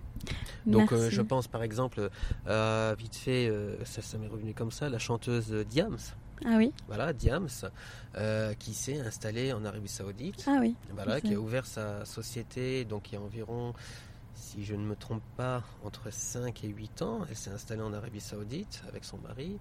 Donc 0.67 0.93
euh, 0.93 1.11
je 1.11 1.23
pense 1.23 1.49
par 1.49 1.63
exemple, 1.63 2.11
euh, 2.47 2.95
vite 2.99 3.17
fait, 3.17 3.49
euh, 3.49 3.83
ça, 3.85 4.03
ça 4.03 4.19
m'est 4.19 4.29
revenu 4.29 4.55
comme 4.55 4.71
ça, 4.71 4.89
la 4.89 4.99
chanteuse 4.99 5.53
Diams, 5.69 5.99
Ah 6.45 6.55
oui, 6.57 6.73
voilà, 6.89 7.13
Diams, 7.13 7.49
euh, 8.17 8.55
qui 8.55 8.73
s'est 8.73 9.01
installée 9.01 9.53
en 9.53 9.65
Arabie 9.65 9.89
Saoudite, 9.89 10.45
ah 10.47 10.59
oui. 10.61 10.75
voilà, 10.95 11.21
qui 11.21 11.35
a 11.35 11.39
ouvert 11.39 11.67
sa 11.67 12.05
société, 12.05 12.85
donc 12.85 13.13
il 13.13 13.17
y 13.17 13.19
a 13.19 13.21
environ, 13.21 13.75
si 14.51 14.65
je 14.65 14.75
ne 14.75 14.85
me 14.85 14.97
trompe 14.97 15.23
pas, 15.37 15.63
entre 15.85 16.11
5 16.11 16.65
et 16.65 16.69
8 16.69 17.03
ans, 17.03 17.21
elle 17.29 17.37
s'est 17.37 17.51
installée 17.51 17.83
en 17.83 17.93
Arabie 17.93 18.21
Saoudite 18.21 18.83
avec 18.89 19.05
son 19.05 19.19
mari, 19.19 19.59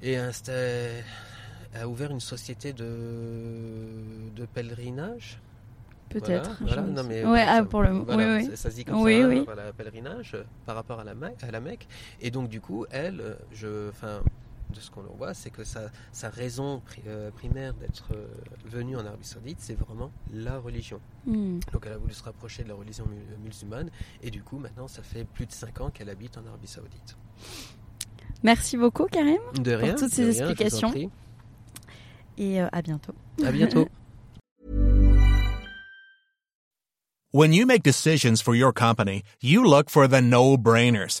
et 0.00 0.16
a 0.16 1.88
ouvert 1.88 2.12
une 2.12 2.20
société 2.20 2.72
de, 2.72 2.86
de 4.36 4.46
pèlerinage. 4.46 5.40
Peut-être. 6.08 6.56
Voilà, 6.60 6.82
non, 6.82 7.02
mais 7.02 7.24
ouais, 7.24 7.44
ah, 7.48 7.64
pour 7.64 7.82
le. 7.82 7.90
voilà, 7.90 8.36
oui, 8.36 8.46
oui. 8.48 8.56
Ça, 8.56 8.70
se 8.70 8.76
dit 8.76 8.84
comme 8.84 9.02
Oui, 9.02 9.20
ça, 9.20 9.28
oui. 9.28 9.42
voilà, 9.44 9.72
pèlerinage 9.72 10.34
euh, 10.34 10.44
par 10.66 10.76
rapport 10.76 11.00
à 11.00 11.04
la, 11.04 11.14
Mecque, 11.14 11.42
à 11.42 11.50
la 11.50 11.58
Mecque. 11.58 11.88
Et 12.20 12.30
donc, 12.30 12.48
du 12.48 12.60
coup, 12.60 12.86
elle, 12.92 13.20
euh, 13.20 13.34
je, 13.52 13.88
enfin, 13.88 14.20
de 14.74 14.80
ce 14.80 14.90
qu'on 14.90 15.02
en 15.06 15.14
voit, 15.16 15.32
c'est 15.34 15.50
que 15.50 15.64
sa, 15.64 15.90
sa 16.12 16.28
raison 16.28 16.82
pri- 16.86 17.02
euh, 17.06 17.30
primaire 17.30 17.72
d'être 17.74 18.12
euh, 18.12 18.26
venue 18.66 18.96
en 18.96 19.06
Arabie 19.06 19.26
Saoudite, 19.26 19.58
c'est 19.60 19.74
vraiment 19.78 20.10
la 20.32 20.58
religion. 20.58 21.00
Mm. 21.26 21.60
Donc, 21.72 21.84
elle 21.86 21.92
a 21.92 21.98
voulu 21.98 22.12
se 22.12 22.22
rapprocher 22.22 22.64
de 22.64 22.68
la 22.68 22.74
religion 22.74 23.06
mu- 23.06 23.36
musulmane. 23.44 23.90
Et 24.22 24.30
du 24.30 24.42
coup, 24.42 24.58
maintenant, 24.58 24.88
ça 24.88 25.02
fait 25.02 25.24
plus 25.24 25.46
de 25.46 25.52
5 25.52 25.80
ans 25.80 25.90
qu'elle 25.90 26.10
habite 26.10 26.36
en 26.36 26.46
Arabie 26.46 26.66
Saoudite. 26.66 27.16
Merci 28.42 28.76
beaucoup, 28.76 29.06
Karim. 29.06 29.38
De 29.58 29.72
rien. 29.72 29.94
toutes 29.94 30.10
de 30.10 30.14
ces 30.14 30.22
rien, 30.24 30.32
je 30.32 30.36
vous 30.38 30.42
en 30.42 30.50
explications. 30.50 30.90
prie. 30.90 31.10
Et 32.36 32.60
euh, 32.60 32.68
à 32.72 32.82
bientôt. 32.82 33.14
À 33.44 33.50
bientôt. 33.52 33.88
When 37.32 37.52
you 37.52 37.66
make 37.66 37.82
decisions 37.82 38.40
for 38.40 38.54
your 38.54 38.72
company, 38.72 39.22
you 39.42 39.64
look 39.64 39.90
for 39.90 40.06
the 40.06 40.20
no-brainers. 40.20 41.20